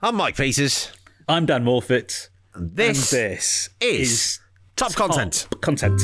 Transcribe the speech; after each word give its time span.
I'm 0.00 0.14
Mike 0.16 0.36
Peters. 0.36 0.92
I'm 1.28 1.46
Dan 1.46 1.64
Morfitt. 1.64 2.28
And 2.54 2.74
this, 2.76 3.12
and 3.12 3.20
this 3.32 3.68
is, 3.80 4.40
Top, 4.76 4.92
Top 4.92 5.10
Content. 5.10 5.48
Content. 5.60 6.00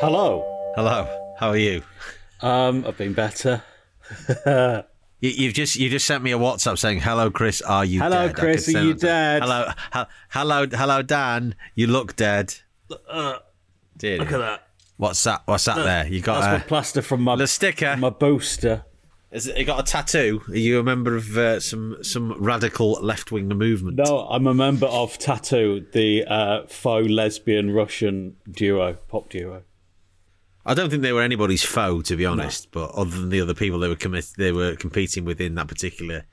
Hello. 0.00 0.44
Hello. 0.76 1.34
How 1.38 1.48
are 1.50 1.56
you? 1.56 1.82
Um, 2.40 2.84
I've 2.86 2.96
been 2.96 3.12
better. 3.14 3.62
You, 5.22 5.30
you've 5.30 5.54
just 5.54 5.76
you 5.76 5.88
just 5.88 6.04
sent 6.04 6.24
me 6.24 6.32
a 6.32 6.36
WhatsApp 6.36 6.76
saying, 6.76 6.98
"Hello, 6.98 7.30
Chris. 7.30 7.62
Are 7.62 7.84
you 7.84 8.00
Hello, 8.00 8.26
dead?" 8.26 8.30
I 8.30 8.40
Chris, 8.40 8.66
are 8.66 8.72
send 8.72 8.86
you 8.88 8.94
that. 8.94 9.00
dead? 9.00 9.42
Hello, 9.42 9.66
ha- 9.92 10.08
hello, 10.30 10.66
hello, 10.66 11.02
Dan. 11.02 11.54
You 11.76 11.86
look 11.86 12.16
dead. 12.16 12.56
Uh, 13.08 13.38
Dear. 13.96 14.18
look 14.18 14.32
at 14.32 14.38
that. 14.38 14.66
What's 14.96 15.22
that? 15.22 15.42
What's 15.44 15.66
that 15.66 15.76
there? 15.76 16.08
You 16.08 16.20
got 16.22 16.40
That's 16.40 16.58
my 16.60 16.64
a, 16.64 16.68
plaster 16.68 17.02
from 17.02 17.22
my 17.22 17.36
the 17.36 17.46
sticker. 17.46 17.96
my 17.96 18.10
booster. 18.10 18.84
Is 19.32 19.46
it, 19.46 19.64
got 19.64 19.80
a 19.80 19.90
tattoo? 19.90 20.42
Are 20.48 20.56
you 20.56 20.78
a 20.78 20.82
member 20.82 21.16
of 21.16 21.36
uh, 21.38 21.58
some 21.58 21.96
some 22.02 22.34
radical 22.42 22.92
left 23.00 23.32
wing 23.32 23.48
movement? 23.48 23.96
No, 23.96 24.26
I'm 24.28 24.46
a 24.46 24.52
member 24.52 24.86
of 24.86 25.16
t.A.T.u., 25.16 25.86
the 25.92 26.24
uh, 26.26 26.66
faux 26.66 27.08
lesbian 27.08 27.70
Russian 27.72 28.36
duo, 28.50 28.94
pop 29.08 29.30
duo. 29.30 29.62
I 30.66 30.74
don't 30.74 30.90
think 30.90 31.02
they 31.02 31.12
were 31.14 31.22
anybody's 31.22 31.64
foe, 31.64 32.02
to 32.02 32.14
be 32.14 32.26
honest. 32.26 32.70
But 32.72 32.90
other 32.90 33.10
than 33.10 33.30
the 33.30 33.40
other 33.40 33.54
people 33.54 33.78
they 33.78 33.88
were 33.88 33.96
commit- 33.96 34.34
they 34.36 34.52
were 34.52 34.76
competing 34.76 35.24
within 35.24 35.54
that 35.54 35.66
particular 35.66 36.24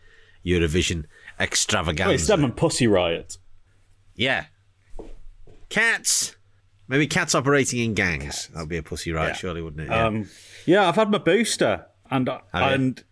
Eurovision 0.46 1.06
extravaganza. 1.40 2.10
Wait, 2.10 2.16
it's 2.16 2.28
them 2.28 2.44
and 2.44 2.56
Pussy 2.56 2.86
Riot. 2.88 3.38
Yeah. 4.14 4.46
Cats. 5.70 6.36
Maybe 6.88 7.08
cats 7.08 7.36
operating 7.36 7.80
in 7.80 7.94
gangs. 7.94 8.48
That'd 8.54 8.68
be 8.68 8.78
a 8.78 8.84
pussy 8.84 9.12
Riot, 9.12 9.30
Yeah. 9.30 9.36
surely, 9.36 9.62
wouldn't 9.62 9.84
it? 9.84 9.90
Yeah. 9.90 10.06
Um, 10.08 10.30
yeah, 10.66 10.88
I've 10.90 10.96
had 10.96 11.12
my 11.12 11.20
booster, 11.20 11.86
and 12.10 12.28
you? 12.28 12.40
and 12.54 13.04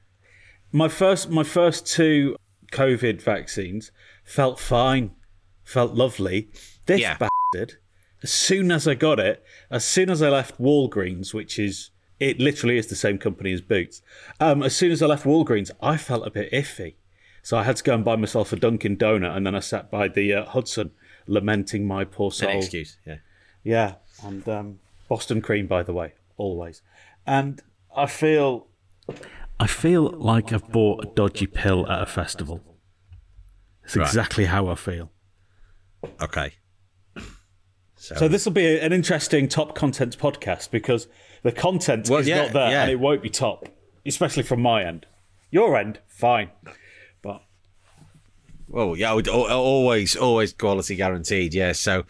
my 0.71 0.87
first 0.87 1.29
my 1.29 1.43
first 1.43 1.85
two 1.87 2.35
COVID 2.71 3.21
vaccines 3.21 3.91
felt 4.23 4.59
fine, 4.59 5.11
felt 5.63 5.93
lovely. 5.93 6.49
This 6.85 7.01
Yeah. 7.01 7.17
bastard, 7.17 7.77
as 8.23 8.31
soon 8.31 8.71
as 8.71 8.87
I 8.87 8.95
got 8.95 9.19
it, 9.19 9.43
as 9.69 9.85
soon 9.85 10.09
as 10.09 10.21
I 10.21 10.29
left 10.29 10.59
Walgreens, 10.59 11.33
which 11.33 11.57
is 11.59 11.91
it 12.19 12.39
literally 12.39 12.77
is 12.77 12.87
the 12.87 12.95
same 12.95 13.17
company 13.19 13.51
as 13.53 13.61
Boots. 13.61 14.01
Um, 14.39 14.63
as 14.63 14.75
soon 14.75 14.91
as 14.91 15.01
I 15.03 15.05
left 15.05 15.23
Walgreens, 15.25 15.69
I 15.81 15.97
felt 15.97 16.25
a 16.25 16.31
bit 16.31 16.51
iffy, 16.51 16.95
so 17.43 17.57
I 17.57 17.63
had 17.63 17.75
to 17.77 17.83
go 17.83 17.93
and 17.93 18.03
buy 18.03 18.15
myself 18.15 18.51
a 18.51 18.55
Dunkin' 18.55 18.97
Donut, 18.97 19.35
and 19.37 19.45
then 19.45 19.53
I 19.55 19.59
sat 19.59 19.91
by 19.91 20.07
the 20.07 20.33
uh, 20.33 20.45
Hudson, 20.45 20.91
lamenting 21.27 21.85
my 21.85 22.03
poor 22.05 22.31
soul. 22.31 22.49
An 22.49 22.57
excuse. 22.57 22.97
Yeah. 23.05 23.17
Yeah, 23.63 23.95
and 24.23 24.47
um, 24.49 24.79
Boston 25.09 25.41
cream, 25.41 25.67
by 25.67 25.83
the 25.83 25.93
way, 25.93 26.13
always. 26.37 26.81
And 27.25 27.61
I 27.95 28.05
feel, 28.07 28.67
I 29.59 29.67
feel 29.67 30.09
like 30.11 30.53
I've 30.53 30.67
bought 30.71 31.03
a 31.03 31.07
dodgy 31.15 31.47
pill 31.47 31.89
at 31.89 32.01
a 32.01 32.05
festival. 32.05 32.61
It's 33.83 33.95
Right. 33.95 34.05
exactly 34.05 34.45
how 34.45 34.67
I 34.67 34.75
feel. 34.75 35.11
Okay. 36.21 36.53
So 37.95 38.27
this 38.27 38.45
will 38.45 38.53
be 38.53 38.79
an 38.79 38.93
interesting 38.93 39.47
top 39.47 39.73
content 39.75 40.17
podcast 40.17 40.69
because 40.71 41.07
the 41.43 41.51
content 41.51 42.07
Well, 42.09 42.19
is 42.19 42.27
yeah, 42.27 42.43
not 42.43 42.53
there 42.53 42.71
yeah. 42.71 42.81
and 42.83 42.91
it 42.91 42.99
won't 42.99 43.23
be 43.23 43.29
top, 43.29 43.67
especially 44.05 44.43
from 44.43 44.61
my 44.61 44.83
end. 44.85 45.05
Your 45.49 45.75
end, 45.77 45.99
fine, 46.07 46.51
but 47.21 47.41
Well, 48.67 48.95
yeah, 48.95 49.11
I 49.11 49.13
would 49.15 49.27
al- 49.27 49.47
always, 49.51 50.15
always 50.15 50.53
quality 50.53 50.95
guaranteed. 50.95 51.53
Yeah. 51.53 51.71
So, 51.71 52.03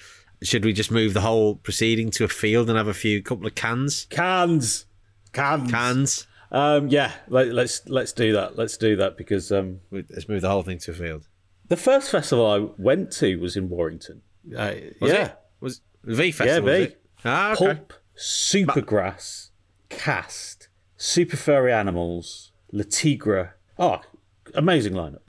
should 0.43 0.65
we 0.65 0.73
just 0.73 0.91
move 0.91 1.13
the 1.13 1.21
whole 1.21 1.55
proceeding 1.55 2.11
to 2.11 2.25
a 2.25 2.27
field 2.27 2.67
and 2.69 2.77
have 2.77 2.87
a 2.87 2.93
few 2.93 3.21
couple 3.23 3.47
of 3.47 3.55
cans? 3.55 4.05
cans, 4.09 4.85
cans, 5.33 5.71
Cans. 5.71 6.27
Um, 6.51 6.87
yeah, 6.87 7.11
let, 7.27 7.47
let's 7.47 7.81
let's 7.87 8.13
do 8.13 8.33
that. 8.33 8.57
Let's 8.57 8.77
do 8.77 8.95
that 8.97 9.17
because 9.17 9.51
um, 9.51 9.81
Let's 9.91 10.29
move 10.29 10.41
the 10.41 10.49
whole 10.49 10.63
thing 10.63 10.77
to 10.79 10.91
a 10.91 10.93
field. 10.93 11.27
the 11.67 11.75
first 11.77 12.09
festival 12.09 12.45
I 12.49 12.69
went 12.81 13.11
to 13.13 13.35
was 13.37 13.57
in 13.57 13.67
Warrington. 13.69 14.21
Uh, 14.55 14.73
Was 15.01 15.11
yeah. 15.11 15.25
It? 15.25 15.37
Was 15.59 15.81
V 16.03 16.31
Festival? 16.31 16.69
Yeah, 16.79 16.85
V. 16.87 16.95
Ah, 17.25 17.51
okay. 17.53 17.65
Pulp, 17.65 17.93
Supergrass, 18.17 19.49
Cast, 19.89 20.69
Super 20.95 21.37
Furry 21.37 21.73
Animals, 21.73 22.51
Latigra. 22.73 23.51
Oh, 23.77 23.99
amazing 24.55 24.93
lineup. 24.93 25.19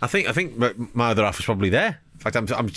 I 0.00 0.06
think 0.06 0.28
I 0.28 0.32
think 0.32 0.56
my, 0.94 1.10
other 1.10 1.24
half 1.24 1.36
was 1.38 1.44
probably 1.44 1.68
there. 1.68 2.00
In 2.14 2.18
fact, 2.18 2.36
I'm 2.36 2.46
I'm 2.54 2.70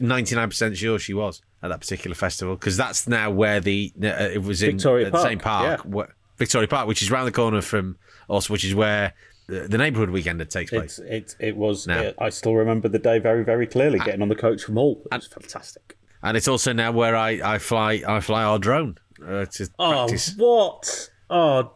ninety 0.00 0.34
nine 0.34 0.48
percent 0.48 0.76
sure 0.76 0.98
she 0.98 1.14
was 1.14 1.42
at 1.62 1.68
that 1.68 1.80
particular 1.80 2.14
festival 2.14 2.54
because 2.54 2.76
that's 2.76 3.06
now 3.08 3.30
where 3.30 3.60
the 3.60 3.92
uh, 4.02 4.06
it 4.32 4.42
was 4.42 4.62
in 4.62 4.72
Victoria 4.72 5.06
at 5.06 5.12
the 5.12 5.22
same 5.22 5.38
Park, 5.38 5.78
park, 5.80 5.80
where- 5.92 6.14
Victoria 6.40 6.66
Park, 6.66 6.88
which 6.88 7.02
is 7.02 7.10
round 7.12 7.28
the 7.28 7.32
corner 7.32 7.60
from 7.62 7.96
us, 8.28 8.50
which 8.50 8.64
is 8.64 8.74
where 8.74 9.12
the, 9.46 9.68
the 9.68 9.78
neighbourhood 9.78 10.10
weekend 10.10 10.40
takes 10.50 10.70
place. 10.70 10.98
It's, 10.98 11.34
it, 11.38 11.48
it 11.50 11.56
was, 11.56 11.86
uh, 11.86 12.12
I 12.18 12.30
still 12.30 12.54
remember 12.56 12.88
the 12.88 12.98
day 12.98 13.18
very, 13.20 13.44
very 13.44 13.66
clearly 13.68 13.98
getting 14.00 14.22
on 14.22 14.28
the 14.28 14.34
coach 14.34 14.62
from 14.64 14.74
Hull. 14.76 15.02
It 15.12 15.16
was 15.16 15.26
fantastic. 15.28 15.96
and 16.22 16.36
it's 16.36 16.48
also 16.48 16.72
now 16.72 16.90
where 16.92 17.14
I, 17.14 17.40
I 17.54 17.58
fly 17.58 18.02
I 18.08 18.20
fly 18.20 18.42
our 18.42 18.58
drone 18.58 18.98
uh, 19.24 19.44
to 19.46 19.68
Oh, 19.78 19.92
practice. 20.06 20.34
what? 20.36 21.10
Oh, 21.28 21.72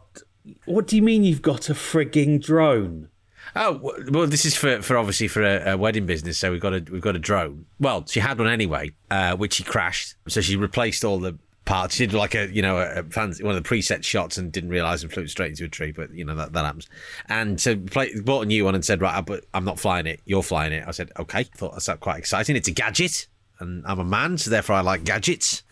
what 0.64 0.86
do 0.86 0.96
you 0.96 1.02
mean 1.02 1.24
you've 1.24 1.42
got 1.42 1.68
a 1.70 1.74
frigging 1.74 2.42
drone? 2.42 3.08
Oh 3.56 3.78
well, 4.10 4.26
this 4.26 4.44
is 4.44 4.56
for, 4.56 4.82
for 4.82 4.96
obviously 4.96 5.28
for 5.28 5.42
a, 5.42 5.72
a 5.72 5.76
wedding 5.76 6.06
business. 6.06 6.38
So 6.38 6.50
we've 6.50 6.60
got 6.60 6.72
a 6.74 6.84
we've 6.90 7.02
got 7.02 7.14
a 7.16 7.18
drone. 7.20 7.66
Well, 7.78 8.04
she 8.06 8.20
had 8.20 8.38
one 8.38 8.48
anyway, 8.48 8.92
uh, 9.10 9.36
which 9.36 9.54
she 9.54 9.62
crashed. 9.64 10.14
So 10.28 10.40
she 10.40 10.56
replaced 10.56 11.04
all 11.04 11.18
the 11.20 11.38
parts. 11.64 11.96
She 11.96 12.06
did 12.06 12.14
like 12.14 12.34
a 12.34 12.52
you 12.52 12.62
know 12.62 12.78
a, 12.78 13.02
fancy, 13.04 13.42
one 13.42 13.56
of 13.56 13.62
the 13.62 13.68
preset 13.68 14.04
shots 14.04 14.38
and 14.38 14.52
didn't 14.52 14.70
realise 14.70 15.02
and 15.02 15.12
flew 15.12 15.26
straight 15.26 15.50
into 15.50 15.64
a 15.64 15.68
tree. 15.68 15.92
But 15.92 16.12
you 16.12 16.24
know 16.24 16.34
that, 16.34 16.52
that 16.52 16.64
happens. 16.64 16.88
And 17.28 17.60
so 17.60 17.76
play, 17.76 18.12
bought 18.20 18.42
a 18.42 18.46
new 18.46 18.64
one 18.64 18.74
and 18.74 18.84
said 18.84 19.00
right, 19.00 19.24
but 19.24 19.44
I'm 19.54 19.64
not 19.64 19.78
flying 19.78 20.06
it. 20.06 20.20
You're 20.24 20.42
flying 20.42 20.72
it. 20.72 20.84
I 20.86 20.90
said 20.90 21.10
okay. 21.18 21.44
Thought 21.44 21.72
that's 21.72 21.88
quite 22.00 22.18
exciting. 22.18 22.56
It's 22.56 22.68
a 22.68 22.72
gadget, 22.72 23.26
and 23.58 23.84
I'm 23.86 23.98
a 23.98 24.04
man, 24.04 24.38
so 24.38 24.50
therefore 24.50 24.76
I 24.76 24.80
like 24.80 25.04
gadgets. 25.04 25.62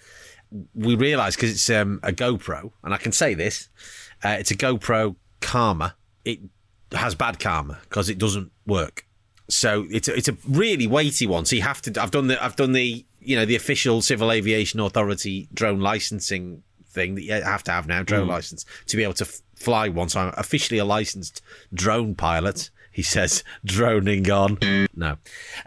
We 0.74 0.96
realised 0.96 1.36
because 1.36 1.50
it's 1.50 1.70
um, 1.70 2.00
a 2.02 2.12
GoPro, 2.12 2.72
and 2.84 2.92
I 2.92 2.98
can 2.98 3.12
say 3.12 3.34
this, 3.34 3.68
uh, 4.22 4.36
it's 4.38 4.50
a 4.50 4.56
GoPro 4.56 5.16
Karma. 5.40 5.94
It 6.24 6.40
has 6.92 7.14
bad 7.14 7.40
karma 7.40 7.78
because 7.82 8.08
it 8.08 8.18
doesn't 8.18 8.52
work. 8.66 9.06
So 9.48 9.86
it's 9.90 10.08
a, 10.08 10.14
it's 10.14 10.28
a 10.28 10.36
really 10.48 10.86
weighty 10.86 11.26
one. 11.26 11.44
So 11.44 11.56
you 11.56 11.62
have 11.62 11.82
to. 11.82 12.02
I've 12.02 12.10
done 12.10 12.28
the 12.28 12.42
I've 12.42 12.56
done 12.56 12.72
the 12.72 13.04
you 13.24 13.36
know 13.36 13.44
the 13.44 13.56
official 13.56 14.02
Civil 14.02 14.32
Aviation 14.32 14.80
Authority 14.80 15.48
drone 15.54 15.80
licensing 15.80 16.62
thing 16.86 17.14
that 17.14 17.22
you 17.22 17.32
have 17.32 17.62
to 17.64 17.72
have 17.72 17.86
now 17.86 18.02
drone 18.02 18.28
license 18.28 18.66
to 18.86 18.96
be 18.96 19.02
able 19.02 19.14
to 19.14 19.24
f- 19.24 19.40
fly 19.56 19.88
one. 19.88 20.08
So 20.08 20.20
I'm 20.20 20.34
officially 20.36 20.78
a 20.78 20.84
licensed 20.84 21.40
drone 21.72 22.14
pilot. 22.14 22.70
He 22.90 23.02
says 23.02 23.42
droning 23.64 24.30
on. 24.30 24.58
No. 24.94 25.16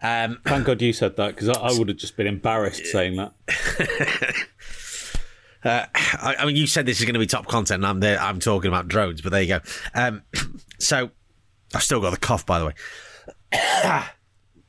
Um, 0.02 0.40
Thank 0.46 0.66
God 0.66 0.82
you 0.82 0.94
said 0.94 1.16
that 1.18 1.36
because 1.36 1.50
I, 1.50 1.54
I 1.54 1.78
would 1.78 1.90
have 1.90 1.98
just 1.98 2.16
been 2.16 2.28
embarrassed 2.28 2.86
saying 2.86 3.16
that. 3.16 3.34
I, 5.66 6.36
I 6.40 6.46
mean, 6.46 6.56
you 6.56 6.68
said 6.68 6.86
this 6.86 7.00
is 7.00 7.06
going 7.06 7.16
to 7.16 7.20
be 7.20 7.26
top 7.26 7.48
content, 7.48 7.80
and 7.80 7.88
I'm 7.88 8.00
there. 8.00 8.20
I'm 8.20 8.40
talking 8.40 8.68
about 8.68 8.88
drones, 8.88 9.22
but 9.22 9.32
there 9.32 9.42
you 9.42 9.48
go. 9.48 9.60
Um, 9.96 10.22
so 10.80 11.10
I've 11.74 11.84
still 11.84 12.00
got 12.00 12.12
the 12.12 12.18
cough, 12.18 12.46
by 12.46 12.60
the 12.60 12.66
way. 12.68 12.74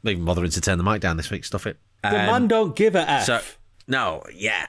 Not 0.02 0.12
even 0.12 0.24
bothering 0.24 0.50
to 0.52 0.60
turn 0.60 0.78
the 0.78 0.84
mic 0.84 1.02
down 1.02 1.18
this 1.18 1.30
week. 1.30 1.44
Stuff 1.44 1.66
it. 1.66 1.78
The 2.10 2.20
Um, 2.20 2.26
man 2.26 2.48
don't 2.48 2.74
give 2.76 2.94
a 2.94 3.08
F. 3.10 3.24
So 3.24 3.40
no, 3.86 4.22
yeah. 4.34 4.66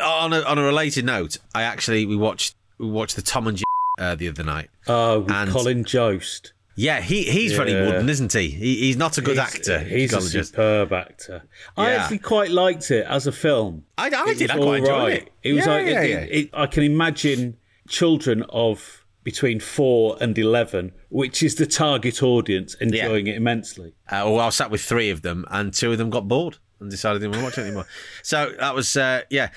On 0.00 0.32
a, 0.32 0.42
on 0.42 0.58
a 0.58 0.62
related 0.62 1.04
note, 1.04 1.38
I 1.54 1.62
actually 1.62 2.06
we 2.06 2.14
watched 2.16 2.54
we 2.78 2.88
watched 2.88 3.16
the 3.16 3.22
Tom 3.22 3.48
and 3.48 3.56
Jerry 3.58 3.64
uh, 4.10 4.14
the 4.14 4.28
other 4.28 4.44
night. 4.44 4.70
oh, 4.86 5.20
with 5.20 5.30
and- 5.32 5.50
Colin 5.50 5.84
Jost. 5.84 6.52
Yeah, 6.74 7.02
he 7.02 7.24
he's 7.24 7.52
very 7.52 7.72
Yeah. 7.72 7.84
wooden, 7.84 8.08
isn't 8.08 8.32
he? 8.32 8.48
he? 8.48 8.76
He's 8.76 8.96
not 8.96 9.18
a 9.18 9.20
good 9.20 9.38
actor. 9.38 9.78
He's 9.80 10.14
a 10.14 10.22
superb 10.22 10.90
actor. 10.92 11.42
I 11.76 11.90
Yeah. 11.90 11.96
actually 12.02 12.18
quite 12.20 12.50
liked 12.50 12.90
it 12.90 13.04
as 13.06 13.26
a 13.26 13.32
film. 13.32 13.84
I, 13.98 14.06
I 14.06 14.32
did. 14.34 14.50
I 14.50 14.56
quite 14.56 14.78
enjoyed 14.78 14.88
alright. 14.94 15.22
it. 15.24 15.32
It 15.42 15.52
was 15.52 15.66
yeah, 15.66 15.72
like 15.72 15.86
it- 15.86 16.30
it- 16.32 16.50
I 16.54 16.66
can 16.66 16.82
imagine 16.84 17.58
children 17.88 18.44
of 18.48 19.01
between 19.24 19.60
four 19.60 20.16
and 20.20 20.36
eleven, 20.36 20.92
which 21.08 21.42
is 21.42 21.54
the 21.54 21.66
target 21.66 22.22
audience, 22.22 22.74
enjoying 22.74 23.26
it 23.26 23.36
immensely. 23.36 23.94
Uh, 24.08 24.22
well, 24.26 24.40
I 24.40 24.50
sat 24.50 24.70
with 24.70 24.82
three 24.82 25.10
of 25.10 25.22
them, 25.22 25.44
and 25.50 25.72
two 25.72 25.92
of 25.92 25.98
them 25.98 26.10
got 26.10 26.28
bored 26.28 26.58
and 26.80 26.90
decided 26.90 27.22
they 27.22 27.26
didn't 27.26 27.42
want 27.42 27.54
to 27.54 27.60
watch 27.60 27.66
it 27.66 27.68
anymore. 27.68 27.86
So 28.22 28.52
that 28.58 28.74
was, 28.74 28.96
uh, 28.96 29.22
yeah, 29.30 29.50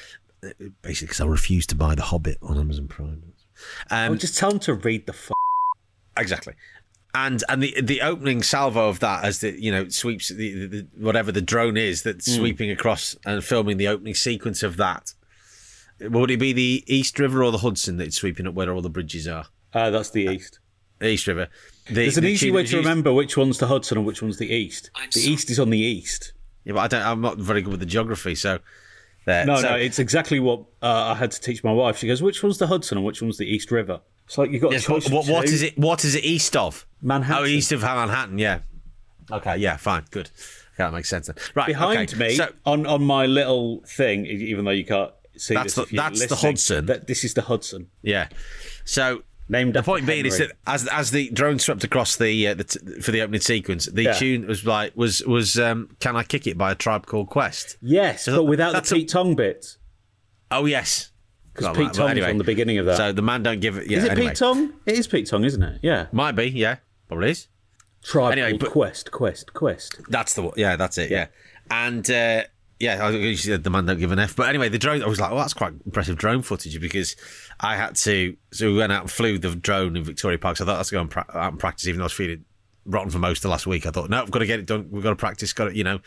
basically 0.82 1.08
because 1.08 1.22
I 1.22 1.26
refused 1.26 1.70
to 1.70 1.76
buy 1.76 1.96
The 1.96 2.04
Hobbit 2.04 2.38
on 2.42 2.58
Amazon 2.58 2.88
Prime. 2.88 3.34
Um, 3.90 4.12
would 4.12 4.20
just 4.20 4.38
tell 4.38 4.50
them 4.50 4.60
to 4.60 4.74
read 4.74 5.06
the. 5.08 5.14
F- 5.14 5.32
exactly. 6.18 6.54
And 7.14 7.44
and 7.48 7.64
the 7.64 7.80
the 7.82 8.02
opening 8.02 8.44
salvo 8.44 8.90
of 8.90 9.00
that 9.00 9.24
as 9.24 9.40
the 9.40 9.58
you 9.60 9.72
know 9.72 9.88
sweeps 9.88 10.28
the, 10.28 10.36
the, 10.36 10.68
the 10.68 10.88
whatever 10.98 11.32
the 11.32 11.42
drone 11.42 11.78
is 11.78 12.04
that's 12.04 12.30
sweeping 12.30 12.70
across 12.70 13.16
and 13.26 13.42
filming 13.42 13.78
the 13.78 13.88
opening 13.88 14.16
sequence 14.16 14.64
of 14.64 14.76
that. 14.78 15.14
Would 16.02 16.30
it 16.30 16.38
be 16.38 16.52
the 16.52 16.84
East 16.88 17.18
River 17.18 17.42
or 17.42 17.54
the 17.54 17.60
Hudson 17.60 17.96
that's 17.96 18.18
sweeping 18.18 18.46
up 18.48 18.54
where 18.54 18.70
all 18.74 18.82
the 18.82 18.90
bridges 18.90 19.30
are? 19.30 19.46
Uh, 19.76 19.90
that's 19.92 20.10
the 20.10 20.24
east. 20.26 20.60
East 21.04 21.28
River. 21.28 21.48
The, 21.88 21.94
There's 21.94 22.18
an 22.18 22.24
the 22.24 22.30
easy 22.32 22.50
way 22.52 22.64
to 22.64 22.72
used- 22.72 22.74
remember 22.74 23.14
which 23.14 23.38
one's 23.38 23.58
the 23.60 23.68
Hudson 23.68 23.98
and 23.98 24.08
which 24.08 24.22
one's 24.22 24.38
the 24.38 24.48
east. 24.52 24.90
the 25.14 25.20
east 25.22 25.50
is 25.52 25.60
on 25.60 25.70
the 25.70 25.78
east. 25.80 26.34
Yeah, 26.64 26.74
but 26.74 26.80
I 26.80 26.88
don't. 26.88 27.06
I'm 27.06 27.22
not 27.22 27.38
very 27.38 27.62
good 27.62 27.70
with 27.72 27.80
the 27.82 27.86
geography, 27.86 28.34
so 28.34 28.58
there. 29.26 29.46
No, 29.46 29.58
So- 29.58 29.70
no, 29.70 29.76
it's 29.76 30.00
exactly 30.00 30.40
what 30.40 30.62
uh, 30.82 30.88
I 31.12 31.16
had 31.16 31.30
to 31.32 31.42
teach 31.42 31.64
my 31.64 31.72
wife. 31.72 31.98
She 31.98 32.08
goes, 32.08 32.24
"Which 32.24 32.42
one's 32.42 32.58
the 32.58 32.68
Hudson 32.68 32.98
and 32.98 33.06
which 33.06 33.22
one's 33.22 33.38
the 33.38 33.46
East 33.46 33.70
River?" 33.72 34.00
It's 34.26 34.38
like 34.40 34.50
you've 34.50 34.62
got 34.64 34.72
a 34.72 34.76
Yes, 34.76 34.90
what, 34.90 34.96
choice 35.04 35.06
of 35.08 35.14
what, 35.14 35.28
what 35.28 35.46
two. 35.46 35.54
is 35.54 35.62
it? 35.62 35.78
What 35.78 36.04
is 36.04 36.16
it 36.16 36.24
east 36.24 36.56
of? 36.56 36.88
Manhattan. 37.04 37.44
Oh, 37.44 37.46
east 37.46 37.72
of 37.72 37.82
Manhattan. 37.84 38.40
Yeah. 38.40 38.60
Okay. 39.32 39.58
Yeah. 39.58 39.78
Fine. 39.78 40.06
Good. 40.10 40.32
Yeah, 40.80 40.88
that 40.88 40.94
makes 40.94 41.10
sense. 41.10 41.28
Then. 41.28 41.36
Right. 41.54 41.68
Behind 41.68 42.12
okay. 42.14 42.18
me, 42.30 42.36
So 42.36 42.52
on, 42.66 42.86
on 42.88 43.04
my 43.04 43.28
little 43.28 43.82
thing, 43.88 44.26
even 44.26 44.66
though 44.66 44.72
you 44.72 44.84
can't 44.86 45.12
see 45.38 45.54
That's 45.54 45.66
this, 45.66 45.76
the- 45.76 45.82
if 45.84 45.94
you're 45.94 46.02
that's 46.04 46.26
the 46.26 46.36
Hudson. 46.36 46.86
That, 46.88 47.06
this 47.08 47.24
is 47.24 47.34
the 47.36 47.44
Hudson. 47.44 47.88
yeah. 48.02 48.28
So 48.86 49.22
Named 49.48 49.76
the 49.76 49.84
point 49.84 50.08
being 50.08 50.26
is 50.26 50.40
that 50.40 50.54
as 50.66 50.88
as 50.88 51.12
the 51.12 51.30
drone 51.30 51.60
swept 51.60 51.84
across 51.84 52.16
the, 52.16 52.48
uh, 52.48 52.54
the 52.56 52.64
t- 52.64 52.80
for 53.02 53.12
the 53.12 53.22
opening 53.22 53.42
sequence, 53.42 53.86
the 53.86 54.04
Yeah. 54.04 54.14
tune 54.14 54.48
was 54.48 54.66
like 54.66 54.96
was 54.98 55.24
was 55.26 55.60
um, 55.60 55.96
"Can 56.00 56.16
I 56.16 56.24
Kick 56.24 56.48
It" 56.48 56.58
by 56.58 56.72
a 56.72 56.76
tribe 56.76 57.06
called 57.06 57.30
Quest. 57.30 57.78
Yes, 57.80 58.24
So 58.26 58.38
but 58.38 58.44
without 58.46 58.70
the 58.72 58.74
that's 58.78 58.92
a- 58.92 58.96
Pete 58.96 59.10
Tong 59.10 59.36
bit. 59.36 59.78
Oh 60.50 60.66
yes. 60.66 61.12
Because 61.54 61.66
Well, 61.66 61.76
Pete 61.76 61.94
Tong's 61.94 62.12
anyway. 62.12 62.32
on 62.32 62.38
the 62.40 62.44
beginning 62.44 62.80
of 62.80 62.86
that. 62.88 62.98
So 62.98 63.12
the 63.12 63.22
man 63.22 63.44
don't 63.44 63.60
give 63.62 63.78
it. 63.78 63.88
Yeah. 63.88 64.00
is 64.00 64.04
it 64.06 64.12
anyway. 64.14 64.28
Pete 64.30 64.38
Tong? 64.38 64.74
It 64.88 64.98
is 64.98 65.08
Pete 65.08 65.28
Tong, 65.28 65.44
isn't 65.44 65.62
it? 65.64 65.80
Yeah. 65.84 66.08
Might 66.12 66.34
be. 66.34 66.50
Yeah. 66.50 66.78
Probably 67.08 67.30
is. 67.32 67.48
Tribe 68.04 68.32
Anyway, 68.34 68.50
called 68.52 68.62
but- 68.62 68.72
Quest, 68.72 69.12
Quest, 69.12 69.54
Quest. 69.54 70.02
That's 70.10 70.34
the 70.34 70.42
one. 70.42 70.54
Yeah, 70.58 70.76
that's 70.76 70.98
it. 70.98 71.12
Yeah, 71.12 71.28
and 71.72 72.10
uh, 72.12 72.44
yeah, 72.86 73.04
I 73.04 73.10
you 73.10 73.36
said 73.36 73.64
the 73.64 73.72
man 73.72 73.86
don't 73.86 73.98
give 73.98 74.12
an 74.12 74.20
f. 74.20 74.36
But 74.36 74.48
anyway, 74.48 74.70
the 74.70 74.78
drone. 74.78 75.02
I 75.02 75.08
was 75.08 75.20
like, 75.20 75.32
well, 75.32 75.40
that's 75.40 75.56
quite 75.56 75.74
impressive 75.86 76.18
drone 76.18 76.44
footage 76.44 76.80
because 76.80 77.16
I 77.60 77.76
had 77.76 77.96
to. 77.96 78.38
So 78.52 78.72
we 78.72 78.78
went 78.78 78.92
out 78.92 79.02
and 79.02 79.12
flew 79.12 79.40
the 79.40 79.56
drone 79.56 79.96
in 79.96 80.04
Victoria 80.04 80.38
Park. 80.38 80.58
So 80.58 80.64
I 80.64 80.68
thought 80.68 80.78
that's 80.78 80.92
going 80.92 81.08
pra- 81.08 81.26
out 81.34 81.54
and 81.54 81.60
practice, 81.60 81.88
even 81.88 81.98
though 81.98 82.04
I 82.04 82.06
was 82.06 82.14
feeling 82.14 82.46
rotten 82.86 83.10
for 83.10 83.18
most 83.18 83.40
of 83.40 83.44
the 83.44 83.50
last 83.50 83.66
week. 83.66 83.88
I 83.88 83.90
thought, 83.90 84.12
no, 84.12 84.22
I've 84.22 84.30
got 84.30 84.40
to 84.40 84.46
get 84.46 84.60
it 84.60 84.68
done. 84.68 84.88
We've 84.92 85.02
got 85.02 85.10
to 85.10 85.16
practice. 85.16 85.52
Got 85.52 85.66
to, 85.66 85.76
you 85.76 85.84
know, 85.84 86.00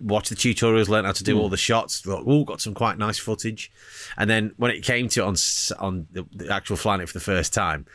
watch 0.00 0.28
the 0.28 0.34
tutorials, 0.34 0.88
learn 0.88 1.06
how 1.06 1.12
to 1.12 1.24
do 1.24 1.34
hmm. 1.34 1.40
all 1.40 1.48
the 1.48 1.56
shots. 1.56 2.02
Thought, 2.02 2.24
oh, 2.26 2.44
got 2.44 2.60
some 2.60 2.74
quite 2.74 2.98
nice 2.98 3.18
footage. 3.18 3.72
And 4.18 4.28
then 4.28 4.52
when 4.58 4.70
it 4.70 4.82
came 4.82 5.08
to 5.08 5.24
on 5.24 5.36
on 5.78 6.06
the, 6.12 6.26
the 6.34 6.52
actual 6.52 6.76
flying 6.76 7.00
it 7.00 7.08
for 7.08 7.14
the 7.14 7.24
first 7.24 7.54
time. 7.54 7.86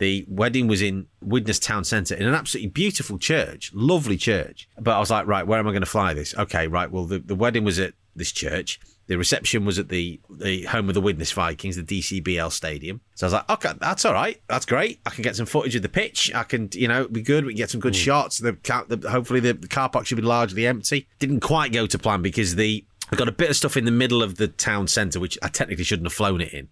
The 0.00 0.24
wedding 0.28 0.66
was 0.66 0.80
in 0.80 1.08
Widnes 1.20 1.58
Town 1.58 1.84
Centre 1.84 2.14
in 2.14 2.26
an 2.26 2.34
absolutely 2.34 2.70
beautiful 2.70 3.18
church, 3.18 3.70
lovely 3.74 4.16
church. 4.16 4.66
But 4.78 4.96
I 4.96 4.98
was 4.98 5.10
like, 5.10 5.26
right, 5.26 5.46
where 5.46 5.58
am 5.58 5.66
I 5.66 5.72
going 5.72 5.82
to 5.82 5.86
fly 5.86 6.14
this? 6.14 6.34
Okay, 6.34 6.68
right. 6.68 6.90
Well, 6.90 7.04
the, 7.04 7.18
the 7.18 7.34
wedding 7.34 7.64
was 7.64 7.78
at 7.78 7.92
this 8.16 8.32
church. 8.32 8.80
The 9.08 9.18
reception 9.18 9.66
was 9.66 9.78
at 9.78 9.90
the, 9.90 10.18
the 10.30 10.62
home 10.62 10.88
of 10.88 10.94
the 10.94 11.02
Widnes 11.02 11.32
Vikings, 11.32 11.76
the 11.76 11.82
DCBL 11.82 12.50
Stadium. 12.50 13.02
So 13.14 13.26
I 13.26 13.28
was 13.28 13.32
like, 13.34 13.50
okay, 13.50 13.72
that's 13.78 14.06
all 14.06 14.14
right. 14.14 14.40
That's 14.46 14.64
great. 14.64 15.00
I 15.04 15.10
can 15.10 15.22
get 15.22 15.36
some 15.36 15.44
footage 15.44 15.76
of 15.76 15.82
the 15.82 15.90
pitch. 15.90 16.32
I 16.34 16.44
can, 16.44 16.70
you 16.72 16.88
know, 16.88 17.06
be 17.06 17.20
good. 17.20 17.44
We 17.44 17.52
can 17.52 17.58
get 17.58 17.70
some 17.70 17.80
good 17.80 17.94
hmm. 17.94 18.00
shots. 18.00 18.38
The, 18.38 18.52
the 18.88 19.10
hopefully 19.10 19.40
the, 19.40 19.52
the 19.52 19.68
car 19.68 19.90
park 19.90 20.06
should 20.06 20.16
be 20.16 20.22
largely 20.22 20.66
empty. 20.66 21.08
Didn't 21.18 21.40
quite 21.40 21.72
go 21.72 21.86
to 21.86 21.98
plan 21.98 22.22
because 22.22 22.54
the 22.54 22.86
I 23.12 23.16
got 23.16 23.28
a 23.28 23.32
bit 23.32 23.50
of 23.50 23.56
stuff 23.56 23.76
in 23.76 23.84
the 23.84 23.90
middle 23.90 24.22
of 24.22 24.36
the 24.36 24.48
town 24.48 24.86
centre, 24.86 25.20
which 25.20 25.36
I 25.42 25.48
technically 25.48 25.84
shouldn't 25.84 26.06
have 26.06 26.14
flown 26.14 26.40
it 26.40 26.54
in 26.54 26.68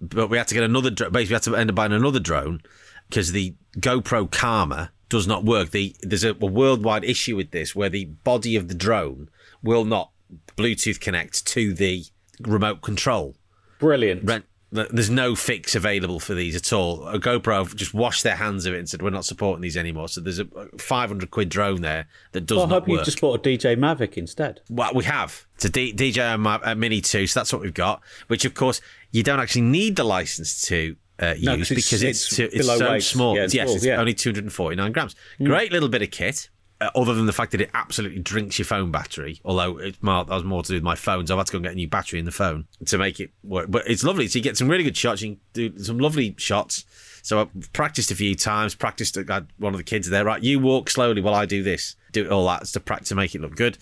but 0.00 0.28
we 0.28 0.38
had 0.38 0.48
to 0.48 0.54
get 0.54 0.64
another 0.64 0.90
drone. 0.90 1.12
Basically, 1.12 1.32
we 1.32 1.34
had 1.34 1.42
to 1.44 1.56
end 1.56 1.70
up 1.70 1.76
buying 1.76 1.92
another 1.92 2.20
drone 2.20 2.62
because 3.08 3.32
the 3.32 3.54
GoPro 3.78 4.30
Karma 4.30 4.92
does 5.08 5.26
not 5.26 5.44
work. 5.44 5.70
The 5.70 5.96
there's 6.02 6.24
a, 6.24 6.30
a 6.30 6.46
worldwide 6.46 7.04
issue 7.04 7.36
with 7.36 7.50
this 7.50 7.74
where 7.74 7.88
the 7.88 8.06
body 8.06 8.56
of 8.56 8.68
the 8.68 8.74
drone 8.74 9.28
will 9.62 9.84
not 9.84 10.10
Bluetooth 10.56 11.00
connect 11.00 11.46
to 11.46 11.72
the 11.72 12.04
remote 12.40 12.82
control. 12.82 13.36
Brilliant. 13.78 14.24
Rent- 14.24 14.44
There's 14.70 15.08
no 15.08 15.34
fix 15.34 15.74
available 15.74 16.20
for 16.20 16.34
these 16.34 16.54
at 16.54 16.72
all. 16.74 17.06
A 17.08 17.18
GoPro 17.18 17.74
just 17.74 17.94
washed 17.94 18.22
their 18.22 18.36
hands 18.36 18.66
of 18.66 18.74
it 18.74 18.78
and 18.78 18.88
said 18.88 19.00
we're 19.00 19.08
not 19.08 19.24
supporting 19.24 19.62
these 19.62 19.78
anymore. 19.78 20.08
So 20.08 20.20
there's 20.20 20.38
a 20.40 20.46
500 20.78 21.30
quid 21.30 21.48
drone 21.48 21.80
there 21.80 22.06
that 22.32 22.42
does 22.42 22.56
well, 22.58 22.66
I 22.66 22.68
not 22.68 22.74
hope 22.80 22.88
you 22.88 22.94
work. 22.96 23.04
just 23.06 23.18
bought 23.20 23.38
a 23.46 23.48
DJ 23.48 23.76
Mavic 23.76 24.18
instead. 24.18 24.60
Well, 24.68 24.92
we 24.94 25.04
have. 25.04 25.46
It's 25.54 25.64
a 25.64 25.70
D- 25.70 25.92
DJI 25.92 26.36
Ma- 26.36 26.60
uh, 26.62 26.74
Mini 26.74 27.00
2, 27.00 27.26
so 27.26 27.40
that's 27.40 27.50
what 27.52 27.62
we've 27.62 27.72
got, 27.72 28.02
which 28.26 28.44
of 28.44 28.52
course 28.52 28.82
you 29.10 29.22
don't 29.22 29.40
actually 29.40 29.62
need 29.62 29.96
the 29.96 30.04
license 30.04 30.60
to 30.68 30.96
uh, 31.18 31.34
No, 31.40 31.54
use 31.54 31.70
it's- 31.70 31.84
because 31.86 32.02
it's, 32.02 32.26
it's 32.26 32.36
too, 32.36 32.48
it's 32.52 32.66
so 32.66 32.90
weight. 32.90 33.02
small. 33.02 33.36
Yeah, 33.36 33.44
it's 33.44 33.54
yes, 33.54 33.68
small, 33.68 33.76
it's 33.76 33.84
yeah. 33.86 33.96
Only 33.98 34.12
249 34.12 34.92
grams. 34.92 35.16
Great 35.42 35.72
little 35.72 35.88
bit 35.88 36.02
of 36.02 36.10
kit. 36.10 36.50
Uh, 36.80 36.90
other 36.94 37.12
than 37.12 37.26
the 37.26 37.32
fact 37.32 37.50
that 37.50 37.60
it 37.60 37.70
absolutely 37.74 38.20
drinks 38.20 38.56
your 38.56 38.64
phone 38.64 38.92
battery, 38.92 39.40
although 39.44 39.78
it's 39.78 40.00
more, 40.00 40.24
that 40.24 40.32
was 40.32 40.44
more 40.44 40.62
to 40.62 40.68
do 40.68 40.74
with 40.74 40.84
my 40.84 40.94
phone, 40.94 41.26
so 41.26 41.34
I've 41.34 41.38
had 41.38 41.46
to 41.46 41.52
go 41.52 41.56
and 41.56 41.64
get 41.64 41.72
a 41.72 41.76
new 41.76 41.88
battery 41.88 42.20
in 42.20 42.24
the 42.24 42.30
phone 42.30 42.66
to 42.86 42.98
make 42.98 43.18
it 43.18 43.30
work. 43.42 43.66
But 43.68 43.82
it's 43.88 44.04
lovely. 44.04 44.28
So 44.28 44.38
you 44.38 44.44
get 44.44 44.56
some 44.56 44.68
really 44.68 44.84
good 44.84 44.96
shots. 44.96 45.20
You 45.20 45.38
do 45.54 45.76
some 45.78 45.98
lovely 45.98 46.36
shots. 46.38 46.84
So 47.22 47.40
I 47.40 47.48
practiced 47.72 48.12
a 48.12 48.14
few 48.14 48.36
times. 48.36 48.76
Practiced. 48.76 49.18
I 49.18 49.34
had 49.34 49.48
one 49.58 49.74
of 49.74 49.78
the 49.78 49.84
kids 49.84 50.08
there. 50.08 50.24
Right, 50.24 50.40
you 50.42 50.60
walk 50.60 50.88
slowly 50.88 51.20
while 51.20 51.34
I 51.34 51.46
do 51.46 51.64
this. 51.64 51.96
Do 52.12 52.28
all 52.30 52.46
that 52.46 52.64
to 52.66 52.80
practice 52.80 53.08
to 53.10 53.14
make 53.14 53.34
it 53.34 53.40
look 53.40 53.54
good. 53.56 53.76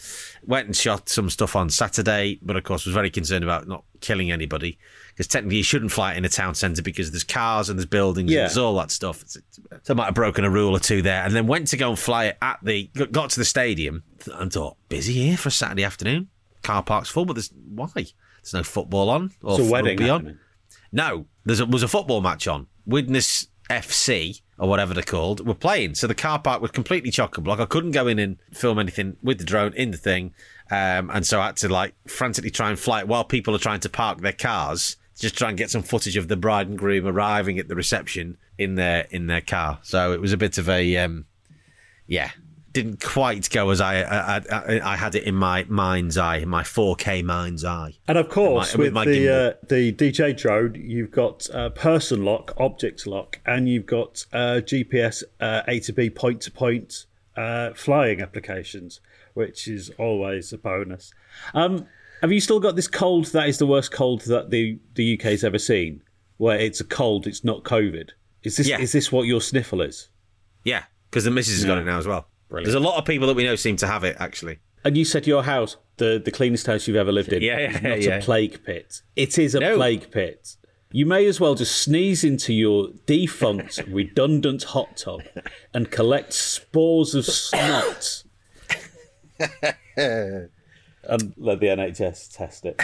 Went 0.45 0.67
and 0.67 0.77
shot 0.77 1.09
some 1.09 1.31
stuff 1.31 1.55
on 1.55 1.71
Saturday, 1.71 2.39
but 2.43 2.57
of 2.57 2.65
course 2.65 2.85
was 2.85 2.95
very 2.95 3.11
concerned 3.11 3.45
about 3.45 3.69
not 3.69 3.85
killing 4.01 4.31
anybody 4.33 4.79
because 5.11 5.27
technically 5.27 5.59
you 5.59 5.63
shouldn't 5.63 5.93
fly 5.93 6.13
it 6.13 6.17
in 6.19 6.25
a 6.25 6.29
town 6.29 6.55
centre 6.55 6.83
because 6.83 7.11
there's 7.13 7.25
cars 7.25 7.69
and 7.69 7.79
there's 7.79 7.87
buildings 7.87 8.31
Yeah. 8.31 8.41
and 8.41 8.49
there's 8.51 8.59
all 8.59 8.75
that 8.77 8.91
stuff. 8.91 9.25
So 9.27 9.41
I 9.89 9.95
might 9.95 10.05
have 10.07 10.15
broken 10.15 10.45
a 10.45 10.51
rule 10.51 10.75
or 10.77 10.81
two 10.81 11.03
there, 11.03 11.23
and 11.25 11.35
then 11.35 11.47
went 11.47 11.69
to 11.69 11.77
go 11.77 11.91
and 11.91 11.99
fly 11.99 12.27
it 12.27 12.39
at 12.43 12.59
the 12.63 12.91
got 13.13 13.31
to 13.31 13.39
the 13.41 13.45
stadium 13.45 14.03
and 14.35 14.53
thought 14.53 14.77
busy 14.89 15.13
here 15.15 15.37
for 15.37 15.49
a 15.49 15.53
Saturday 15.53 15.85
afternoon. 15.85 16.29
Car 16.63 16.83
park's 16.83 17.09
full, 17.09 17.25
but 17.25 17.35
there's 17.35 17.51
why? 17.69 17.87
There's 17.95 18.55
no 18.55 18.63
football 18.65 19.09
on 19.09 19.31
or 19.43 19.59
It's 19.61 19.69
a 19.69 19.71
wedding. 19.73 20.03
on. 20.11 20.39
No, 20.93 21.27
there 21.45 21.65
was 21.67 21.83
a 21.83 21.89
football 21.89 22.21
match 22.21 22.47
on. 22.49 22.67
Widnes 22.85 23.49
FC 23.71 24.41
or 24.59 24.69
whatever 24.69 24.95
they're 24.95 25.03
called 25.03 25.47
were 25.47 25.55
playing. 25.55 25.95
So 25.95 26.07
the 26.07 26.15
car 26.15 26.39
park 26.39 26.63
was 26.63 26.71
completely 26.71 27.11
chock 27.11 27.37
a 27.37 27.41
block. 27.41 27.61
I 27.61 27.67
couldn't 27.67 27.91
go 27.91 28.07
in 28.07 28.19
and 28.19 28.39
film 28.53 28.79
anything 28.79 29.17
with 29.23 29.39
the 29.39 29.45
drone 29.45 29.75
in 29.75 29.91
the 29.91 29.97
thing. 29.97 30.35
Um, 30.71 31.11
and 31.11 31.27
so 31.27 31.41
I 31.41 31.47
had 31.47 31.57
to 31.59 31.69
like 31.69 31.95
frantically 32.09 32.51
try 32.51 32.71
and 32.71 32.79
fly 32.79 33.01
it 33.01 33.09
while 33.09 33.25
people 33.25 33.55
are 33.55 33.59
trying 33.59 33.81
to 33.81 33.89
park 33.89 34.21
their 34.21 34.33
cars. 34.33 34.97
Just 35.19 35.37
try 35.37 35.49
and 35.49 35.57
get 35.57 35.71
some 35.71 35.83
footage 35.83 36.17
of 36.17 36.29
the 36.29 36.37
bride 36.37 36.69
and 36.69 36.79
groom 36.79 37.07
arriving 37.07 37.59
at 37.59 37.69
the 37.69 37.75
reception 37.75 38.37
in 38.59 38.75
their 38.75 39.07
in 39.11 39.27
their 39.27 39.41
car. 39.41 39.79
So 39.83 40.13
it 40.13 40.21
was 40.21 40.33
a 40.33 40.37
bit 40.37 40.59
of 40.59 40.69
a 40.69 40.97
um, 40.97 41.27
yeah, 42.07 42.31
didn't 42.77 43.03
quite 43.03 43.49
go 43.49 43.71
as 43.71 43.81
I 43.81 44.03
I, 44.03 44.37
I 44.51 44.81
I 44.93 44.97
had 44.97 45.15
it 45.15 45.25
in 45.25 45.35
my 45.35 45.65
mind's 45.69 46.19
eye, 46.19 46.45
my 46.45 46.63
4K 46.63 47.25
mind's 47.25 47.65
eye. 47.65 47.95
And 48.07 48.19
of 48.19 48.29
course, 48.29 48.73
with 48.73 48.89
with, 48.89 48.93
my 48.93 49.07
the 49.07 49.29
uh, 49.29 49.53
the 49.67 49.93
DJ 49.93 50.37
drone, 50.37 50.75
you've 50.75 51.11
got 51.11 51.49
uh, 51.55 51.71
person 51.71 52.23
lock, 52.23 52.53
object 52.59 53.07
lock, 53.07 53.41
and 53.47 53.67
you've 53.67 53.87
got 53.87 54.27
uh, 54.31 54.61
GPS 54.71 55.23
uh, 55.41 55.63
A 55.67 55.81
to 55.81 55.93
B 55.95 56.11
point 56.11 56.43
to 56.43 56.51
point 56.51 57.07
uh, 57.35 57.73
flying 57.73 58.21
applications, 58.21 59.01
which 59.33 59.67
is 59.67 59.91
always 59.99 60.53
a 60.53 60.59
bonus. 60.59 61.15
Um, 61.55 61.87
have 62.21 62.31
you 62.31 62.41
still 62.41 62.61
got 62.61 62.77
this 62.77 62.89
cold 62.89 63.25
that 63.27 63.49
is 63.49 63.57
the 63.57 63.67
worst 63.67 63.91
cold 63.91 64.21
that 64.27 64.51
the 64.51 64.79
the 64.97 65.19
UK's 65.19 65.43
ever 65.45 65.59
seen, 65.59 66.03
where 66.37 66.59
it's 66.59 66.81
a 66.81 66.85
cold, 66.85 67.27
it's 67.27 67.43
not 67.43 67.63
COVID? 67.63 68.11
Is 68.43 68.59
this 68.59 68.69
Yeah. 68.69 68.81
is 68.81 68.93
this 68.93 69.11
what 69.11 69.23
your 69.23 69.41
sniffle 69.41 69.81
is? 69.81 70.09
Yeah, 70.63 70.85
because 71.09 71.25
the 71.25 71.31
missus 71.31 71.55
has 71.55 71.65
got 71.65 71.79
it 71.79 71.87
now 71.87 71.99
as 71.99 72.07
well. 72.07 72.29
Brilliant. 72.49 72.67
There's 72.67 72.75
a 72.83 72.87
lot 72.87 72.99
of 72.99 73.05
people 73.05 73.27
that 73.29 73.35
we 73.35 73.45
know 73.45 73.57
seem 73.57 73.77
to 73.79 73.87
have 73.87 74.05
it 74.05 74.17
actually. 74.19 74.59
And 74.85 74.97
you 74.97 75.05
said 75.05 75.27
your 75.27 75.43
house, 75.43 75.77
the, 75.97 76.23
the 76.25 76.31
cleanest 76.31 76.67
house 76.67 76.87
you've 76.87 76.97
ever 76.97 77.11
lived 77.11 77.33
in, 77.33 77.43
Yeah, 77.43 77.59
is 77.59 77.75
yeah, 77.83 77.89
not 77.89 78.01
yeah. 78.03 78.17
a 78.19 78.23
plague 78.23 78.63
pit. 78.65 79.03
It 79.17 79.37
is 79.39 79.55
a 79.55 79.61
No. 79.61 79.77
plague 79.77 80.11
pit. 80.13 80.57
You 80.93 81.05
may 81.07 81.27
as 81.27 81.41
well 81.41 81.57
just 81.57 81.77
sneeze 81.83 82.23
into 82.23 82.55
your 82.55 82.89
defunct, 83.07 83.83
redundant 83.89 84.63
hot 84.63 84.97
tub 84.97 85.23
and 85.75 85.91
collect 85.91 86.33
spores 86.33 87.15
of 87.17 87.25
snot. 87.27 88.23
and 89.97 90.49
let 91.37 91.61
the 91.61 91.67
NHS 91.67 92.37
test 92.37 92.65
it. 92.65 92.81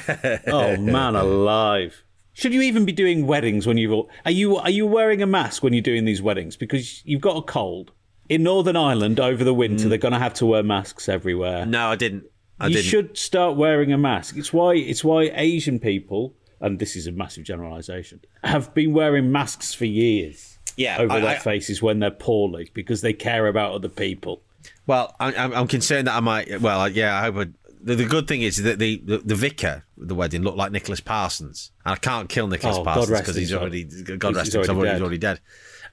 Oh 0.49 0.77
man, 0.77 1.15
alive! 1.15 2.03
Should 2.35 2.55
you 2.55 2.63
even 2.63 2.85
be 2.85 2.93
doing 2.93 3.27
weddings 3.27 3.67
when 3.67 3.79
you've? 3.79 4.07
Are 4.25 4.31
you 4.31 4.57
are 4.57 4.71
you 4.71 4.87
wearing 4.87 5.23
a 5.23 5.27
mask 5.27 5.63
when 5.63 5.73
you're 5.73 5.83
doing 5.83 6.05
these 6.05 6.21
weddings 6.23 6.57
because 6.57 7.05
you've 7.07 7.21
got 7.21 7.37
a 7.37 7.43
cold? 7.43 7.93
In 8.35 8.43
Northern 8.43 8.77
Ireland 8.77 9.21
over 9.21 9.45
the 9.45 9.55
winter, 9.55 9.87
mm. 9.87 9.89
they're 9.89 9.99
going 9.99 10.13
to 10.13 10.19
have 10.19 10.35
to 10.35 10.47
wear 10.47 10.63
masks 10.63 11.09
everywhere 11.09 11.67
No, 11.67 11.89
I 11.89 11.97
didn't. 11.97 12.25
I 12.59 12.69
you 12.69 12.75
didn't. 12.77 12.87
should 12.89 13.19
start 13.19 13.57
wearing 13.57 13.93
a 13.93 13.99
mask. 13.99 14.37
It's 14.37 14.53
why 14.53 14.75
it's 14.75 15.03
why 15.05 15.31
Asian 15.35 15.79
people, 15.81 16.35
and 16.61 16.79
this 16.79 16.97
is 16.97 17.07
a 17.07 17.13
massive 17.13 17.45
generalisation, 17.45 18.21
have 18.45 18.73
been 18.75 18.93
wearing 18.93 19.33
masks 19.33 19.75
for 19.75 19.85
years 19.85 20.59
Yeah, 20.77 20.99
over 20.99 21.15
I- 21.15 21.21
their 21.21 21.37
I- 21.37 21.39
faces 21.39 21.83
when 21.83 21.99
they're 21.99 22.11
poorly 22.11 22.71
because 22.73 23.01
they 23.01 23.13
care 23.13 23.47
about 23.49 23.73
other 23.73 23.89
people. 23.89 24.43
Well, 24.87 25.15
I'm, 25.21 25.53
I'm 25.53 25.67
concerned 25.69 26.07
that 26.07 26.15
I 26.17 26.21
might. 26.21 26.61
Well, 26.61 26.89
yeah, 26.89 27.19
I 27.19 27.23
hope. 27.25 27.37
I, 27.37 27.47
the, 27.85 27.97
the 27.97 28.05
good 28.05 28.29
thing 28.29 28.43
is 28.43 28.63
that 28.63 28.79
the, 28.79 29.03
the, 29.05 29.19
the 29.19 29.35
vicar 29.35 29.85
of 30.01 30.07
the 30.07 30.15
wedding 30.15 30.43
looked 30.43 30.57
like 30.57 30.71
Nicholas 30.71 31.01
Parsons, 31.01 31.73
and 31.85 31.95
I 31.95 31.97
can't 31.97 32.29
kill 32.29 32.47
Nicholas 32.47 32.77
Oh, 32.79 32.85
Parsons 32.85 33.19
because 33.21 33.35
he's 33.35 33.53
already 33.53 33.83
God 33.85 34.37
rest 34.37 34.55
he's 34.55 34.69
him. 34.69 34.77
already 34.79 34.93
He's 34.95 35.03
already 35.03 35.19
dead. 35.19 35.41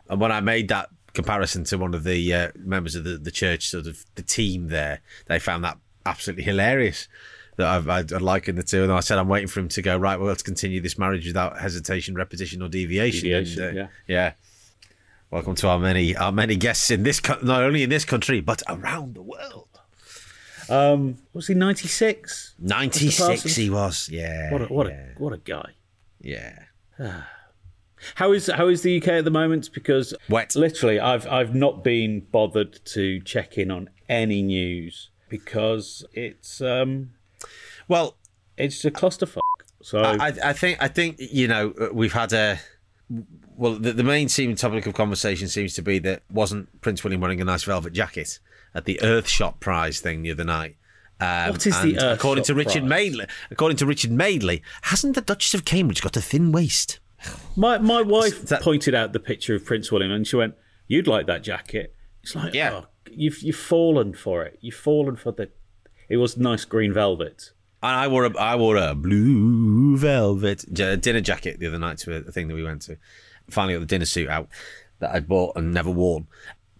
And 0.08 0.22
when 0.22 0.32
I 0.32 0.40
made 0.42 0.68
that 0.70 0.90
comparison 1.14 1.64
to 1.66 1.78
one 1.78 1.94
of 1.94 2.04
the 2.04 2.34
uh, 2.34 2.52
members 2.56 2.96
of 2.96 3.04
the, 3.04 3.18
the 3.18 3.32
church, 3.32 3.70
sort 3.70 3.88
of 3.88 4.06
the 4.16 4.22
team 4.24 4.68
there, 4.68 5.02
they 5.28 5.40
found 5.40 5.64
that 5.64 5.78
absolutely 6.06 6.44
hilarious. 6.44 7.08
That 7.58 7.68
I've, 7.68 7.90
I'd 7.90 8.12
likened 8.22 8.58
the 8.58 8.64
two, 8.64 8.84
and 8.84 8.92
I 8.92 9.02
said 9.02 9.18
I'm 9.18 9.28
waiting 9.28 9.50
for 9.50 9.60
him 9.60 9.68
to 9.70 9.82
go 9.82 9.98
right. 9.98 10.18
Well, 10.18 10.30
let's 10.30 10.44
continue 10.44 10.80
this 10.80 10.98
marriage 10.98 11.28
without 11.28 11.60
hesitation, 11.60 12.16
repetition, 12.16 12.62
or 12.62 12.70
deviation. 12.70 13.24
Deviation, 13.24 13.64
And, 13.64 13.78
uh, 13.78 13.82
yeah. 13.82 13.88
yeah. 14.08 14.34
Welcome 15.30 15.56
to 15.56 15.68
our 15.68 15.78
many 15.78 16.16
our 16.16 16.32
many 16.32 16.56
guests 16.56 16.90
in 16.90 17.04
this 17.04 17.22
not 17.44 17.62
only 17.62 17.84
in 17.84 17.90
this 17.90 18.06
country 18.06 18.40
but 18.40 18.64
around 18.68 19.14
the 19.16 19.22
world. 19.22 19.68
Um, 20.70 21.18
was 21.34 21.48
he 21.48 21.54
ninety 21.54 21.88
six? 21.88 22.56
Ninety 22.60 23.12
six 23.12 23.56
he 23.56 23.70
was. 23.70 24.08
Yeah. 24.10 24.52
What 24.52 24.62
a, 24.62 24.66
what 24.66 24.88
yeah, 24.88 25.06
a 25.16 25.20
what 25.20 25.34
a 25.34 25.38
guy. 25.38 25.72
yeah. 26.22 26.64
How 28.16 28.32
is 28.32 28.48
how 28.48 28.68
is 28.68 28.82
the 28.82 28.98
UK 29.02 29.08
at 29.10 29.26
the 29.26 29.32
moment? 29.32 29.70
Because 29.74 30.14
Wet. 30.30 30.56
Literally, 30.56 31.00
I've 31.00 31.28
I've 31.28 31.56
not 31.56 31.84
been 31.84 32.22
bothered 32.32 32.84
to 32.86 33.20
check 33.22 33.58
in 33.58 33.72
on 33.72 33.90
any 34.08 34.42
news 34.42 35.10
because 35.30 36.06
it's 36.14 36.62
um 36.62 37.12
Well, 37.88 38.18
it's 38.58 38.84
a 38.86 38.92
clusterfuck. 38.92 39.40
So 39.82 40.02
I, 40.02 40.34
I 40.44 40.54
think 40.54 40.78
I 40.82 40.88
think 40.88 41.18
you 41.20 41.48
know 41.48 41.74
we've 41.94 42.14
had 42.14 42.34
a 42.34 42.60
well 43.56 43.76
the, 43.76 43.94
the 43.94 44.04
main 44.04 44.28
seeming 44.30 44.56
topic 44.56 44.86
of 44.86 44.94
conversation 44.94 45.48
seems 45.48 45.74
to 45.76 45.82
be 45.82 46.00
that 46.00 46.24
wasn't 46.32 46.82
Prince 46.82 47.04
William 47.04 47.22
wearing 47.22 47.42
a 47.42 47.46
nice 47.46 47.64
velvet 47.64 47.94
jacket 47.94 48.40
at 48.76 48.86
the 48.86 49.00
Earthshot 49.02 49.60
Prize 49.60 50.00
thing 50.00 50.22
the 50.22 50.32
other 50.32 50.44
night. 50.44 50.76
Um, 51.22 51.52
What 51.52 51.66
is 51.66 51.82
the 51.82 51.96
and 51.96 52.04
According 52.04 52.44
to 52.46 52.56
Richard 52.56 52.82
Prize? 52.82 52.90
Madeley, 52.90 53.26
according 53.52 53.78
to 53.78 53.86
Richard 53.86 54.12
Madeley, 54.12 54.62
hasn't 54.84 55.16
the 55.16 55.22
Duchess 55.22 55.54
of 55.54 55.66
Cambridge 55.66 56.02
got 56.02 56.16
a 56.16 56.22
thin 56.22 56.52
waist? 56.52 57.00
My 57.56 57.78
my 57.78 58.02
wife 58.02 58.44
that- 58.44 58.62
pointed 58.62 58.96
out 58.96 59.14
the 59.14 59.20
picture 59.20 59.56
of 59.56 59.66
Prince 59.66 59.92
William 59.92 60.12
and 60.12 60.26
she 60.28 60.36
went, 60.36 60.56
"You'd 60.88 61.08
like 61.08 61.26
that 61.28 61.44
jacket." 61.44 61.96
It's 62.24 62.36
like, 62.36 62.54
Yeah. 62.54 62.72
oh, 62.74 62.88
you've 63.10 63.42
you've 63.42 63.56
fallen 63.56 64.14
for 64.14 64.44
it. 64.44 64.58
You've 64.62 64.76
fallen 64.76 65.16
for 65.16 65.32
the. 65.32 65.50
It 66.10 66.18
was 66.18 66.38
nice 66.38 66.66
green 66.66 66.94
velvet. 66.94 67.52
And 67.82 67.96
I 67.96 68.08
wore 68.08 68.26
a 68.26 68.38
I 68.38 68.56
wore 68.56 68.76
a 68.76 68.94
blue 68.94 69.96
velvet 69.98 70.66
dinner 70.74 71.22
jacket 71.22 71.60
the 71.60 71.68
other 71.68 71.80
night 71.80 71.98
to 72.00 72.16
a, 72.18 72.22
thing 72.32 72.48
that 72.50 72.56
we 72.56 72.64
went 72.64 72.82
to. 72.84 72.98
Finally 73.50 73.76
got 73.76 73.80
the 73.80 73.86
dinner 73.86 74.06
suit 74.06 74.28
out 74.30 74.50
that 75.00 75.12
I'd 75.16 75.28
bought 75.28 75.56
and 75.56 75.74
never 75.74 75.90
worn. 75.90 76.28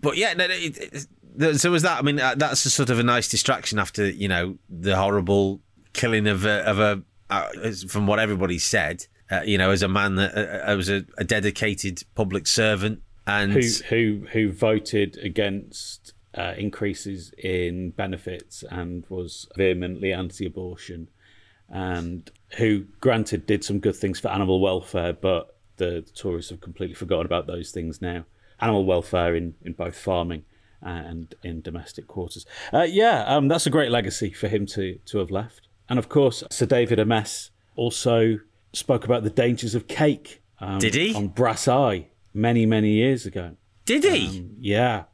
But 0.02 0.18
yeah, 0.18 0.34
no, 0.34 0.46
it, 0.50 1.08
it, 1.38 1.60
so 1.60 1.72
was 1.72 1.84
that. 1.84 2.00
I 2.00 2.02
mean, 2.02 2.20
uh, 2.20 2.36
that's 2.36 2.66
a 2.66 2.70
sort 2.70 2.90
of 2.90 3.00
a 3.00 3.04
nice 3.04 3.30
distraction 3.30 3.80
after 3.80 4.10
you 4.10 4.28
know 4.28 4.58
the 4.70 4.96
horrible 4.98 5.62
killing 5.94 6.28
of 6.28 6.46
a, 6.46 6.66
of 6.68 6.80
a 6.80 7.02
uh, 7.30 7.48
from 7.88 8.06
what 8.08 8.20
everybody 8.20 8.60
said. 8.60 9.06
Uh, 9.32 9.42
you 9.46 9.58
know, 9.58 9.70
as 9.70 9.84
a 9.84 9.88
man 9.88 10.16
that 10.16 10.36
uh, 10.36 10.72
uh, 10.72 10.76
was 10.76 10.90
a, 10.90 11.06
a 11.18 11.24
dedicated 11.24 12.04
public 12.16 12.48
servant 12.48 13.02
and 13.28 13.54
Who 13.54 13.62
who 13.90 14.28
who 14.32 14.52
voted 14.52 15.18
against 15.18 16.14
uh, 16.36 16.54
increases 16.58 17.32
in 17.38 17.92
benefits 17.92 18.64
and 18.70 19.06
was 19.10 19.48
vehemently 19.56 20.12
anti-abortion, 20.12 21.10
and 21.70 22.30
who, 22.58 22.86
granted, 23.00 23.46
did 23.46 23.64
some 23.64 23.80
good 23.80 23.96
things 23.96 24.20
for 24.20 24.30
animal 24.30 24.60
welfare, 24.60 25.14
but 25.14 25.56
the, 25.78 26.04
Tories 26.16 26.50
have 26.50 26.62
completely 26.62 26.96
forgotten 26.96 27.26
about 27.26 27.46
those 27.46 27.72
things 27.72 28.02
now. 28.02 28.26
Animal 28.60 28.86
welfare 28.86 29.36
in, 29.36 29.56
in 29.62 29.74
both 29.74 29.96
farming 29.96 30.44
and 30.82 31.36
in 31.44 31.62
domestic 31.62 32.08
quarters. 32.08 32.46
Uh, 32.74 32.88
yeah, 32.90 33.24
um, 33.28 33.48
that's 33.48 33.68
a 33.68 33.70
great 33.70 33.92
legacy 33.92 34.32
for 34.32 34.48
him 34.48 34.66
to 34.66 35.00
to 35.06 35.20
have 35.20 35.30
left. 35.30 35.68
And 35.88 36.00
of 36.00 36.10
course, 36.10 36.44
Sir 36.50 36.66
David 36.66 37.00
Amess 37.00 37.52
also 37.76 38.40
spoke 38.74 39.06
about 39.06 39.24
the 39.24 39.30
dangers 39.30 39.76
of 39.76 39.88
cake. 39.88 40.42
Um, 40.60 40.80
Did 40.80 40.96
he? 40.96 41.14
on 41.14 41.30
Brass 41.30 41.68
Eye 41.68 42.08
many 42.34 42.66
many 42.66 42.92
years 42.92 43.26
ago? 43.26 43.56
did 43.86 44.04
he? 44.04 44.48
Yeah. 44.60 45.06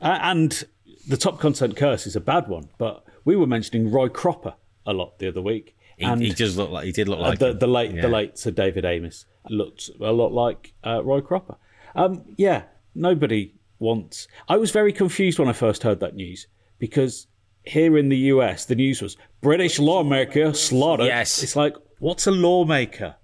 Uh, 0.00 0.18
and 0.22 0.64
the 1.08 1.16
top 1.16 1.40
content 1.40 1.76
curse 1.76 2.06
is 2.06 2.14
a 2.14 2.20
bad 2.20 2.46
one, 2.46 2.68
but 2.78 3.04
we 3.24 3.34
were 3.34 3.46
mentioning 3.46 3.90
Roy 3.90 4.08
Cropper 4.08 4.54
a 4.86 4.92
lot 4.92 5.18
the 5.18 5.26
other 5.28 5.42
week. 5.42 5.74
he, 5.96 6.04
and 6.04 6.22
he 6.22 6.32
does 6.32 6.56
look 6.56 6.70
like 6.70 6.84
he 6.84 6.92
did 6.92 7.08
look 7.08 7.18
uh, 7.18 7.22
like 7.22 7.38
the, 7.40 7.54
the 7.54 7.66
late 7.66 7.92
Yeah. 7.92 8.02
the 8.02 8.08
late 8.08 8.38
Sir 8.38 8.52
David 8.52 8.84
Amess 8.84 9.24
looked 9.50 9.90
a 10.00 10.12
lot 10.12 10.32
like 10.32 10.74
uh, 10.86 11.02
Roy 11.02 11.20
Cropper. 11.20 11.56
Um, 11.96 12.22
yeah, 12.36 12.64
nobody 12.94 13.54
wants. 13.80 14.28
I 14.48 14.56
was 14.58 14.70
very 14.70 14.92
confused 14.92 15.38
when 15.40 15.48
I 15.48 15.52
first 15.52 15.82
heard 15.82 15.98
that 16.00 16.14
news 16.14 16.46
because 16.78 17.26
here 17.64 17.98
in 17.98 18.08
the 18.10 18.16
US, 18.32 18.64
the 18.66 18.76
news 18.76 19.02
was 19.02 19.16
British 19.40 19.78
lawmaker 19.80 20.52
slaughtered. 20.54 21.06
Yes. 21.06 21.42
it's 21.42 21.56
like 21.56 21.74
what's 21.98 22.26
a 22.26 22.30
lawmaker? 22.30 23.16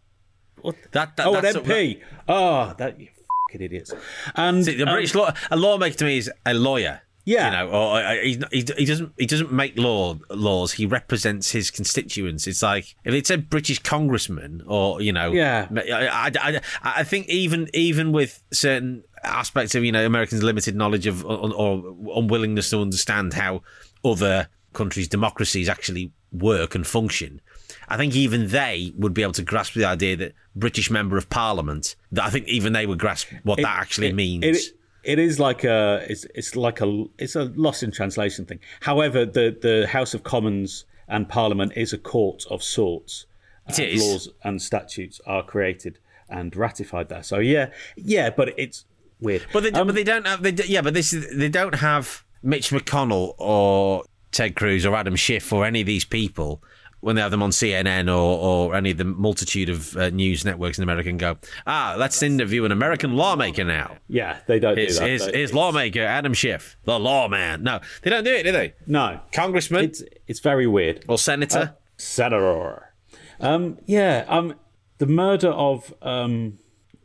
That, 0.92 1.16
that 1.16 1.26
Oh, 1.26 1.34
an 1.34 1.44
MP. 1.44 2.00
Oh, 2.28 2.74
that 2.78 2.98
you 2.98 3.08
fucking 3.48 3.64
idiots. 3.64 3.92
And 4.34 4.64
See, 4.64 4.76
the 4.76 4.84
um, 4.84 4.94
British 4.94 5.14
law, 5.14 5.32
a 5.50 5.56
lawmaker 5.56 5.96
to 5.98 6.04
me 6.04 6.18
is 6.18 6.30
a 6.46 6.54
lawyer. 6.54 7.02
Yeah. 7.26 7.46
you 7.46 7.56
know, 7.56 7.72
or 7.72 8.00
uh, 8.02 8.14
he, 8.16 8.38
he, 8.52 8.64
he 8.76 8.84
doesn't 8.84 9.12
he 9.16 9.24
doesn't 9.24 9.50
make 9.50 9.78
law 9.78 10.18
laws. 10.28 10.72
He 10.72 10.84
represents 10.84 11.50
his 11.52 11.70
constituents. 11.70 12.46
It's 12.46 12.62
like 12.62 12.96
if 13.04 13.14
it's 13.14 13.30
a 13.30 13.38
British 13.38 13.78
congressman, 13.78 14.62
or 14.66 15.00
you 15.00 15.10
know, 15.12 15.32
Yeah. 15.32 15.68
I, 15.74 16.10
I, 16.12 16.30
I, 16.36 16.60
I 16.82 17.02
think 17.04 17.26
even 17.28 17.68
even 17.72 18.12
with 18.12 18.42
certain 18.52 19.04
aspects 19.22 19.74
of 19.74 19.84
you 19.84 19.92
know 19.92 20.04
Americans' 20.04 20.42
limited 20.42 20.76
knowledge 20.76 21.06
of 21.06 21.24
or, 21.24 21.50
or 21.54 21.96
unwillingness 22.14 22.68
to 22.70 22.80
understand 22.82 23.32
how 23.32 23.62
other 24.04 24.48
countries' 24.74 25.08
democracies 25.08 25.68
actually 25.68 26.12
work 26.30 26.74
and 26.74 26.86
function. 26.86 27.40
I 27.88 27.96
think 27.96 28.14
even 28.14 28.48
they 28.48 28.92
would 28.96 29.14
be 29.14 29.22
able 29.22 29.32
to 29.34 29.42
grasp 29.42 29.74
the 29.74 29.84
idea 29.84 30.16
that 30.16 30.34
British 30.56 30.90
member 30.90 31.16
of 31.16 31.28
Parliament. 31.30 31.96
That 32.12 32.24
I 32.24 32.30
think 32.30 32.48
even 32.48 32.72
they 32.72 32.86
would 32.86 32.98
grasp 32.98 33.28
what 33.42 33.56
that 33.58 33.78
actually 33.78 34.12
means. 34.12 34.44
It, 34.44 34.58
it 35.04 35.18
is 35.18 35.38
like 35.38 35.64
a 35.64 36.04
it's 36.08 36.26
it's 36.34 36.56
like 36.56 36.80
a 36.80 37.04
it's 37.18 37.36
a 37.36 37.44
loss 37.56 37.82
in 37.82 37.90
translation 37.90 38.46
thing. 38.46 38.60
However, 38.80 39.26
the 39.26 39.56
the 39.60 39.86
House 39.86 40.14
of 40.14 40.22
Commons 40.22 40.84
and 41.08 41.28
Parliament 41.28 41.72
is 41.76 41.92
a 41.92 41.98
court 41.98 42.44
of 42.50 42.62
sorts. 42.62 43.26
It 43.68 43.78
and 43.78 43.88
is. 43.88 44.02
Laws 44.02 44.28
and 44.42 44.62
statutes 44.62 45.20
are 45.26 45.42
created 45.42 45.98
and 46.28 46.54
ratified 46.56 47.08
there. 47.08 47.22
So 47.22 47.38
yeah, 47.38 47.70
yeah, 47.96 48.30
but 48.30 48.58
it's 48.58 48.84
weird. 49.20 49.44
But 49.52 49.64
they, 49.64 49.72
Um, 49.72 49.86
but 49.86 49.94
they 49.94 50.04
don't 50.04 50.26
have. 50.26 50.42
They, 50.42 50.52
yeah, 50.64 50.82
but 50.82 50.94
this 50.94 51.12
is 51.12 51.36
they 51.36 51.48
don't 51.48 51.76
have 51.76 52.24
Mitch 52.42 52.70
McConnell 52.70 53.34
or 53.38 54.04
Ted 54.32 54.56
Cruz 54.56 54.84
or 54.84 54.94
Adam 54.96 55.16
Schiff 55.16 55.52
or 55.52 55.64
any 55.64 55.80
of 55.80 55.86
these 55.86 56.04
people 56.04 56.62
when 57.04 57.16
they 57.16 57.22
have 57.22 57.30
them 57.30 57.42
on 57.42 57.50
CNN 57.50 58.08
or, 58.08 58.38
or 58.70 58.74
any 58.74 58.90
of 58.90 58.96
the 58.96 59.04
multitude 59.04 59.68
of 59.68 59.96
uh, 59.96 60.08
news 60.10 60.44
networks 60.44 60.78
in 60.78 60.82
America 60.84 61.08
and 61.10 61.18
go, 61.18 61.36
ah, 61.66 61.94
let's 61.98 62.22
interview 62.22 62.64
an 62.64 62.72
American 62.72 63.14
lawmaker 63.14 63.62
now. 63.64 63.96
yeah, 64.08 64.38
they 64.46 64.58
don't 64.58 64.74
do 64.74 64.86
that. 64.86 65.32
They- 65.32 65.46
lawmaker 65.46 66.00
Adam 66.00 66.32
Schiff, 66.34 66.76
the 66.84 66.98
lawman. 66.98 67.62
No, 67.62 67.80
they 68.02 68.10
don't 68.10 68.24
do 68.24 68.32
it, 68.32 68.42
do 68.44 68.52
they? 68.52 68.74
no, 68.86 69.20
Congressman 69.32 69.84
it's 69.84 70.02
it's 70.26 70.40
very 70.40 70.66
weird. 70.66 71.04
or 71.06 71.18
senator. 71.18 71.76
Senator. 71.96 72.94
Um, 73.40 73.78
yeah, 73.86 74.24
um, 74.28 74.54
the 74.98 75.06
murder 75.06 75.50
of 75.50 75.92
um, 76.02 76.58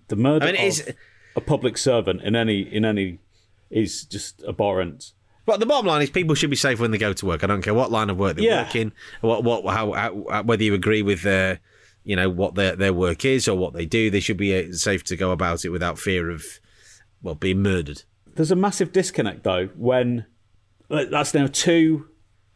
the 0.08 0.16
murder 0.16 0.46
I 0.46 0.52
mean, 0.54 0.62
of 0.62 0.68
is- 0.68 0.94
a 1.36 1.42
public 1.42 1.78
servant 1.78 2.22
in 2.22 2.36
any 2.36 2.62
in 2.62 2.86
any 2.86 3.20
is 3.70 4.04
just 4.06 4.44
abhorrent. 4.48 5.12
But 5.50 5.60
the 5.60 5.66
bottom 5.66 5.88
line 5.88 6.04
is, 6.04 6.12
people 6.12 6.36
should 6.36 6.52
be 6.52 6.56
safe 6.56 6.80
when 6.80 6.92
they 6.92 7.00
go 7.00 7.12
to 7.12 7.26
work. 7.26 7.44
I 7.44 7.48
don't 7.48 7.64
care 7.64 7.74
what 7.74 7.90
line 7.90 8.12
of 8.12 8.18
work 8.20 8.36
they 8.38 8.44
Yeah. 8.44 8.66
working, 8.66 8.92
what, 9.22 9.44
what, 9.44 9.66
how, 9.74 9.94
how, 9.94 10.44
whether 10.44 10.64
you 10.64 10.76
agree 10.76 11.02
with 11.02 11.24
their, 11.24 11.60
you 12.04 12.16
know, 12.16 12.30
what 12.30 12.54
their 12.54 12.76
their 12.76 12.94
work 12.94 13.26
is 13.26 13.48
or 13.48 13.58
what 13.58 13.74
they 13.74 13.88
do. 13.88 14.12
They 14.12 14.20
should 14.20 14.38
be 14.38 14.56
uh, 14.56 14.74
safe 14.74 15.04
to 15.06 15.16
go 15.16 15.32
about 15.32 15.66
it 15.66 15.70
without 15.70 15.98
fear 15.98 16.30
of, 16.30 16.46
well, 17.24 17.34
being 17.34 17.64
murdered. 17.64 18.04
There's 18.36 18.52
a 18.52 18.56
massive 18.56 18.92
disconnect 18.92 19.44
though 19.44 19.70
when 19.76 20.28
that's 20.88 21.34
now 21.34 21.48
two 21.48 22.10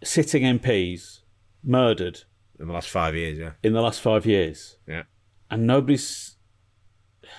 sitting 0.03 0.43
MPs 0.43 1.21
murdered 1.63 2.25
In 2.59 2.67
the 2.67 2.73
last 2.73 2.89
five 2.89 3.15
years, 3.15 3.39
yeah, 3.39 3.53
in 3.63 3.73
the 3.73 3.81
last 3.81 4.01
five 4.01 4.27
years, 4.27 4.77
yeah. 4.87 5.03
and 5.49 5.65
nobody's. 5.65 6.37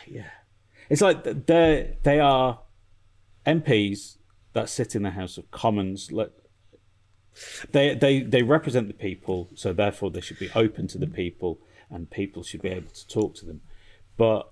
Yeah, 0.08 0.30
it's 0.90 1.00
like 1.00 1.22
they 1.46 1.96
they 2.02 2.18
are 2.18 2.58
MPs 3.46 4.16
that 4.54 4.68
sit 4.68 4.96
in 4.96 5.02
the 5.02 5.10
House 5.10 5.36
of 5.36 5.50
Commons. 5.50 6.10
Let 6.10 6.30
they 7.70 7.94
they 7.94 8.22
they 8.22 8.42
represent 8.42 8.88
the 8.88 8.94
people, 8.94 9.50
so 9.54 9.72
therefore 9.72 10.10
they 10.10 10.20
should 10.20 10.38
be 10.38 10.50
open 10.54 10.88
to 10.88 10.98
the 10.98 11.06
people, 11.06 11.60
and 11.90 12.10
people 12.10 12.42
should 12.42 12.62
be 12.62 12.70
able 12.70 12.90
to 12.90 13.06
talk 13.06 13.34
to 13.36 13.46
them. 13.46 13.60
But 14.16 14.50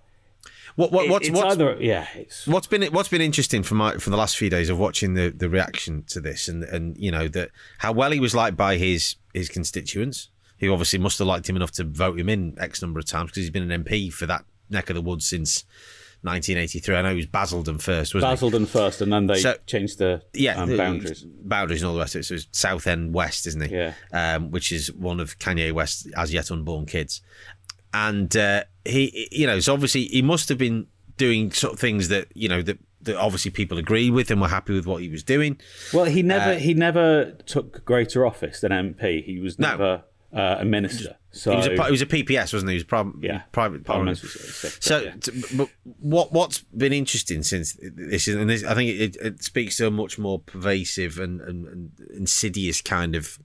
What, 0.74 0.90
what, 0.90 1.08
what's 1.08 1.28
it's 1.28 1.36
what's, 1.36 1.52
either 1.52 1.76
yeah, 1.80 2.06
it's 2.14 2.46
what's 2.46 2.66
been 2.66 2.82
what's 2.92 3.08
been 3.08 3.20
interesting 3.20 3.62
for 3.62 3.74
my 3.74 3.98
for 3.98 4.10
the 4.10 4.16
last 4.16 4.36
few 4.36 4.50
days 4.50 4.68
of 4.68 4.78
watching 4.78 5.14
the 5.14 5.30
the 5.30 5.48
reaction 5.48 6.04
to 6.08 6.20
this 6.20 6.48
and 6.48 6.64
and 6.64 6.96
you 6.96 7.10
know 7.10 7.28
that 7.28 7.50
how 7.78 7.92
well 7.92 8.10
he 8.10 8.20
was 8.20 8.34
liked 8.34 8.56
by 8.56 8.76
his 8.76 9.16
his 9.32 9.48
constituents 9.48 10.30
who 10.58 10.72
obviously 10.72 10.98
must 10.98 11.18
have 11.18 11.28
liked 11.28 11.48
him 11.48 11.56
enough 11.56 11.72
to 11.72 11.84
vote 11.84 12.18
him 12.18 12.28
in 12.28 12.56
x 12.58 12.82
number 12.82 12.98
of 12.98 13.06
times 13.06 13.30
because 13.30 13.42
he's 13.42 13.50
been 13.50 13.70
an 13.70 13.84
MP 13.84 14.12
for 14.12 14.26
that 14.26 14.44
neck 14.70 14.90
of 14.90 14.96
the 14.96 15.02
woods 15.02 15.26
since 15.28 15.64
1983. 16.22 16.94
I 16.96 17.02
know 17.02 17.10
he 17.10 17.16
was 17.16 17.26
Basildon 17.26 17.78
first, 17.78 18.14
wasn't 18.14 18.30
he? 18.30 18.34
Basildon 18.34 18.66
first, 18.66 19.00
and 19.00 19.12
then 19.12 19.26
they 19.26 19.40
So- 19.40 19.56
changed 19.66 19.98
the 19.98 20.22
yeah, 20.32 20.60
um, 20.62 20.76
boundaries. 20.76 21.24
boundaries 21.24 21.82
and 21.82 21.88
all 21.88 21.94
the 21.94 22.00
rest 22.00 22.14
of 22.14 22.20
it. 22.20 22.24
So 22.24 22.34
it's 22.34 22.46
Southend 22.52 23.12
West, 23.14 23.46
isn't 23.46 23.60
he? 23.68 23.74
Yeah. 23.74 23.94
Um, 24.12 24.50
which 24.50 24.72
is 24.72 24.92
one 24.92 25.20
of 25.20 25.38
Kanye 25.38 25.72
West's 25.72 26.06
as 26.16 26.32
yet 26.32 26.50
unborn 26.50 26.86
kids, 26.86 27.20
and 27.94 28.34
uh, 28.36 28.64
he, 28.84 29.28
you 29.30 29.46
know, 29.46 29.60
so 29.60 29.72
obviously 29.72 30.04
he 30.06 30.22
must 30.22 30.48
have 30.48 30.58
been 30.58 30.86
doing 31.16 31.50
sort 31.52 31.74
of 31.74 31.78
things 31.78 32.08
that 32.08 32.28
you 32.34 32.48
know 32.48 32.62
that, 32.62 32.78
that 33.02 33.16
obviously 33.16 33.50
people 33.50 33.76
agreed 33.78 34.10
with 34.10 34.30
and 34.30 34.40
were 34.40 34.48
happy 34.48 34.72
with 34.72 34.86
what 34.86 35.02
he 35.02 35.08
was 35.08 35.22
doing. 35.22 35.60
Well, 35.92 36.06
he 36.06 36.22
never 36.22 36.54
he 36.58 36.72
never 36.74 37.32
took 37.46 37.84
greater 37.84 38.24
office 38.24 38.60
than 38.60 38.72
MP. 38.72 39.22
He 39.24 39.38
was 39.38 39.58
No. 39.58 39.68
never 39.70 40.04
uh, 40.32 40.56
a 40.60 40.64
minister. 40.64 41.16
So 41.32 41.50
He 41.50 41.56
was 41.56 41.66
a 41.66 41.84
he 41.84 41.90
was 41.90 42.02
a 42.02 42.06
PPS, 42.06 42.52
wasn't 42.52 42.68
he? 42.68 42.74
He 42.74 42.76
was 42.76 42.84
pri- 42.84 43.10
yeah, 43.20 43.42
private 43.52 43.84
parliament. 43.84 44.18
So, 44.18 45.00
yeah. 45.00 45.14
but 45.56 45.68
what 45.98 46.32
what's 46.32 46.58
been 46.60 46.92
interesting 46.92 47.42
since 47.42 47.76
this 47.80 48.28
is, 48.28 48.36
and 48.36 48.50
this, 48.50 48.64
I 48.64 48.74
think 48.74 48.90
it, 48.90 49.16
it 49.16 49.42
speaks 49.42 49.78
to 49.78 49.86
a 49.86 49.90
much 49.90 50.18
more 50.18 50.38
pervasive 50.38 51.18
and, 51.18 51.40
and, 51.40 51.66
and 51.66 51.90
insidious 52.14 52.82
kind 52.82 53.14
of 53.14 53.38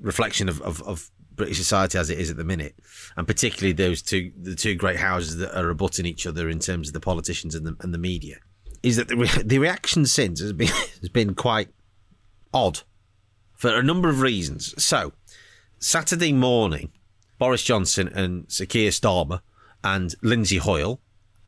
reflection 0.00 0.48
of, 0.48 0.62
of, 0.62 0.82
of 0.82 1.10
British 1.34 1.58
society 1.58 1.98
as 1.98 2.08
it 2.08 2.18
is 2.18 2.30
at 2.30 2.38
the 2.38 2.44
minute, 2.44 2.74
and 3.16 3.26
particularly 3.26 3.72
those 3.72 4.00
two 4.00 4.32
the 4.40 4.54
two 4.54 4.74
great 4.74 4.96
houses 4.96 5.36
that 5.36 5.58
are 5.58 5.68
abutting 5.68 6.06
each 6.06 6.26
other 6.26 6.48
in 6.48 6.58
terms 6.58 6.88
of 6.88 6.94
the 6.94 7.00
politicians 7.00 7.54
and 7.54 7.66
the, 7.66 7.76
and 7.80 7.92
the 7.92 7.98
media, 7.98 8.36
is 8.82 8.96
that 8.96 9.08
the, 9.08 9.16
re- 9.16 9.28
the 9.44 9.58
reaction 9.58 10.06
since 10.06 10.40
has 10.40 10.54
been 10.54 10.68
has 11.00 11.10
been 11.10 11.34
quite 11.34 11.68
odd 12.54 12.80
for 13.54 13.74
a 13.74 13.82
number 13.82 14.08
of 14.08 14.20
reasons. 14.20 14.74
So, 14.82 15.12
Saturday 15.78 16.32
morning, 16.32 16.90
Boris 17.38 17.62
Johnson 17.62 18.08
and 18.08 18.44
Sir 18.48 18.66
Keir 18.66 18.90
Starmer 18.90 19.40
and 19.82 20.14
Lindsay 20.22 20.58
Hoyle 20.58 21.00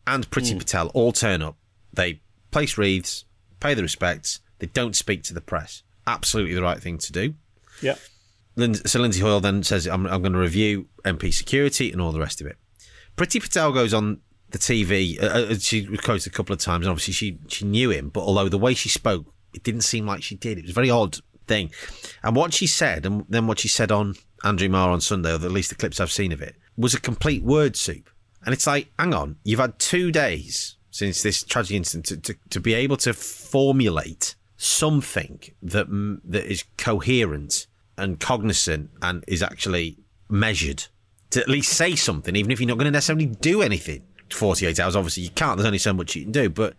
and 0.06 0.28
Priti 0.30 0.56
Patel 0.58 0.88
all 0.88 1.12
turn 1.12 1.42
up. 1.42 1.56
They 1.92 2.20
place 2.50 2.78
wreaths, 2.78 3.24
pay 3.60 3.74
the 3.74 3.82
respects. 3.82 4.40
They 4.58 4.66
don't 4.66 4.96
speak 4.96 5.22
to 5.24 5.34
the 5.34 5.40
press. 5.40 5.82
Absolutely 6.06 6.54
the 6.54 6.62
right 6.62 6.80
thing 6.80 6.98
to 6.98 7.12
do. 7.12 7.34
Yeah. 7.82 7.96
So 8.84 9.00
Lindsay 9.00 9.20
Hoyle 9.20 9.40
then 9.40 9.62
says, 9.62 9.86
I'm, 9.86 10.06
I'm 10.06 10.22
going 10.22 10.32
to 10.32 10.38
review 10.38 10.88
MP 11.04 11.32
security 11.32 11.90
and 11.92 12.00
all 12.00 12.12
the 12.12 12.20
rest 12.20 12.40
of 12.40 12.46
it. 12.46 12.56
Priti 13.16 13.40
Patel 13.40 13.72
goes 13.72 13.94
on 13.94 14.20
the 14.50 14.58
TV. 14.58 15.22
Uh, 15.22 15.26
uh, 15.26 15.54
she 15.54 15.88
was 15.88 16.00
quoted 16.00 16.26
a 16.26 16.34
couple 16.34 16.52
of 16.52 16.58
times, 16.58 16.86
and 16.86 16.90
obviously 16.90 17.14
she, 17.14 17.38
she 17.48 17.64
knew 17.64 17.90
him, 17.90 18.08
but 18.08 18.20
although 18.22 18.48
the 18.48 18.58
way 18.58 18.74
she 18.74 18.88
spoke, 18.88 19.26
it 19.54 19.62
didn't 19.62 19.82
seem 19.82 20.06
like 20.06 20.22
she 20.22 20.34
did. 20.34 20.58
It 20.58 20.62
was 20.62 20.70
a 20.72 20.74
very 20.74 20.90
odd 20.90 21.18
thing. 21.46 21.70
And 22.22 22.36
what 22.36 22.52
she 22.52 22.66
said, 22.66 23.06
and 23.06 23.24
then 23.28 23.46
what 23.46 23.58
she 23.58 23.68
said 23.68 23.90
on 23.90 24.14
Andrew 24.44 24.68
Marr 24.68 24.90
on 24.90 25.00
Sunday, 25.00 25.32
or 25.32 25.34
at 25.34 25.42
least 25.52 25.70
the 25.70 25.76
clips 25.76 26.00
I've 26.00 26.12
seen 26.12 26.32
of 26.32 26.40
it, 26.40 26.56
was 26.76 26.94
a 26.94 27.00
complete 27.00 27.42
word 27.42 27.76
soup. 27.76 28.08
And 28.44 28.54
it's 28.54 28.66
like, 28.66 28.90
hang 28.98 29.12
on, 29.12 29.36
you've 29.44 29.60
had 29.60 29.78
two 29.78 30.10
days 30.10 30.76
since 30.90 31.22
this 31.22 31.42
tragic 31.42 31.76
incident 31.76 32.06
to, 32.06 32.16
to, 32.16 32.34
to 32.50 32.60
be 32.60 32.74
able 32.74 32.96
to 32.98 33.12
formulate 33.12 34.34
something 34.56 35.40
that 35.62 35.86
that 36.24 36.44
is 36.44 36.64
coherent 36.76 37.66
and 37.96 38.18
cognizant 38.18 38.90
and 39.02 39.24
is 39.26 39.42
actually 39.42 39.98
measured 40.28 40.86
to 41.30 41.40
at 41.40 41.48
least 41.48 41.72
say 41.72 41.94
something, 41.94 42.34
even 42.34 42.50
if 42.50 42.60
you're 42.60 42.68
not 42.68 42.76
going 42.76 42.86
to 42.86 42.90
necessarily 42.90 43.26
do 43.26 43.62
anything. 43.62 44.02
48 44.30 44.78
hours, 44.78 44.96
obviously, 44.96 45.24
you 45.24 45.30
can't. 45.30 45.56
There's 45.56 45.66
only 45.66 45.78
so 45.78 45.92
much 45.92 46.14
you 46.14 46.22
can 46.22 46.32
do. 46.32 46.48
But 46.48 46.74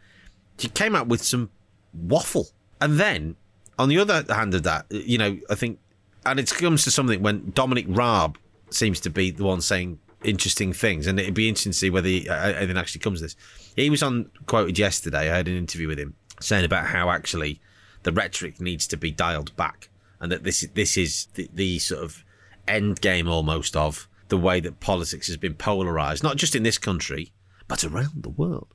she 0.57 0.69
came 0.69 0.95
out 0.95 1.07
with 1.07 1.23
some 1.23 1.49
waffle. 1.93 2.47
And 2.79 2.99
then, 2.99 3.35
on 3.77 3.89
the 3.89 3.97
other 3.97 4.23
hand 4.33 4.53
of 4.53 4.63
that, 4.63 4.85
you 4.89 5.17
know, 5.17 5.37
I 5.49 5.55
think, 5.55 5.79
and 6.25 6.39
it 6.39 6.49
comes 6.49 6.83
to 6.83 6.91
something 6.91 7.21
when 7.21 7.51
Dominic 7.51 7.85
Raab 7.87 8.37
seems 8.69 8.99
to 9.01 9.09
be 9.09 9.31
the 9.31 9.43
one 9.43 9.61
saying 9.61 9.99
interesting 10.23 10.73
things, 10.73 11.07
and 11.07 11.19
it'd 11.19 11.33
be 11.33 11.49
interesting 11.49 11.71
to 11.71 11.77
see 11.77 11.89
whether 11.89 12.07
he, 12.07 12.29
uh, 12.29 12.35
anything 12.35 12.77
actually 12.77 13.01
comes 13.01 13.21
this. 13.21 13.35
He 13.75 13.89
was 13.89 14.03
on 14.03 14.29
quoted 14.45 14.77
yesterday. 14.77 15.31
I 15.31 15.37
had 15.37 15.47
an 15.47 15.57
interview 15.57 15.87
with 15.87 15.99
him 15.99 16.15
saying 16.39 16.65
about 16.65 16.87
how 16.87 17.09
actually 17.09 17.59
the 18.03 18.11
rhetoric 18.11 18.59
needs 18.59 18.87
to 18.87 18.97
be 18.97 19.11
dialed 19.11 19.55
back, 19.55 19.89
and 20.19 20.31
that 20.31 20.43
this 20.43 20.67
this 20.73 20.97
is 20.97 21.27
the, 21.35 21.49
the 21.53 21.79
sort 21.79 22.03
of 22.03 22.23
end 22.67 23.01
game 23.01 23.27
almost 23.27 23.75
of 23.75 24.07
the 24.27 24.37
way 24.37 24.59
that 24.59 24.79
politics 24.79 25.27
has 25.27 25.37
been 25.37 25.53
polarized, 25.53 26.23
not 26.23 26.37
just 26.37 26.55
in 26.55 26.63
this 26.63 26.77
country 26.77 27.31
but 27.67 27.83
around 27.85 28.23
the 28.23 28.29
world, 28.29 28.67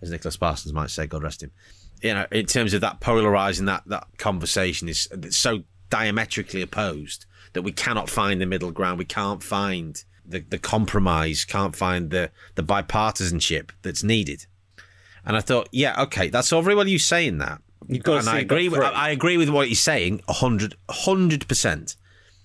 as 0.00 0.10
Nicholas 0.10 0.36
Parsons 0.36 0.72
might 0.72 0.90
say. 0.90 1.06
God 1.06 1.24
rest 1.24 1.42
him. 1.42 1.50
You 2.02 2.14
know, 2.14 2.26
in 2.30 2.46
terms 2.46 2.72
of 2.72 2.80
that 2.82 3.00
polarizing 3.00 3.66
that 3.66 3.82
that 3.86 4.06
conversation 4.16 4.88
is 4.88 5.08
so 5.30 5.64
diametrically 5.90 6.62
opposed 6.62 7.26
that 7.52 7.62
we 7.62 7.72
cannot 7.72 8.08
find 8.08 8.40
the 8.40 8.46
middle 8.46 8.70
ground. 8.70 8.98
We 8.98 9.04
can't 9.04 9.42
find 9.42 10.02
the, 10.24 10.40
the 10.40 10.58
compromise, 10.58 11.44
can't 11.44 11.74
find 11.74 12.10
the, 12.10 12.30
the 12.54 12.62
bipartisanship 12.62 13.70
that's 13.82 14.02
needed. 14.02 14.46
And 15.24 15.36
I 15.36 15.40
thought, 15.40 15.68
yeah, 15.72 16.00
okay, 16.02 16.28
that's 16.28 16.52
all 16.52 16.62
very 16.62 16.74
well 16.74 16.88
you 16.88 16.98
saying 16.98 17.38
that. 17.38 17.62
You've 17.86 18.02
got 18.02 18.14
to 18.14 18.18
and 18.20 18.28
I 18.28 18.40
agree 18.40 18.68
with. 18.68 18.80
I 18.80 19.10
agree 19.10 19.36
with 19.36 19.48
what 19.48 19.68
you're 19.68 19.76
saying, 19.76 20.22
100 20.26 21.48
percent. 21.48 21.96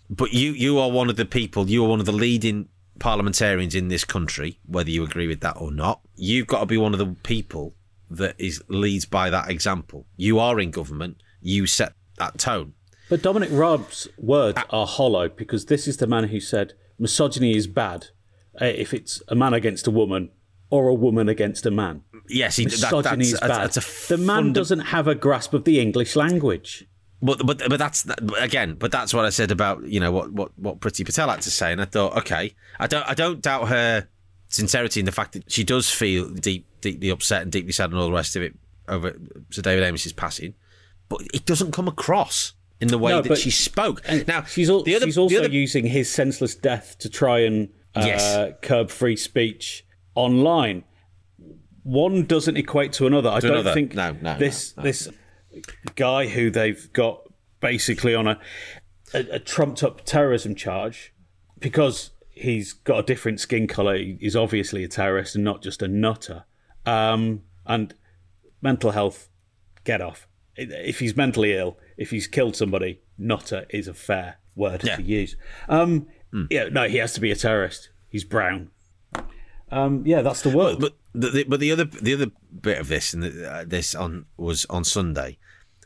But 0.09 0.33
you 0.33 0.51
you 0.51 0.79
are 0.79 0.91
one 0.91 1.09
of 1.09 1.15
the 1.15 1.25
people, 1.25 1.69
you 1.69 1.83
are 1.83 1.89
one 1.89 1.99
of 1.99 2.05
the 2.05 2.11
leading 2.11 2.69
parliamentarians 2.99 3.75
in 3.75 3.87
this 3.87 4.05
country, 4.05 4.59
whether 4.65 4.89
you 4.89 5.03
agree 5.03 5.27
with 5.27 5.41
that 5.41 5.57
or 5.57 5.71
not. 5.71 6.01
You've 6.15 6.47
got 6.47 6.61
to 6.61 6.65
be 6.65 6.77
one 6.77 6.93
of 6.93 6.99
the 6.99 7.15
people 7.23 7.73
that 8.09 8.35
is 8.37 8.63
leads 8.67 9.05
by 9.05 9.29
that 9.29 9.49
example. 9.49 10.05
You 10.15 10.39
are 10.39 10.59
in 10.59 10.71
government, 10.71 11.17
you 11.41 11.67
set 11.67 11.93
that 12.17 12.37
tone. 12.37 12.73
But 13.13 13.21
Dominic 13.21 13.51
Raab's 13.51 14.07
words 14.17 14.57
are 14.71 14.87
hollow 14.87 15.29
because 15.29 15.67
this 15.67 15.87
is 15.87 15.97
the 15.97 16.07
man 16.07 16.29
who 16.29 16.39
said 16.39 16.73
misogyny 16.97 17.55
is 17.55 17.67
bad 17.67 18.07
uh, 18.59 18.65
if 18.65 18.91
it's 18.91 19.21
a 19.27 19.35
man 19.35 19.53
against 19.53 19.85
a 19.85 19.91
woman 19.91 20.31
or 20.71 20.87
a 20.87 20.95
woman 20.95 21.29
against 21.29 21.67
a 21.67 21.69
man. 21.69 22.01
Yes, 22.27 22.55
he, 22.55 22.65
that, 22.65 22.71
Misogyny 22.71 23.25
that's, 23.25 23.33
is 23.33 23.39
bad. 23.39 23.49
that's 23.49 23.77
a 23.77 24.15
the 24.15 24.17
man 24.17 24.37
funda- 24.37 24.59
doesn't 24.59 24.79
have 24.79 25.07
a 25.07 25.13
grasp 25.13 25.53
of 25.53 25.63
the 25.63 25.79
English 25.79 26.15
language. 26.15 26.87
But 27.21 27.45
but 27.45 27.61
but 27.69 27.77
that's 27.77 28.03
again. 28.39 28.77
But 28.79 28.91
that's 28.91 29.13
what 29.13 29.25
I 29.25 29.29
said 29.29 29.51
about 29.51 29.83
you 29.83 29.99
know 29.99 30.11
what 30.11 30.31
what 30.31 30.57
what 30.57 30.79
Priti 30.79 31.05
Patel 31.05 31.29
had 31.29 31.41
to 31.41 31.51
say, 31.51 31.71
and 31.71 31.79
I 31.83 31.85
thought, 31.85 32.17
okay, 32.17 32.55
I 32.79 32.87
don't 32.87 33.07
I 33.07 33.13
don't 33.13 33.43
doubt 33.43 33.67
her 33.67 34.07
sincerity 34.47 35.01
in 35.01 35.05
the 35.05 35.11
fact 35.11 35.33
that 35.33 35.51
she 35.51 35.63
does 35.63 35.87
feel 35.87 36.31
deep 36.31 36.65
deeply 36.81 37.11
upset 37.11 37.43
and 37.43 37.51
deeply 37.51 37.73
sad 37.73 37.91
and 37.91 37.99
all 37.99 38.07
the 38.07 38.11
rest 38.11 38.35
of 38.35 38.41
it 38.41 38.55
over 38.87 39.15
Sir 39.51 39.61
David 39.61 39.83
Amess's 39.83 40.13
passing, 40.13 40.55
but 41.09 41.21
it 41.31 41.45
doesn't 41.45 41.73
come 41.73 41.87
across 41.87 42.53
in 42.83 42.89
the 42.89 42.97
way 42.97 43.11
No, 43.11 43.21
that 43.21 43.37
she 43.37 43.49
spoke. 43.49 44.01
Now 44.27 44.43
She's, 44.43 44.69
al- 44.69 44.83
the 44.83 44.95
other, 44.95 45.05
she's 45.05 45.17
also 45.17 45.37
other- 45.39 45.49
using 45.49 45.85
his 45.87 46.09
senseless 46.11 46.53
death 46.55 46.97
to 46.99 47.09
try 47.09 47.39
and 47.39 47.69
uh, 47.95 48.03
Yes. 48.05 48.53
curb 48.61 48.89
free 48.91 49.15
speech 49.15 49.85
online. 50.15 50.83
One 51.83 52.25
doesn't 52.25 52.57
equate 52.57 52.93
to 52.93 53.07
another. 53.07 53.29
I 53.29 53.39
don't 53.39 53.51
another. 53.51 53.73
think 53.73 53.93
No, 53.95 54.15
no, 54.21 54.37
this 54.37 54.75
no. 54.77 54.83
this 54.83 55.09
guy 55.95 56.27
who 56.27 56.49
they've 56.49 56.91
got 56.93 57.21
basically 57.59 58.15
on 58.15 58.27
a, 58.27 58.39
a, 59.13 59.19
a 59.33 59.39
trumped 59.39 59.83
up 59.83 60.05
terrorism 60.05 60.55
charge 60.55 61.13
because 61.59 62.11
he's 62.31 62.73
got 62.73 62.99
a 62.99 63.03
different 63.03 63.39
skin 63.39 63.67
color. 63.67 63.97
He's 63.97 64.35
obviously 64.35 64.83
a 64.83 64.87
terrorist 64.87 65.35
and 65.35 65.43
not 65.43 65.61
just 65.61 65.81
a 65.81 65.87
nutter. 65.87 66.45
Um, 66.85 67.43
and 67.65 67.93
mental 68.61 68.91
health, 68.91 69.29
get 69.83 70.01
off. 70.01 70.27
If 70.55 70.99
he's 70.99 71.15
mentally 71.15 71.53
ill, 71.53 71.77
if 71.97 72.09
he's 72.11 72.27
killed 72.27 72.55
somebody, 72.55 73.01
nutter 73.17 73.65
is 73.69 73.87
a 73.87 73.93
fair 73.93 74.37
word 74.55 74.83
Yeah. 74.83 74.95
to 74.97 75.01
use. 75.03 75.35
Um, 75.69 76.07
Yeah, 76.49 76.69
no, 76.69 76.87
he 76.87 76.97
has 76.97 77.13
to 77.13 77.21
be 77.21 77.31
a 77.31 77.35
terrorist. 77.35 77.89
He's 78.09 78.23
brown. 78.23 78.69
Um, 79.71 80.03
yeah, 80.05 80.21
that's 80.21 80.41
the 80.41 80.49
word. 80.49 80.79
But 80.79 80.95
the, 81.13 81.29
the, 81.29 81.43
but 81.43 81.59
the 81.59 81.71
other 81.71 81.85
the 81.85 82.13
other 82.13 82.31
bit 82.61 82.79
of 82.79 82.87
this 82.87 83.13
and 83.13 83.23
the, 83.23 83.51
uh, 83.51 83.63
this 83.67 83.95
on 83.95 84.25
was 84.37 84.65
on 84.69 84.83
Sunday 84.83 85.37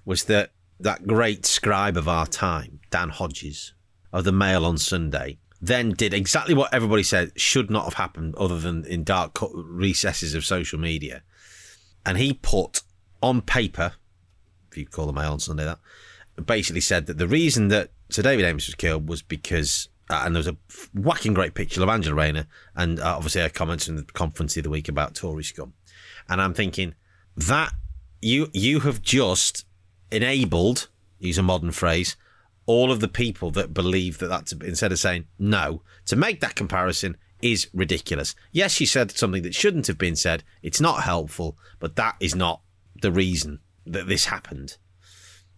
was 0.06 0.26
that 0.26 0.52
that 0.80 1.08
great 1.08 1.46
scribe 1.46 1.98
of 1.98 2.08
our 2.08 2.28
time, 2.28 2.80
Dan 2.92 3.10
Hodges 3.10 3.74
of 4.14 4.24
the 4.24 4.32
Mail 4.32 4.66
on 4.66 4.78
Sunday, 4.78 5.38
then 5.62 5.92
did 5.92 6.14
exactly 6.14 6.54
what 6.54 6.74
everybody 6.74 7.04
said 7.04 7.32
should 7.40 7.70
not 7.70 7.86
have 7.86 7.94
happened, 7.96 8.36
other 8.36 8.60
than 8.60 8.86
in 8.86 9.04
dark 9.04 9.38
recesses 9.54 10.34
of 10.34 10.46
social 10.46 10.80
media, 10.80 11.24
and 12.06 12.18
he 12.18 12.34
put 12.34 12.82
on 13.22 13.42
paper, 13.42 13.94
you 14.78 14.86
call 14.86 15.08
them 15.08 15.16
Mail 15.16 15.34
on 15.34 15.40
Sunday 15.40 15.66
that, 15.66 15.80
basically 16.46 16.82
said 16.82 17.08
that 17.08 17.18
the 17.18 17.28
reason 17.28 17.70
that 17.70 17.90
Sir 18.10 18.22
David 18.22 18.46
Amess 18.46 18.68
was 18.68 18.76
killed 18.76 19.10
was 19.10 19.22
because, 19.22 19.90
uh, 20.10 20.22
and 20.24 20.36
there 20.36 20.40
was 20.40 20.48
a 20.48 20.58
whacking 20.94 21.34
great 21.34 21.56
picture 21.56 21.82
of 21.82 21.90
Angela 21.90 22.16
Rayner, 22.16 22.46
and 22.76 23.00
uh, 23.00 23.16
obviously 23.16 23.42
her 23.42 23.50
comments 23.50 23.88
in 23.88 23.96
the 23.96 24.04
conference 24.04 24.54
the 24.54 24.62
other 24.62 24.70
week 24.70 24.88
about 24.88 25.16
Tory 25.16 25.44
scum, 25.44 25.74
and 26.30 26.42
I'm 26.42 26.54
thinking 26.54 26.94
that 27.36 27.74
you 28.22 28.50
you 28.54 28.82
have 28.82 29.02
just 29.02 29.66
enabled, 30.12 30.90
use 31.20 31.38
a 31.38 31.44
modern 31.44 31.72
phrase, 31.72 32.16
all 32.66 32.92
of 32.92 33.00
the 33.00 33.08
people 33.08 33.50
that 33.52 33.74
believe 33.74 34.20
that 34.20 34.28
that's 34.28 34.52
instead 34.52 34.92
of 34.92 35.00
saying 35.00 35.26
no 35.40 35.82
to 36.06 36.16
make 36.16 36.40
that 36.42 36.56
comparison 36.56 37.18
is 37.42 37.68
ridiculous. 37.74 38.36
Yes, 38.52 38.72
she 38.72 38.86
said 38.86 39.12
something 39.12 39.44
that 39.44 39.56
shouldn't 39.56 39.88
have 39.88 39.98
been 39.98 40.16
said. 40.16 40.44
It's 40.62 40.82
not 40.82 41.04
helpful, 41.04 41.58
but 41.80 41.96
that 41.96 42.16
is 42.20 42.36
not 42.36 42.62
the 43.02 43.12
reason 43.12 43.60
that 43.94 44.08
this 44.08 44.26
happened. 44.26 44.78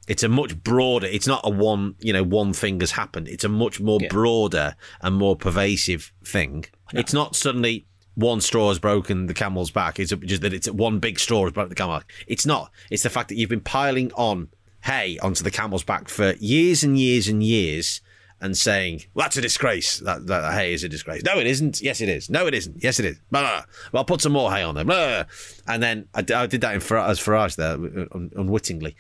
It's 0.07 0.23
a 0.23 0.29
much 0.29 0.63
broader. 0.63 1.05
It's 1.05 1.27
not 1.27 1.41
a 1.43 1.49
one, 1.49 1.95
you 1.99 2.11
know, 2.13 2.23
one 2.23 2.51
thing 2.53 2.79
has 2.79 2.91
happened. 2.91 3.27
It's 3.27 3.43
a 3.43 3.49
much 3.49 3.79
more 3.79 3.99
broader 4.09 4.75
and 5.01 5.15
more 5.15 5.35
pervasive 5.35 6.11
thing. 6.25 6.65
It's 6.93 7.13
not 7.13 7.35
suddenly 7.35 7.85
one 8.15 8.41
straw 8.41 8.69
has 8.69 8.79
broken 8.79 9.27
the 9.27 9.35
camel's 9.35 9.71
back. 9.71 9.99
It's 9.99 10.11
just 10.11 10.41
that 10.41 10.53
it's 10.53 10.69
one 10.69 10.99
big 10.99 11.19
straw 11.19 11.43
has 11.43 11.53
broken 11.53 11.69
the 11.69 11.75
camel's 11.75 11.99
back. 11.99 12.11
It's 12.27 12.45
not. 12.45 12.71
It's 12.89 13.03
the 13.03 13.09
fact 13.09 13.29
that 13.29 13.35
you've 13.35 13.49
been 13.49 13.61
piling 13.61 14.11
on 14.13 14.49
hay 14.81 15.19
onto 15.19 15.43
the 15.43 15.51
camel's 15.51 15.83
back 15.83 16.09
for 16.09 16.33
years 16.39 16.83
and 16.83 16.97
years 16.97 17.27
and 17.27 17.43
years 17.43 18.01
and 18.41 18.57
saying, 18.57 19.01
well, 19.13 19.25
that's 19.25 19.35
a 19.37 19.41
disgrace. 19.41 19.99
That, 19.99 20.27
that 20.27 20.53
hay 20.53 20.73
is 20.73 20.83
a 20.83 20.89
disgrace. 20.89 21.23
No, 21.23 21.37
it 21.39 21.47
isn't. 21.47 21.81
Yes, 21.81 21.99
it 22.01 22.07
is. 22.09 22.29
No, 22.29 22.47
it 22.47 22.53
isn't. 22.53 22.81
Yes, 22.83 22.99
it 22.99 23.05
is. 23.05 23.19
Blah, 23.31 23.41
blah. 23.41 23.63
Well, 23.91 23.99
I'll 24.01 24.05
put 24.05 24.21
some 24.21 24.31
more 24.31 24.51
hay 24.51 24.63
on 24.63 24.75
there. 24.75 24.85
Blah. 24.85 25.23
And 25.67 25.83
then 25.83 26.07
I 26.13 26.21
did 26.21 26.61
that 26.61 26.73
in 26.73 26.79
Farage, 26.79 27.09
as 27.09 27.19
Farage 27.19 27.55
there, 27.57 27.73
un- 27.73 28.31
unwittingly. 28.35 28.95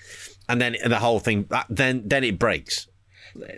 And 0.49 0.59
then 0.59 0.75
the 0.85 0.99
whole 0.99 1.19
thing, 1.19 1.45
that, 1.49 1.67
then 1.69 2.03
then 2.05 2.23
it 2.23 2.37
breaks. 2.39 2.87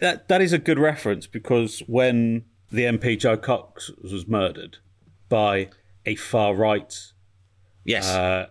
that 0.01 0.27
that 0.27 0.41
is 0.41 0.53
a 0.53 0.59
good 0.59 0.77
reference 0.77 1.25
because 1.27 1.79
when 1.87 2.45
the 2.71 2.83
MP 2.83 3.17
Jo 3.17 3.37
Cox 3.37 3.89
was 4.03 4.27
murdered 4.27 4.77
by 5.29 5.69
a 6.05 6.15
far 6.15 6.53
right, 6.53 6.93
Yes. 7.85 8.07
uh, 8.07 8.47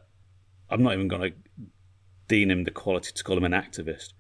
I'm 0.69 0.83
not 0.83 0.95
even 0.95 1.09
going 1.09 1.31
to 1.31 1.37
deem 2.29 2.51
him 2.51 2.65
the 2.65 2.71
quality 2.71 3.13
to 3.15 3.23
call 3.25 3.37
him 3.37 3.45
an 3.45 3.53
activist. 3.53 4.15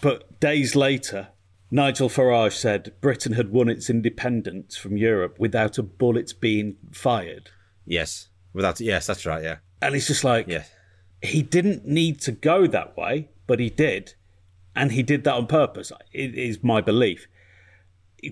But 0.00 0.40
days 0.40 0.74
later, 0.76 1.28
Nigel 1.70 2.08
Farage 2.08 2.52
said 2.52 2.92
Britain 3.00 3.32
had 3.32 3.50
won 3.50 3.68
its 3.68 3.90
independence 3.90 4.76
from 4.76 4.96
Europe 4.96 5.36
without 5.38 5.76
a 5.78 5.82
bullet 5.82 6.32
being 6.40 6.76
fired. 6.92 7.50
Yes. 7.84 8.28
Without 8.54 8.80
yes, 8.80 9.06
that's 9.06 9.26
right. 9.26 9.42
Yeah. 9.42 9.56
And 9.82 9.94
it's 9.94 10.06
just 10.06 10.24
like, 10.24 10.46
Yeah. 10.48 10.64
he 11.22 11.42
didn't 11.42 11.86
need 11.86 12.20
to 12.22 12.32
go 12.32 12.66
that 12.66 12.96
way, 12.96 13.28
but 13.46 13.60
he 13.60 13.68
did. 13.70 14.14
And 14.74 14.92
he 14.92 15.02
did 15.02 15.24
that 15.24 15.34
on 15.34 15.46
purpose, 15.46 15.92
it 16.12 16.34
is 16.34 16.62
my 16.62 16.80
belief. 16.80 17.26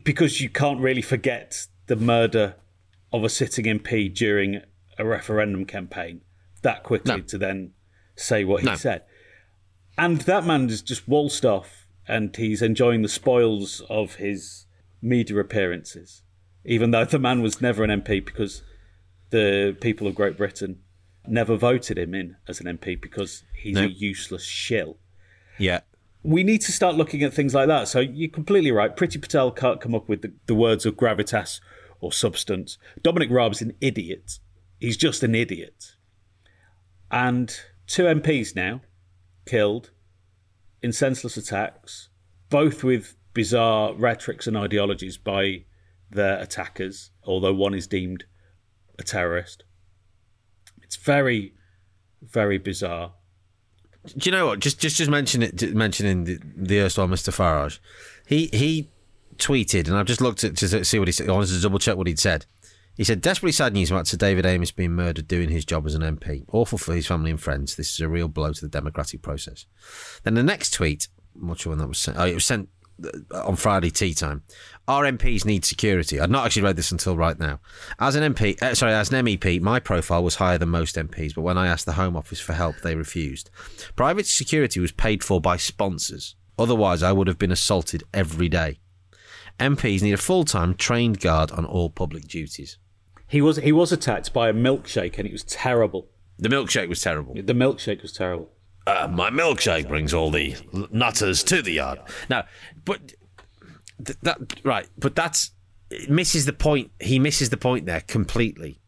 Because 0.05 0.41
you 0.41 0.49
can't 0.49 0.81
really 0.81 1.03
forget 1.03 1.67
the 1.87 1.97
murder 1.97 2.55
of 3.13 3.23
a 3.25 3.29
sitting 3.29 3.67
MP 3.67 4.09
during 4.13 4.63
a 4.99 5.05
referendum 5.05 5.65
campaign 5.67 6.23
that 6.63 6.83
quickly 6.83 7.17
No. 7.17 7.23
to 7.23 7.39
then 7.39 7.73
say 8.17 8.45
what 8.45 8.61
he 8.63 8.67
No. 8.67 8.75
said. 8.77 9.03
And 9.99 10.23
that 10.23 10.45
man 10.47 10.69
is 10.71 10.83
just 10.83 11.07
waltzed 11.07 11.45
off 11.45 11.86
and 12.09 12.35
he's 12.37 12.63
enjoying 12.63 13.03
the 13.03 13.09
spoils 13.09 13.83
of 13.89 14.17
his 14.17 14.67
media 15.03 15.39
appearances, 15.39 16.23
even 16.65 16.91
though 16.91 17.05
the 17.05 17.19
man 17.19 17.43
was 17.43 17.61
never 17.61 17.85
an 17.85 17.91
MP 18.03 18.25
because 18.25 18.63
the 19.31 19.77
people 19.81 20.07
of 20.07 20.15
Great 20.15 20.37
Britain 20.37 20.81
never 21.27 21.57
voted 21.57 21.99
him 21.99 22.15
in 22.15 22.37
as 22.47 22.61
an 22.61 22.67
MP 22.67 23.01
because 23.01 23.43
he's 23.55 23.75
No. 23.75 23.85
a 23.85 23.89
useless 23.89 24.45
shill. 24.45 24.99
Yeah. 25.59 25.81
We 26.23 26.43
need 26.45 26.61
to 26.63 26.73
start 26.73 26.97
looking 26.97 27.23
at 27.23 27.33
things 27.35 27.55
like 27.55 27.69
that. 27.69 27.89
So 27.89 28.01
you're 28.01 28.31
completely 28.31 28.71
right. 28.73 28.97
Priti 28.97 29.21
Patel 29.21 29.51
can't 29.51 29.81
come 29.81 29.95
up 29.95 30.09
with 30.09 30.23
the, 30.23 30.33
the 30.47 30.55
words 30.55 30.87
of 30.87 30.95
gravitas 30.97 31.61
or 32.01 32.13
substance. 32.13 32.79
Dominic 33.03 33.31
Raab's 33.31 33.61
an 33.63 33.73
idiot. 33.81 34.39
He's 34.81 34.97
just 34.97 35.23
an 35.23 35.35
idiot. 35.35 35.95
And 37.11 37.57
two 37.87 38.05
MPs 38.05 38.55
now 38.57 38.81
killed 39.47 39.91
in 40.83 40.93
senseless 40.93 41.37
attacks, 41.37 42.09
both 42.49 42.85
with 42.85 43.17
bizarre 43.35 43.95
rhetorics 43.95 44.47
and 44.47 44.57
ideologies 44.57 45.19
by 45.19 45.65
their 46.11 46.39
attackers, 46.39 47.11
although 47.25 47.55
one 47.55 47.75
is 47.75 47.87
deemed 47.87 48.25
a 48.99 49.03
terrorist. 49.03 49.65
It's 50.83 50.97
very, 50.97 51.55
very 52.23 52.59
bizarre. 52.59 53.13
Do 54.17 54.31
you 54.31 54.33
know 54.33 54.47
what? 54.47 54.61
Just 54.61 54.79
just 54.79 54.97
just 54.97 55.11
mention 55.11 55.43
it. 55.43 55.75
Mentioning 55.75 56.25
the, 56.25 56.39
the 56.57 56.81
erstwhile 56.81 57.09
Mr. 57.09 57.35
Farage, 57.35 57.81
he 58.27 58.47
he 58.53 58.89
tweeted, 59.37 59.89
and 59.89 59.97
I've 59.97 60.07
just 60.07 60.21
looked 60.21 60.45
at 60.45 60.57
to 60.57 60.85
see 60.85 60.99
what 60.99 61.09
he 61.09 61.13
said. 61.13 61.29
I 61.29 61.33
wanted 61.33 61.49
to 61.49 61.61
double 61.61 61.81
check 61.81 61.97
what 61.97 62.07
he'd 62.07 62.19
said. 62.19 62.47
He 62.97 63.05
said, 63.05 63.21
"Desperately 63.21 63.53
sad 63.53 63.75
news 63.75 63.91
about 63.91 64.07
Sir 64.07 64.17
David 64.17 64.45
Amess 64.45 64.75
being 64.75 64.93
murdered 64.93 65.29
doing 65.29 65.51
his 65.51 65.65
job 65.65 65.87
as 65.87 65.95
an 65.95 66.03
MP. 66.03 66.45
Awful 66.49 66.79
for 66.79 66.95
his 66.95 67.07
family 67.07 67.31
and 67.31 67.41
friends. 67.41 67.77
This 67.77 67.93
is 67.93 68.01
a 68.01 68.09
real 68.09 68.29
blow 68.29 68.53
to 68.53 68.61
the 68.61 68.69
democratic 68.69 69.23
process." 69.23 69.67
Then 70.23 70.35
the 70.35 70.43
next 70.43 70.71
tweet, 70.73 71.09
I'm 71.41 71.49
not 71.49 71.61
sure 71.61 71.71
when 71.71 71.79
that 71.79 71.89
was 71.89 71.99
sent. 71.99 72.17
Oh, 72.19 72.25
it 72.25 72.35
was 72.35 72.47
sent 72.47 72.69
uh, 73.05 73.45
on 73.47 73.57
Friday 73.57 73.91
tea 73.91 74.15
time. 74.15 74.43
Our 74.89 75.05
MPs 75.05 75.45
need 75.45 75.65
security. 75.65 76.19
I'd 76.19 76.31
not 76.31 76.47
actually 76.47 76.63
read 76.63 76.77
this 76.77 76.91
until 76.91 77.17
right 77.17 77.39
now. 77.39 77.61
As 77.99 78.15
an 78.15 78.35
MP, 78.35 78.61
uh, 78.63 78.75
sorry, 78.75 78.95
as 78.95 79.13
an 79.13 79.25
MEP, 79.27 79.61
my 79.61 79.79
profile 79.79 80.25
was 80.25 80.37
higher 80.37 80.57
than 80.57 80.71
most 80.71 80.97
MPs, 80.97 81.35
but 81.35 81.43
when 81.43 81.59
I 81.59 81.67
asked 81.67 81.85
the 81.85 81.93
Home 81.93 82.17
Office 82.17 82.41
for 82.41 82.55
help, 82.55 82.77
they 82.83 82.95
refused. 82.95 83.51
Private 83.97 84.27
security 84.27 84.81
was 84.81 84.93
paid 84.93 85.23
for 85.23 85.41
by 85.41 85.59
sponsors. 85.59 86.37
Otherwise, 86.59 87.03
I 87.03 87.13
would 87.13 87.27
have 87.27 87.39
been 87.39 87.53
assaulted 87.53 88.05
every 88.15 88.49
day. 88.49 88.79
MPs 89.61 90.03
need 90.03 90.13
a 90.13 90.19
full-time 90.19 90.75
trained 90.75 91.21
guard 91.21 91.51
on 91.51 91.65
all 91.65 91.91
public 91.91 92.27
duties. 92.27 92.79
He 93.29 93.41
was 93.41 93.57
he 93.59 93.73
was 93.73 93.93
attacked 93.93 94.33
by 94.33 94.49
a 94.49 94.53
milkshake 94.53 95.19
and 95.19 95.27
it 95.27 95.33
was 95.33 95.45
terrible. 95.45 96.09
The 96.39 96.49
milkshake 96.49 96.89
was 96.89 97.01
terrible. 97.01 97.35
The 97.35 97.55
milkshake 97.55 98.03
was 98.03 98.13
terrible. 98.13 98.51
uh, 98.87 99.09
my 99.11 99.31
milkshake 99.31 99.89
brings 99.89 100.15
all 100.15 100.31
the 100.31 100.55
nutters 100.91 101.43
to 101.45 101.63
the 101.63 101.73
yard. 101.73 101.99
Now, 102.29 102.45
but 102.85 103.15
th- 104.05 104.19
that 104.23 104.39
right, 104.65 104.87
but 104.99 105.15
that's 105.17 105.51
it 105.91 106.11
misses 106.11 106.45
the 106.47 106.53
point. 106.53 106.91
He 107.01 107.19
misses 107.19 107.51
the 107.51 107.57
point 107.57 107.87
there 107.87 108.03
completely. 108.03 108.81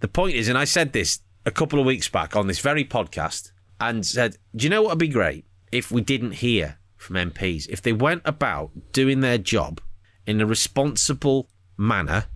The 0.00 0.08
point 0.08 0.34
is, 0.36 0.48
and 0.48 0.56
I 0.58 0.64
said 0.64 0.92
this 0.92 1.20
a 1.44 1.50
couple 1.50 1.78
of 1.80 1.86
weeks 1.86 2.08
back 2.08 2.36
on 2.36 2.46
this 2.46 2.58
very 2.60 2.84
podcast, 2.84 3.50
and 3.80 4.06
said, 4.06 4.36
"Do 4.54 4.64
you 4.64 4.70
know 4.70 4.82
what 4.82 4.90
would 4.90 4.98
be 4.98 5.08
great 5.08 5.46
if 5.72 5.90
we 5.90 6.00
didn't 6.00 6.32
hear 6.32 6.78
from 6.96 7.16
MPs 7.16 7.66
if 7.68 7.80
they 7.82 7.92
went 7.92 8.22
about 8.24 8.92
doing 8.92 9.20
their 9.20 9.38
job 9.38 9.80
in 10.26 10.40
a 10.40 10.46
responsible 10.46 11.48
manner, 11.76 12.26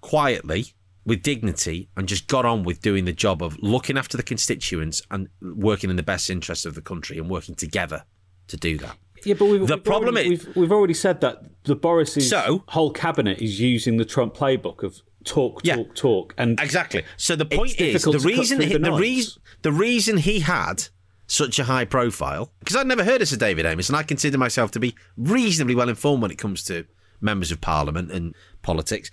quietly." 0.00 0.74
With 1.04 1.22
dignity 1.22 1.88
and 1.96 2.06
just 2.06 2.28
got 2.28 2.44
on 2.44 2.62
with 2.62 2.80
doing 2.80 3.04
the 3.06 3.12
job 3.12 3.42
of 3.42 3.58
looking 3.60 3.98
after 3.98 4.16
the 4.16 4.22
constituents 4.22 5.02
and 5.10 5.28
working 5.40 5.90
in 5.90 5.96
the 5.96 6.02
best 6.02 6.30
interests 6.30 6.64
of 6.64 6.74
the 6.76 6.80
country 6.82 7.18
and 7.18 7.28
working 7.28 7.56
together 7.56 8.04
to 8.48 8.56
do 8.56 8.78
that. 8.78 8.96
Yeah, 9.24 9.34
but 9.34 9.46
we've, 9.46 9.66
The 9.66 9.74
we've 9.76 9.84
problem 9.84 10.14
already, 10.16 10.34
is- 10.34 10.46
we've, 10.46 10.56
we've 10.56 10.72
already 10.72 10.94
said 10.94 11.20
that 11.22 11.42
the 11.64 11.74
Boris's 11.74 12.28
So- 12.30 12.62
whole 12.68 12.92
cabinet 12.92 13.40
is 13.40 13.60
using 13.60 13.96
the 13.96 14.04
Trump 14.04 14.36
playbook 14.36 14.82
of 14.84 15.00
talk, 15.24 15.60
Yeah. 15.64 15.76
talk, 15.76 15.94
talk, 15.94 16.34
and 16.38 16.58
Exactly. 16.60 17.02
So 17.16 17.34
the 17.36 17.46
point 17.46 17.80
is 17.80 18.02
the 18.04 18.18
reason 18.18 18.58
through 18.60 18.68
the, 18.70 18.78
the 18.78 18.92
reason 18.92 19.42
the 19.62 19.72
reason 19.72 20.16
he 20.18 20.40
had 20.40 20.84
such 21.26 21.58
a 21.58 21.64
high 21.64 21.84
profile 21.84 22.52
because 22.60 22.76
I'd 22.76 22.86
never 22.86 23.04
heard 23.04 23.22
of 23.22 23.28
Sir 23.28 23.36
David 23.36 23.64
Amess 23.64 23.88
and 23.88 23.96
I 23.96 24.02
consider 24.02 24.38
myself 24.38 24.70
to 24.72 24.80
be 24.80 24.94
reasonably 25.16 25.74
well 25.74 25.88
informed 25.88 26.22
when 26.22 26.30
it 26.30 26.38
comes 26.38 26.62
to 26.64 26.84
members 27.20 27.50
of 27.52 27.60
parliament 27.60 28.10
and 28.12 28.34
politics. 28.62 29.10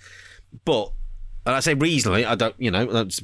But 0.64 0.92
and 1.46 1.54
I 1.54 1.60
say 1.60 1.74
reasonably, 1.74 2.24
I 2.24 2.34
don't 2.34 2.54
you 2.58 2.70
know 2.70 2.86
that's- 2.86 3.20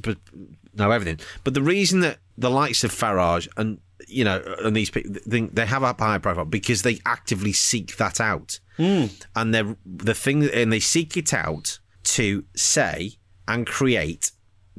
know 0.75 0.91
everything. 0.91 1.19
But 1.43 1.53
the 1.53 1.61
reason 1.61 2.01
that 2.01 2.19
the 2.37 2.49
likes 2.49 2.83
of 2.83 2.91
Farage 2.91 3.47
and 3.57 3.79
you 4.07 4.23
know 4.23 4.41
and 4.63 4.75
these 4.75 4.89
people 4.89 5.13
think 5.27 5.55
they 5.55 5.65
have 5.65 5.83
a 5.83 5.93
high 5.93 6.17
profile 6.17 6.45
because 6.45 6.81
they 6.81 6.99
actively 7.05 7.53
seek 7.53 7.97
that 7.97 8.19
out. 8.19 8.59
Hmm. 8.77 9.05
And 9.35 9.53
they're 9.53 9.75
the 9.85 10.13
thing 10.13 10.43
and 10.43 10.71
they 10.71 10.79
seek 10.79 11.17
it 11.17 11.33
out 11.33 11.79
to 12.03 12.45
say 12.55 13.13
and 13.47 13.65
create 13.65 14.31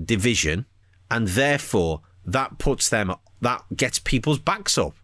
division 0.02 0.66
and 1.10 1.28
therefore 1.28 2.02
that 2.24 2.58
puts 2.58 2.88
them 2.88 3.14
that 3.40 3.64
gets 3.74 3.98
people's 3.98 4.38
backs 4.38 4.78
up. 4.78 4.94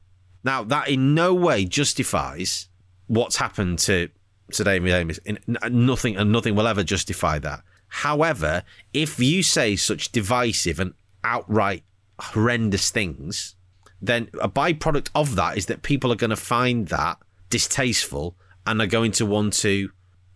Now 0.42 0.62
that 0.64 0.88
in 0.88 1.14
no 1.14 1.34
way 1.34 1.64
justifies 1.64 2.68
what's 3.06 3.36
happened 3.36 3.78
to 3.80 4.08
to 4.52 4.64
David 4.64 4.92
Amess. 4.92 5.18
In, 5.24 5.38
nothing 5.70 6.16
and 6.16 6.30
nothing 6.30 6.54
will 6.54 6.66
ever 6.66 6.84
justify 6.84 7.38
that 7.40 7.62
however 8.02 8.62
if 8.92 9.18
you 9.18 9.42
say 9.42 9.76
such 9.76 10.12
divisive 10.12 10.80
and 10.80 10.94
outright 11.22 11.82
horrendous 12.18 12.90
things 12.90 13.54
then 14.00 14.28
a 14.40 14.48
byproduct 14.48 15.10
of 15.14 15.36
that 15.36 15.56
is 15.56 15.66
that 15.66 15.82
people 15.82 16.12
are 16.12 16.16
going 16.16 16.30
to 16.30 16.36
find 16.36 16.88
that 16.88 17.18
distasteful 17.48 18.36
and 18.66 18.80
are 18.80 18.86
going 18.86 19.12
to 19.12 19.24
want 19.24 19.52
to 19.52 19.90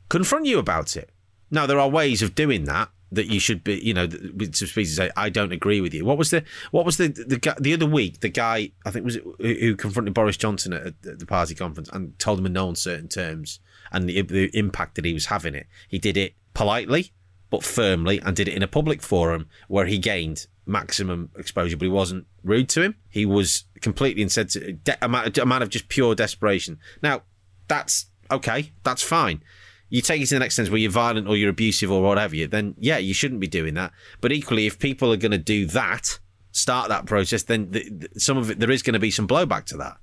confront 0.09 0.47
you 0.47 0.59
about 0.59 0.97
it. 0.97 1.11
Now, 1.51 1.67
there 1.67 1.81
are 1.81 1.89
ways 1.89 2.23
of 2.23 2.35
doing 2.35 2.65
that 2.65 2.91
that 3.11 3.27
you 3.27 3.41
should 3.41 3.65
be, 3.65 3.81
you 3.81 3.95
know, 3.95 4.07
some 4.09 4.69
speeches 4.69 4.97
say, 4.97 5.11
"I 5.17 5.31
don't 5.31 5.53
agree 5.53 5.81
with 5.81 5.95
you." 5.95 6.05
What 6.05 6.19
was 6.19 6.31
the 6.31 6.45
what 6.71 6.85
was 6.85 6.99
the 6.99 7.09
the 7.09 7.57
the 7.59 7.75
other 7.75 7.87
week? 7.87 8.21
The 8.21 8.29
guy 8.29 8.73
I 8.85 8.91
think 8.91 9.05
was 9.05 9.17
it 9.17 9.25
who 9.41 9.77
confronted 9.77 10.15
Boris 10.15 10.37
Johnson 10.37 10.75
at, 10.75 10.87
at 11.07 11.19
the 11.19 11.27
party 11.27 11.55
conference 11.55 11.89
and 11.91 12.19
told 12.19 12.39
him 12.39 12.47
in 12.47 12.53
no 12.53 12.69
uncertain 12.69 13.09
terms 13.09 13.61
and 13.91 14.09
the, 14.09 14.21
the 14.23 14.51
impact 14.57 14.97
that 14.97 15.07
he 15.07 15.15
was 15.15 15.27
having 15.27 15.55
it. 15.55 15.67
He 15.89 15.99
did 15.99 16.19
it 16.19 16.35
politely 16.53 17.13
but 17.51 17.65
firmly 17.65 18.21
and 18.21 18.37
did 18.37 18.49
it 18.49 18.55
in 18.55 18.63
a 18.63 18.69
public 18.69 19.03
forum 19.03 19.49
where 19.69 19.87
he 19.87 19.99
gained 19.99 20.47
maximum 20.67 21.31
exposure, 21.37 21.77
but 21.77 21.87
he 21.87 21.91
wasn't 21.91 22.27
rude 22.45 22.69
to 22.71 22.83
him. 22.83 22.97
He 23.09 23.25
was 23.25 23.65
completely 23.81 24.23
insensitive, 24.23 24.85
de- 24.85 25.05
a, 25.05 25.09
man, 25.09 25.63
of 25.63 25.71
just 25.71 25.89
pure 25.89 26.15
desperation. 26.15 26.79
Now, 27.03 27.23
that's 27.67 28.07
okay, 28.31 28.73
that's 28.85 29.03
fine. 29.03 29.43
You 29.89 30.03
take 30.03 30.21
it 30.21 30.27
to 30.27 30.35
the 30.35 30.41
next 30.41 30.55
sense 30.55 30.69
where 30.69 30.79
you're 30.79 30.91
violent 30.91 31.29
or 31.29 31.37
you're 31.37 31.49
abusive 31.49 31.91
or 31.91 32.03
whatever 32.03 32.37
you, 32.37 32.47
then 32.47 32.75
yeah, 32.79 32.99
you 32.99 33.15
shouldn't 33.15 33.41
be 33.41 33.47
doing 33.47 33.75
that. 33.75 33.93
But 34.21 34.33
equally, 34.33 34.67
if 34.67 34.79
people 34.79 35.11
are 35.13 35.17
going 35.17 35.33
to 35.33 35.39
do 35.39 35.65
that, 35.67 36.19
start 36.53 36.91
that 36.91 37.07
process, 37.07 37.43
then 37.45 37.71
the, 37.71 37.89
the, 37.89 38.21
some 38.21 38.37
of 38.37 38.51
it 38.51 38.61
there 38.61 38.71
is 38.71 38.83
going 38.83 38.95
to 38.95 38.99
be 38.99 39.11
some 39.11 39.27
blowback 39.27 39.65
to 39.67 39.79
that. 39.79 39.97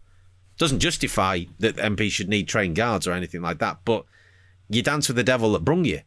Doesn't 0.58 0.80
justify 0.80 1.42
that 1.60 1.76
MPs 1.76 2.12
should 2.12 2.30
need 2.30 2.48
trained 2.48 2.76
guards 2.76 3.08
or 3.08 3.12
anything 3.12 3.42
like 3.42 3.60
that, 3.60 3.80
but 3.86 4.06
you 4.70 4.82
dance 4.82 5.08
with 5.08 5.18
the 5.18 5.24
devil 5.24 5.52
that 5.54 5.66
brung 5.66 5.86
you. 5.86 6.02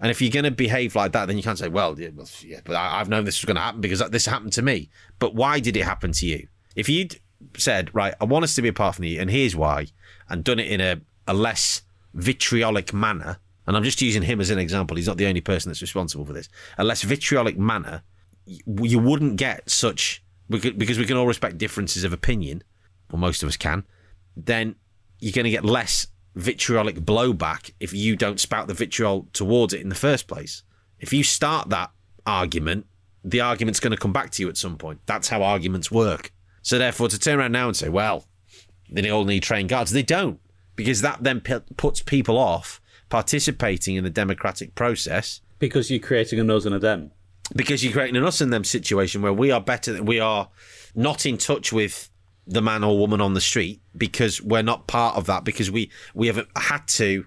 And 0.00 0.10
if 0.10 0.22
you're 0.22 0.30
going 0.30 0.44
to 0.44 0.50
behave 0.50 0.94
like 0.94 1.12
that, 1.12 1.26
then 1.26 1.36
you 1.36 1.42
can't 1.42 1.58
say, 1.58 1.68
well, 1.68 1.98
yeah, 1.98 2.60
but 2.64 2.76
I, 2.76 3.00
I've 3.00 3.08
known 3.08 3.24
this 3.24 3.40
was 3.40 3.46
going 3.46 3.56
to 3.56 3.60
happen 3.60 3.80
because 3.80 3.98
this 4.10 4.26
happened 4.26 4.52
to 4.54 4.62
me. 4.62 4.90
But 5.18 5.34
why 5.34 5.58
did 5.60 5.76
it 5.76 5.84
happen 5.84 6.12
to 6.12 6.26
you? 6.26 6.46
If 6.76 6.88
you'd 6.88 7.18
said, 7.56 7.94
right, 7.94 8.14
I 8.20 8.24
want 8.24 8.44
us 8.44 8.54
to 8.56 8.62
be 8.62 8.68
apart 8.68 8.96
from 8.96 9.04
you, 9.04 9.20
and 9.20 9.30
here's 9.30 9.56
why, 9.56 9.86
and 10.28 10.44
done 10.44 10.58
it 10.58 10.68
in 10.68 10.80
a, 10.80 11.00
a 11.26 11.34
less 11.34 11.82
vitriolic 12.14 12.92
manner, 12.92 13.38
and 13.66 13.76
I'm 13.76 13.84
just 13.84 14.00
using 14.00 14.22
him 14.22 14.40
as 14.40 14.50
an 14.50 14.58
example, 14.58 14.96
he's 14.96 15.06
not 15.06 15.16
the 15.16 15.26
only 15.26 15.40
person 15.40 15.68
that's 15.68 15.82
responsible 15.82 16.24
for 16.24 16.32
this, 16.32 16.48
a 16.78 16.84
less 16.84 17.02
vitriolic 17.02 17.58
manner, 17.58 18.02
you 18.46 18.98
wouldn't 18.98 19.36
get 19.36 19.68
such, 19.68 20.22
because 20.48 20.98
we 20.98 21.04
can 21.04 21.16
all 21.16 21.26
respect 21.26 21.58
differences 21.58 22.04
of 22.04 22.12
opinion, 22.12 22.62
or 23.12 23.18
most 23.18 23.42
of 23.42 23.48
us 23.48 23.56
can, 23.56 23.84
then 24.36 24.76
you're 25.20 25.32
going 25.32 25.44
to 25.44 25.50
get 25.50 25.64
less 25.64 26.06
vitriolic 26.38 26.96
blowback 27.00 27.72
if 27.80 27.92
you 27.92 28.16
don't 28.16 28.40
spout 28.40 28.68
the 28.68 28.74
vitriol 28.74 29.26
towards 29.32 29.74
it 29.74 29.80
in 29.80 29.88
the 29.88 29.94
first 29.94 30.26
place. 30.26 30.62
If 31.00 31.12
you 31.12 31.22
start 31.24 31.68
that 31.70 31.90
argument, 32.26 32.86
the 33.24 33.40
argument's 33.40 33.80
going 33.80 33.90
to 33.90 33.96
come 33.96 34.12
back 34.12 34.30
to 34.30 34.42
you 34.42 34.48
at 34.48 34.56
some 34.56 34.76
point. 34.78 35.00
That's 35.06 35.28
how 35.28 35.42
arguments 35.42 35.90
work. 35.90 36.32
So 36.62 36.78
therefore, 36.78 37.08
to 37.08 37.18
turn 37.18 37.38
around 37.38 37.52
now 37.52 37.66
and 37.68 37.76
say, 37.76 37.88
well, 37.88 38.26
they 38.90 39.10
all 39.10 39.24
need 39.24 39.42
trained 39.42 39.68
guards, 39.68 39.90
they 39.92 40.02
don't. 40.02 40.40
because 40.76 41.00
that 41.02 41.22
then 41.22 41.40
p- 41.40 41.58
puts 41.76 42.00
people 42.02 42.38
off 42.38 42.80
participating 43.08 43.96
in 43.96 44.04
the 44.04 44.10
democratic 44.10 44.74
process 44.74 45.40
Because 45.58 45.90
you're 45.90 45.98
creating 45.98 46.38
a 46.38 46.54
us 46.56 46.64
and 46.66 46.74
a 46.74 46.78
them. 46.78 47.10
because 47.56 47.82
you're 47.82 47.92
creating 47.92 48.16
an 48.16 48.24
us 48.24 48.40
and 48.40 48.52
them 48.52 48.62
situation 48.64 49.22
where 49.22 49.32
we 49.32 49.50
are 49.50 49.60
better 49.60 49.92
than 49.92 50.04
we 50.04 50.20
are 50.20 50.48
not 50.94 51.26
in 51.26 51.36
touch 51.36 51.72
with 51.72 52.10
the 52.50 52.62
man 52.62 52.82
or 52.82 52.98
woman 52.98 53.20
on 53.20 53.34
the 53.34 53.40
street 53.40 53.80
because 53.96 54.40
we're 54.42 54.62
not 54.62 54.86
part 54.86 55.16
of 55.16 55.26
that 55.26 55.44
because 55.44 55.70
we 55.70 55.90
we 56.14 56.26
have 56.28 56.46
had 56.56 56.86
to 56.88 57.26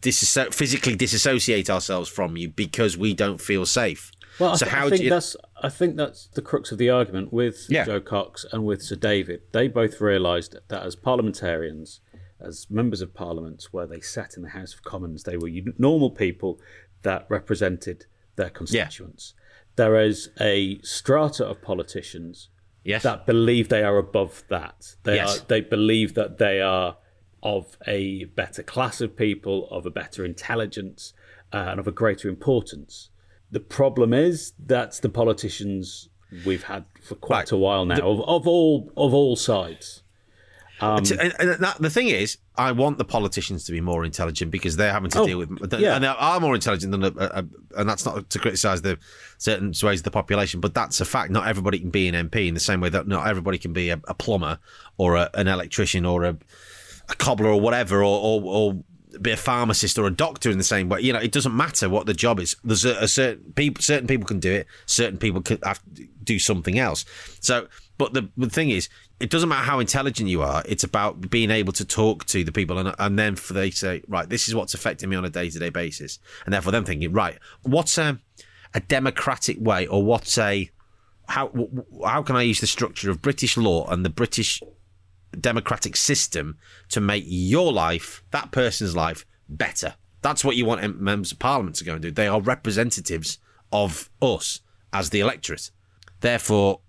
disasso- 0.00 0.52
physically 0.52 0.96
disassociate 0.96 1.68
ourselves 1.70 2.08
from 2.08 2.36
you 2.36 2.48
because 2.48 2.96
we 2.96 3.12
don't 3.14 3.40
feel 3.40 3.66
safe 3.66 4.10
Well, 4.40 4.52
I, 4.52 4.56
so 4.56 4.64
th- 4.64 4.74
how 4.74 4.86
I 4.86 4.88
think 4.88 4.98
do 4.98 5.04
you 5.04 5.10
that's 5.10 5.36
I 5.62 5.68
think 5.68 5.96
that's 5.96 6.26
the 6.28 6.42
crux 6.42 6.72
of 6.72 6.78
the 6.78 6.90
argument 6.90 7.32
with 7.32 7.66
Yeah. 7.68 7.84
Jo 7.84 8.00
Cox 8.00 8.44
and 8.52 8.64
with 8.66 8.82
Sir 8.82 8.96
David. 8.96 9.40
They 9.52 9.68
both 9.68 10.00
realised 10.00 10.56
that 10.68 10.82
as 10.82 10.94
parliamentarians, 10.94 12.00
as 12.40 12.66
members 12.68 13.00
of 13.00 13.14
Parliament, 13.14 13.68
where 13.70 13.86
they 13.86 14.00
sat 14.00 14.36
in 14.36 14.42
the 14.42 14.50
House 14.50 14.74
of 14.74 14.82
Commons, 14.82 15.22
they 15.22 15.38
were 15.38 15.48
normal 15.78 16.10
people 16.10 16.60
that 17.02 17.24
represented 17.30 18.04
their 18.36 18.50
constituents. 18.50 19.32
There 19.76 19.98
is 19.98 20.28
a 20.38 20.78
strata 20.82 21.46
of 21.46 21.62
politicians 21.62 22.48
yes 22.84 23.02
that 23.02 23.26
believe 23.26 23.68
they 23.68 23.82
are 23.82 23.98
above 23.98 24.44
that. 24.48 24.94
They 25.04 25.16
Yes. 25.16 25.40
are 25.40 25.44
they 25.46 25.60
believe 25.60 26.14
that 26.14 26.38
they 26.38 26.60
are 26.60 26.96
of 27.42 27.76
a 27.86 28.24
better 28.24 28.62
class 28.62 29.00
of 29.00 29.16
people, 29.16 29.68
of 29.70 29.84
a 29.86 29.90
better 29.90 30.24
intelligence, 30.24 31.12
uh, 31.52 31.66
and 31.70 31.80
of 31.80 31.86
a 31.86 31.92
greater 31.92 32.28
importance. 32.28 33.10
The 33.50 33.60
problem 33.60 34.14
is 34.14 34.52
that's 34.58 34.98
the 35.00 35.08
politicians 35.10 36.08
we've 36.46 36.64
had 36.64 36.84
for 37.02 37.16
quite 37.16 37.36
Right. 37.38 37.52
a 37.52 37.56
while 37.56 37.84
now, 37.84 38.00
of, 38.08 38.20
of 38.22 38.46
all 38.48 38.90
of 38.96 39.12
all 39.12 39.36
sides. 39.36 40.02
Um, 40.80 40.98
and 40.98 41.62
that, 41.62 41.76
the 41.78 41.88
thing 41.90 42.08
is, 42.08 42.36
I 42.56 42.72
want 42.72 42.98
the 42.98 43.04
politicians 43.04 43.64
to 43.66 43.72
be 43.72 43.80
more 43.80 44.04
intelligent 44.04 44.50
because 44.50 44.76
they're 44.76 44.92
having 44.92 45.10
to 45.10 45.20
Oh, 45.20 45.26
deal 45.26 45.38
with, 45.38 45.50
yeah. 45.78 45.94
and 45.94 46.02
they 46.02 46.08
are 46.08 46.40
more 46.40 46.54
intelligent 46.54 46.90
than, 46.90 47.04
a, 47.04 47.08
a, 47.16 47.28
a- 47.40 47.80
and 47.80 47.88
that's 47.88 48.04
not 48.04 48.28
to 48.30 48.38
criticise 48.38 48.82
the 48.82 48.98
certain 49.38 49.68
ways 49.82 50.00
of 50.00 50.04
the 50.04 50.10
population, 50.10 50.60
but 50.60 50.74
that's 50.74 51.00
a 51.00 51.04
fact. 51.04 51.30
Not 51.30 51.46
everybody 51.46 51.78
can 51.78 51.90
be 51.90 52.08
an 52.08 52.28
MP 52.28 52.48
in 52.48 52.54
the 52.54 52.60
same 52.60 52.80
way 52.80 52.88
that 52.88 53.06
not 53.06 53.26
everybody 53.28 53.56
can 53.58 53.72
be 53.72 53.90
a, 53.90 54.00
a 54.08 54.14
plumber 54.14 54.58
or 54.98 55.14
a, 55.16 55.30
an 55.34 55.46
electrician 55.48 56.04
or 56.04 56.24
a, 56.24 56.36
a 57.08 57.14
cobbler 57.14 57.50
or 57.50 57.60
whatever, 57.60 58.02
or, 58.02 58.20
or, 58.20 58.42
or 58.44 58.84
be 59.20 59.30
a 59.30 59.36
pharmacist 59.36 59.98
or 59.98 60.06
a 60.06 60.10
doctor 60.10 60.50
in 60.50 60.58
the 60.58 60.64
same 60.64 60.88
way. 60.88 61.00
You 61.00 61.12
know, 61.12 61.18
it 61.18 61.32
doesn't 61.32 61.56
matter 61.56 61.88
what 61.88 62.06
the 62.06 62.14
job 62.14 62.40
is. 62.40 62.56
There's 62.64 62.84
a, 62.84 62.96
a 62.96 63.08
certain 63.08 63.52
people, 63.52 63.82
certain 63.82 64.06
people 64.06 64.26
can 64.26 64.40
do 64.40 64.52
it. 64.52 64.66
Certain 64.86 65.18
people 65.18 65.42
can 65.42 65.58
have 65.62 65.80
to 65.94 66.06
do 66.22 66.38
something 66.38 66.78
else. 66.78 67.04
So, 67.40 67.68
but 67.98 68.14
the, 68.14 68.28
the 68.36 68.50
thing 68.50 68.70
is, 68.70 68.88
it 69.20 69.30
doesn't 69.30 69.48
matter 69.48 69.64
how 69.64 69.78
intelligent 69.78 70.28
you 70.28 70.42
are. 70.42 70.62
It's 70.66 70.84
about 70.84 71.30
being 71.30 71.50
able 71.50 71.72
to 71.74 71.84
talk 71.84 72.24
to 72.26 72.44
the 72.44 72.52
people, 72.52 72.78
and 72.78 72.94
and 72.98 73.18
then 73.18 73.36
for 73.36 73.52
they 73.52 73.70
say, 73.70 74.02
right, 74.08 74.28
this 74.28 74.48
is 74.48 74.54
what's 74.54 74.74
affecting 74.74 75.08
me 75.08 75.16
on 75.16 75.24
a 75.24 75.30
day 75.30 75.48
to 75.50 75.58
day 75.58 75.70
basis, 75.70 76.18
and 76.44 76.52
therefore 76.52 76.72
them 76.72 76.84
thinking, 76.84 77.12
right, 77.12 77.38
what's 77.62 77.96
a 77.96 78.18
a 78.74 78.80
democratic 78.80 79.56
way, 79.60 79.86
or 79.86 80.02
what's 80.02 80.36
a 80.36 80.70
how 81.28 81.68
how 82.04 82.22
can 82.22 82.36
I 82.36 82.42
use 82.42 82.60
the 82.60 82.66
structure 82.66 83.10
of 83.10 83.22
British 83.22 83.56
law 83.56 83.86
and 83.86 84.04
the 84.04 84.10
British 84.10 84.60
democratic 85.36 85.96
system 85.96 86.58
to 86.90 87.00
make 87.00 87.24
your 87.26 87.72
life, 87.72 88.22
that 88.30 88.50
person's 88.50 88.94
life, 88.96 89.24
better. 89.48 89.94
That's 90.22 90.44
what 90.44 90.56
you 90.56 90.64
want 90.64 91.00
members 91.00 91.32
of 91.32 91.38
parliament 91.38 91.76
to 91.76 91.84
go 91.84 91.92
and 91.94 92.02
do. 92.02 92.10
They 92.10 92.26
are 92.28 92.40
representatives 92.40 93.38
of 93.72 94.10
us 94.22 94.60
as 94.92 95.10
the 95.10 95.20
electorate. 95.20 95.70
Therefore, 96.20 96.80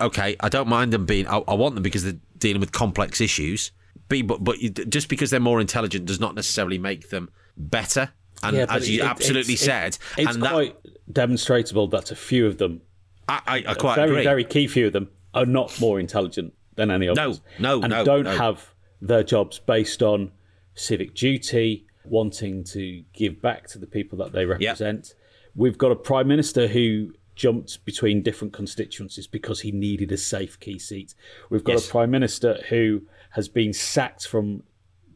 okay, 0.00 0.36
I 0.40 0.48
don't 0.48 0.68
mind 0.68 0.92
them 0.92 1.06
being. 1.06 1.26
I, 1.26 1.38
I 1.48 1.54
want 1.54 1.74
them 1.74 1.82
because 1.82 2.04
they're 2.04 2.20
dealing 2.38 2.60
with 2.60 2.72
complex 2.72 3.20
issues. 3.20 3.72
B, 4.08 4.22
but 4.22 4.44
but 4.44 4.58
you, 4.60 4.70
just 4.70 5.08
because 5.08 5.30
they're 5.30 5.40
more 5.40 5.60
intelligent 5.60 6.04
does 6.06 6.20
not 6.20 6.34
necessarily 6.34 6.78
make 6.78 7.08
them 7.10 7.30
better. 7.56 8.10
And 8.42 8.56
Yeah, 8.56 8.66
as 8.68 8.88
you 8.90 9.02
it- 9.02 9.06
absolutely 9.06 9.54
it's- 9.54 9.64
said, 9.64 9.98
It's 10.18 10.34
and 10.34 10.42
that 10.42 10.52
quite 10.52 10.76
demonstrable 11.10 11.88
that 11.88 12.10
a 12.10 12.16
few 12.16 12.46
of 12.46 12.58
them, 12.58 12.82
I, 13.28 13.40
I, 13.46 13.64
I 13.68 13.74
quite 13.74 13.96
very 13.96 14.10
agree. 14.10 14.24
very 14.24 14.44
key 14.44 14.66
few 14.66 14.86
of 14.88 14.92
them, 14.92 15.08
are 15.32 15.46
not 15.46 15.80
more 15.80 15.98
intelligent 15.98 16.52
than 16.76 16.90
any 16.90 17.06
of 17.06 17.16
No, 17.16 17.30
us. 17.30 17.40
no, 17.58 17.80
and 17.82 17.90
no, 17.90 18.04
don't 18.04 18.24
no. 18.24 18.36
have 18.36 18.70
their 19.00 19.22
jobs 19.22 19.58
based 19.58 20.02
on 20.02 20.32
civic 20.74 21.14
duty, 21.14 21.86
wanting 22.04 22.64
to 22.64 23.02
give 23.12 23.40
back 23.40 23.66
to 23.68 23.78
the 23.78 23.86
people 23.86 24.18
that 24.18 24.32
they 24.32 24.44
represent. 24.44 25.14
We've 25.54 25.78
got 25.78 25.92
a 25.92 25.96
prime 25.96 26.26
minister 26.28 26.66
who 26.66 27.12
jumped 27.36 27.84
between 27.84 28.22
different 28.22 28.52
constituencies 28.52 29.26
because 29.26 29.60
he 29.60 29.72
needed 29.72 30.12
a 30.12 30.16
safe 30.16 30.58
key 30.60 30.78
seat. 30.78 31.14
We've 31.50 31.64
got 31.64 31.72
Yes. 31.74 31.88
a 31.88 31.90
prime 31.90 32.10
minister 32.10 32.60
who 32.68 33.02
has 33.30 33.48
been 33.48 33.72
sacked 33.72 34.26
from 34.26 34.62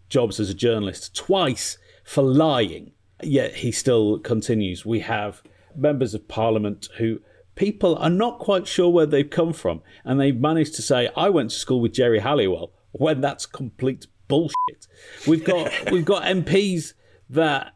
jobs 0.09 0.41
as 0.41 0.51
a 0.51 0.55
journalist 0.55 1.15
twice 1.15 1.79
for 2.05 2.23
lying, 2.23 2.93
yet 3.23 3.57
he 3.57 3.71
still 3.71 4.19
continues. 4.19 4.85
We 4.87 5.01
have 5.01 5.43
members 5.77 6.15
of 6.15 6.27
parliament 6.29 6.89
who 6.99 7.21
people 7.59 7.97
are 7.97 8.09
not 8.09 8.39
quite 8.39 8.69
sure 8.69 8.89
where 8.89 9.05
they've 9.05 9.29
come 9.29 9.53
from, 9.53 9.83
and 10.05 10.19
they've 10.19 10.41
managed 10.41 10.77
to 10.77 10.83
say, 10.83 11.11
I 11.17 11.29
went 11.29 11.51
to 11.51 11.57
school 11.57 11.81
with 11.81 11.93
Geri 11.93 12.21
Halliwell, 12.21 12.71
when 12.93 13.21
that's 13.21 13.45
complete 13.45 14.07
bullshit. 14.29 14.87
We've 15.27 15.45
got 15.45 15.71
we've 15.93 16.05
got 16.05 16.23
MPs 16.23 16.95
that 17.29 17.75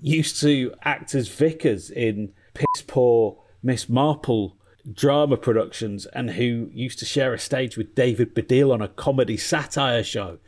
used 0.00 0.40
to 0.40 0.74
act 0.82 1.14
as 1.14 1.28
vicars 1.28 1.90
in 1.90 2.32
piss 2.52 2.82
poor 2.86 3.38
Miss 3.62 3.88
Marple 3.88 4.58
drama 4.92 5.36
productions 5.36 6.06
and 6.06 6.30
who 6.30 6.70
used 6.72 6.98
to 6.98 7.04
share 7.04 7.34
a 7.34 7.38
stage 7.38 7.76
with 7.76 7.94
David 7.94 8.34
Baddiel 8.34 8.72
on 8.72 8.82
a 8.82 8.88
comedy 8.88 9.36
satire 9.36 10.04
show. 10.04 10.38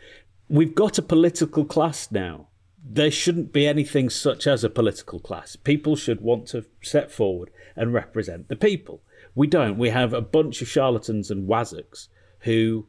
We've 0.48 0.74
got 0.74 0.98
a 0.98 1.02
political 1.02 1.64
class 1.64 2.10
now. 2.10 2.48
There 2.90 3.10
shouldn't 3.10 3.52
be 3.52 3.66
anything 3.66 4.08
such 4.08 4.46
as 4.46 4.64
a 4.64 4.70
political 4.70 5.18
class. 5.18 5.56
People 5.56 5.96
should 5.96 6.20
want 6.20 6.46
to 6.48 6.64
step 6.80 7.10
forward 7.10 7.50
and 7.78 7.92
represent 7.92 8.48
the 8.48 8.56
people. 8.56 9.02
We 9.34 9.46
don't. 9.46 9.78
We 9.78 9.90
have 9.90 10.12
a 10.12 10.20
bunch 10.20 10.62
of 10.62 10.68
charlatans 10.68 11.30
and 11.30 11.48
wazzocks 11.48 12.08
who 12.40 12.86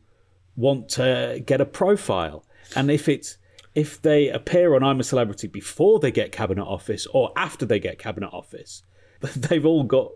want 0.56 0.89
to 0.89 1.41
get 1.45 1.62
a 1.62 1.65
profile. 1.65 2.45
And 2.75 2.91
if 2.91 3.08
it's 3.08 3.38
if 3.75 4.02
they 4.02 4.30
appear 4.30 4.75
on 4.75 4.84
I'm 4.84 4.99
a 4.99 5.04
Celebrity 5.04 5.47
before 5.47 5.99
they 5.99 6.12
get 6.12 6.32
cabinet 6.32 6.65
office 6.65 7.08
or 7.08 7.32
after 7.36 7.65
they 7.65 7.80
get 7.80 7.99
cabinet 7.99 8.30
office, 8.34 8.84
they've 9.36 9.65
all 9.65 9.84
got 9.84 10.12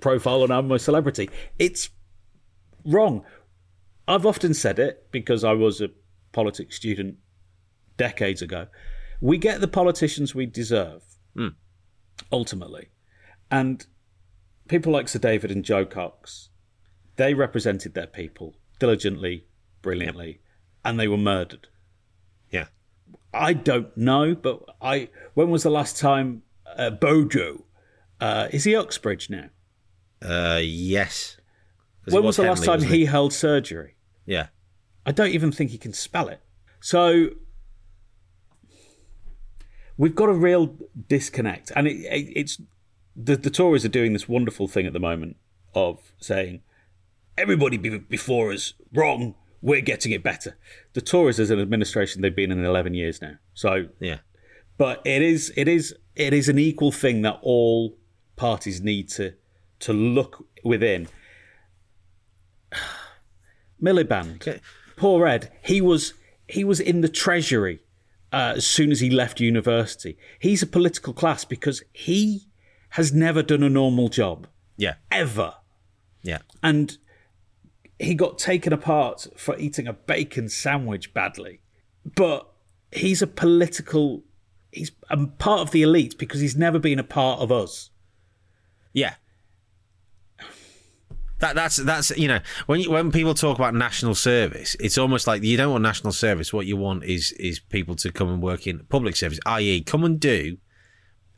profile 0.00 0.42
on 0.42 0.50
I'm 0.50 0.72
a 0.72 0.78
Celebrity. 0.78 1.30
It's 1.58 1.90
wrong. 2.84 3.24
I've 4.06 4.26
often 4.26 4.54
said 4.54 4.78
it 4.78 5.06
because 5.10 5.44
I 5.44 5.52
was 5.52 5.80
a 5.80 5.90
politics 6.32 6.76
student 6.76 7.16
decades 7.96 8.42
ago. 8.42 8.66
We 9.20 9.38
get 9.38 9.60
the 9.60 9.68
politicians 9.68 10.34
we 10.34 10.46
deserve, 10.46 11.02
hmm. 11.34 11.48
ultimately. 12.30 12.88
And 13.50 13.86
people 14.68 14.92
like 14.92 15.08
Sir 15.08 15.18
David 15.18 15.50
and 15.50 15.64
Jo 15.64 15.84
Cox, 15.84 16.48
they 17.16 17.34
represented 17.34 17.94
their 17.94 18.06
people 18.06 18.54
diligently, 18.78 19.46
brilliantly, 19.82 20.40
and 20.84 20.98
they 20.98 21.08
were 21.08 21.16
murdered. 21.16 21.68
yeah. 22.50 22.66
I 23.32 23.52
don't 23.52 23.96
know, 23.96 24.34
but 24.34 24.62
I. 24.80 25.08
When 25.34 25.50
was 25.50 25.64
the 25.64 25.70
last 25.70 25.98
time 25.98 26.42
uh, 26.76 26.90
Bojo? 26.90 27.64
Uh, 28.20 28.48
is 28.52 28.62
he 28.64 28.76
Uxbridge 28.76 29.28
now? 29.28 29.48
Uh, 30.22 30.60
yes. 30.62 31.36
When 32.04 32.22
it 32.22 32.26
was 32.26 32.36
the 32.36 32.44
last 32.44 32.60
Henley, 32.60 32.66
time 32.66 32.76
wasn't 32.76 32.92
he 32.92 33.04
held 33.06 33.32
surgery? 33.32 33.96
Yeah. 34.24 34.48
I 35.04 35.12
don't 35.12 35.30
even 35.30 35.50
think 35.52 35.70
he 35.70 35.78
can 35.78 35.92
spell 35.92 36.28
it. 36.28 36.40
So 36.80 37.30
we've 39.96 40.14
got 40.14 40.28
a 40.28 40.32
real 40.32 40.76
disconnect, 41.08 41.72
and 41.74 41.86
it, 41.86 41.96
it, 42.04 42.32
it's 42.36 42.60
the, 43.16 43.36
the 43.36 43.50
Tories 43.50 43.84
are 43.84 43.88
doing 43.88 44.12
this 44.12 44.28
wonderful 44.28 44.68
thing 44.68 44.86
at 44.86 44.92
the 44.92 45.00
moment 45.00 45.36
of 45.74 46.12
saying 46.18 46.62
everybody 47.38 47.76
be- 47.76 47.98
before 47.98 48.52
us 48.52 48.74
wrong. 48.92 49.34
We're 49.62 49.80
getting 49.80 50.12
it 50.12 50.22
better. 50.22 50.58
The 50.92 51.00
Tories, 51.00 51.40
as 51.40 51.50
an 51.50 51.58
administration, 51.58 52.20
they've 52.20 52.36
been 52.36 52.52
in 52.52 52.62
eleven 52.64 52.92
years 52.92 53.22
now. 53.22 53.36
So, 53.54 53.88
Yeah. 53.98 54.18
but 54.76 55.00
it 55.06 55.22
is 55.22 55.52
it 55.56 55.68
is 55.68 55.94
it 56.16 56.32
is 56.34 56.48
an 56.50 56.58
equal 56.58 56.92
thing 56.92 57.22
that 57.22 57.38
all 57.42 57.96
parties 58.36 58.82
need 58.82 59.08
to 59.10 59.32
to 59.80 59.92
look 59.94 60.46
within. 60.64 61.08
Miliband, 63.82 64.36
Okay. 64.36 64.60
poor 64.96 65.26
Ed, 65.26 65.50
he 65.62 65.80
was 65.80 66.14
he 66.48 66.62
was 66.64 66.78
in 66.80 67.00
the 67.00 67.08
treasury 67.08 67.80
uh, 68.32 68.54
as 68.56 68.66
soon 68.66 68.90
as 68.90 69.00
he 69.00 69.08
left 69.10 69.40
university. 69.40 70.16
He's 70.38 70.62
a 70.62 70.66
political 70.66 71.12
class 71.12 71.44
because 71.44 71.82
he 71.92 72.42
has 72.94 73.12
never 73.12 73.42
done 73.42 73.62
a 73.62 73.68
normal 73.68 74.08
job 74.08 74.46
Yeah. 74.76 74.94
ever, 75.10 75.54
Yeah. 76.22 76.38
and 76.62 76.96
he 77.98 78.14
got 78.14 78.38
taken 78.38 78.72
apart 78.72 79.26
for 79.36 79.56
eating 79.58 79.86
a 79.86 79.92
bacon 79.92 80.48
sandwich 80.48 81.12
badly. 81.14 81.60
But 82.16 82.48
he's 82.92 83.22
a 83.22 83.26
political. 83.26 84.22
He's 84.72 84.90
a 85.10 85.26
part 85.26 85.60
of 85.60 85.70
the 85.70 85.82
elite 85.82 86.18
because 86.18 86.40
he's 86.40 86.56
never 86.56 86.78
been 86.78 86.98
a 86.98 87.04
part 87.04 87.40
of 87.40 87.50
us. 87.52 87.90
Yeah. 88.92 89.14
That, 91.40 91.54
that's 91.56 91.76
that's 91.76 92.16
you 92.16 92.28
know 92.28 92.40
when 92.66 92.80
you, 92.80 92.90
when 92.90 93.10
people 93.12 93.34
talk 93.34 93.58
about 93.58 93.74
national 93.74 94.14
service, 94.14 94.76
it's 94.80 94.96
almost 94.96 95.26
like 95.26 95.42
you 95.42 95.56
don't 95.56 95.72
want 95.72 95.82
national 95.82 96.12
service. 96.12 96.52
What 96.52 96.66
you 96.66 96.76
want 96.76 97.04
is 97.04 97.32
is 97.32 97.58
people 97.58 97.96
to 97.96 98.12
come 98.12 98.28
and 98.28 98.40
work 98.42 98.66
in 98.66 98.80
public 98.88 99.16
service, 99.16 99.40
i.e., 99.46 99.82
come 99.82 100.04
and 100.04 100.18
do 100.18 100.58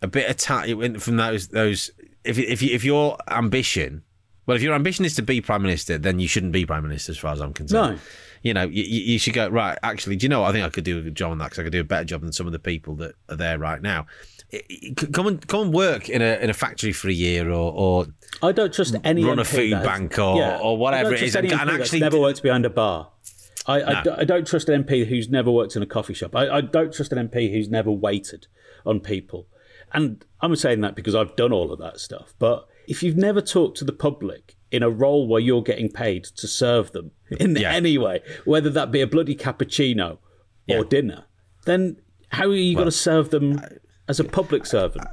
a 0.03 0.07
bit 0.07 0.29
of 0.31 0.37
time 0.37 0.99
from 0.99 1.17
those 1.17 1.49
those. 1.49 1.91
If 2.25 2.39
if 2.39 2.63
if 2.63 2.85
your 2.85 3.17
ambition, 3.29 4.03
well, 4.47 4.57
if 4.57 4.63
your 4.63 4.75
ambition 4.75 5.05
is 5.05 5.15
to 5.17 5.23
be 5.23 5.41
prime 5.41 5.63
minister, 5.63 5.97
then 5.99 6.19
you 6.19 6.29
shouldn't 6.29 6.53
be 6.53 6.67
prime 6.67 6.83
minister, 6.83 7.13
as 7.13 7.19
far 7.19 7.33
as 7.33 7.41
I'm 7.41 7.53
concerned. 7.53 7.97
No. 7.97 8.03
You 8.43 8.55
know, 8.55 8.63
you, 8.65 8.83
you 8.85 9.19
should 9.19 9.35
go 9.35 9.49
right. 9.49 9.77
Actually, 9.83 10.17
do 10.17 10.25
you 10.25 10.29
know 10.29 10.43
what? 10.43 10.51
I 10.51 10.53
think 10.53 10.65
I 10.65 10.69
could 10.69 10.85
do 10.85 10.99
a 10.99 11.03
good 11.03 11.15
job 11.17 11.33
on 11.33 11.39
that 11.39 11.47
because 11.47 11.59
I 11.59 11.63
could 11.65 11.73
do 11.73 11.81
a 11.81 11.85
better 11.85 12.05
job 12.05 12.21
than 12.23 12.33
some 12.33 12.47
of 12.47 12.53
the 12.53 12.59
people 12.61 12.95
that 12.97 13.15
are 13.29 13.35
there 13.37 13.59
right 13.59 13.81
now. 13.83 14.07
It- 14.51 14.65
it- 14.69 15.13
Come 15.13 15.27
and 15.27 15.45
come 15.49 15.63
and 15.63 15.75
work 15.75 16.09
in 16.09 16.23
a 16.23 16.37
in 16.41 16.51
a 16.51 16.55
factory 16.55 16.93
for 16.93 17.09
a 17.09 17.13
year, 17.13 17.51
or 17.51 17.73
or 17.73 18.07
I 18.43 18.53
don't 18.53 18.73
trust 18.73 18.95
any 19.03 19.25
Run 19.25 19.39
a 19.41 19.45
food 19.45 19.73
has- 19.73 19.85
bank 19.85 20.19
or- 20.19 20.57
or 20.59 20.77
whatever 20.77 21.09
I 21.09 21.11
don't 21.11 21.19
trust 21.19 21.25
is, 21.25 21.37
and- 21.37 21.49
MP 21.49 21.61
and 21.61 21.71
actually- 21.71 22.01
never 22.01 22.21
worked 22.21 22.43
behind 22.43 22.65
a 22.67 22.71
bar. 22.71 23.11
I, 23.67 23.83
I 23.83 23.93
No. 23.95 24.03
d- 24.05 24.11
I 24.19 24.25
don't 24.25 24.47
trust 24.47 24.69
an 24.69 24.85
MP 24.85 25.05
who's 25.09 25.29
never 25.29 25.51
worked 25.51 25.75
in 25.75 25.83
a 25.83 25.87
coffee 25.87 26.15
shop. 26.15 26.37
I, 26.37 26.49
I 26.59 26.61
don't 26.61 26.93
trust 26.95 27.11
an 27.13 27.19
MP 27.29 27.51
who's 27.53 27.69
never 27.69 27.91
waited 27.91 28.47
on 28.85 29.01
people. 29.01 29.49
And 29.93 30.25
I'm 30.41 30.55
saying 30.57 30.81
that 30.83 30.95
because 30.95 31.15
I've 31.15 31.37
done 31.37 31.53
all 31.53 31.73
of 31.73 31.79
that 31.79 32.01
stuff. 32.01 32.35
But 32.39 32.67
if 32.89 33.03
you've 33.03 33.17
never 33.17 33.41
talked 33.41 33.79
to 33.79 33.85
the 33.85 33.93
public 33.93 34.57
in 34.71 34.83
a 34.83 34.91
role 34.91 35.27
where 35.29 35.41
you're 35.41 35.63
getting 35.63 35.89
paid 35.91 36.25
to 36.25 36.47
serve 36.49 36.93
them 36.93 37.13
in 37.41 37.57
Yeah. 37.57 37.73
any 37.73 37.97
way, 37.99 38.21
whether 38.45 38.71
that 38.71 38.91
be 38.91 39.01
a 39.01 39.07
bloody 39.07 39.35
cappuccino 39.37 40.13
or 40.69 40.79
Yeah. 40.79 40.83
dinner, 40.89 41.25
then 41.65 41.97
how 42.31 42.47
are 42.47 42.55
you 42.55 42.75
going 42.75 42.87
to 42.87 42.93
serve 42.93 43.31
them 43.31 43.61
as 44.09 44.19
a 44.21 44.25
public 44.25 44.67
servant? 44.67 45.07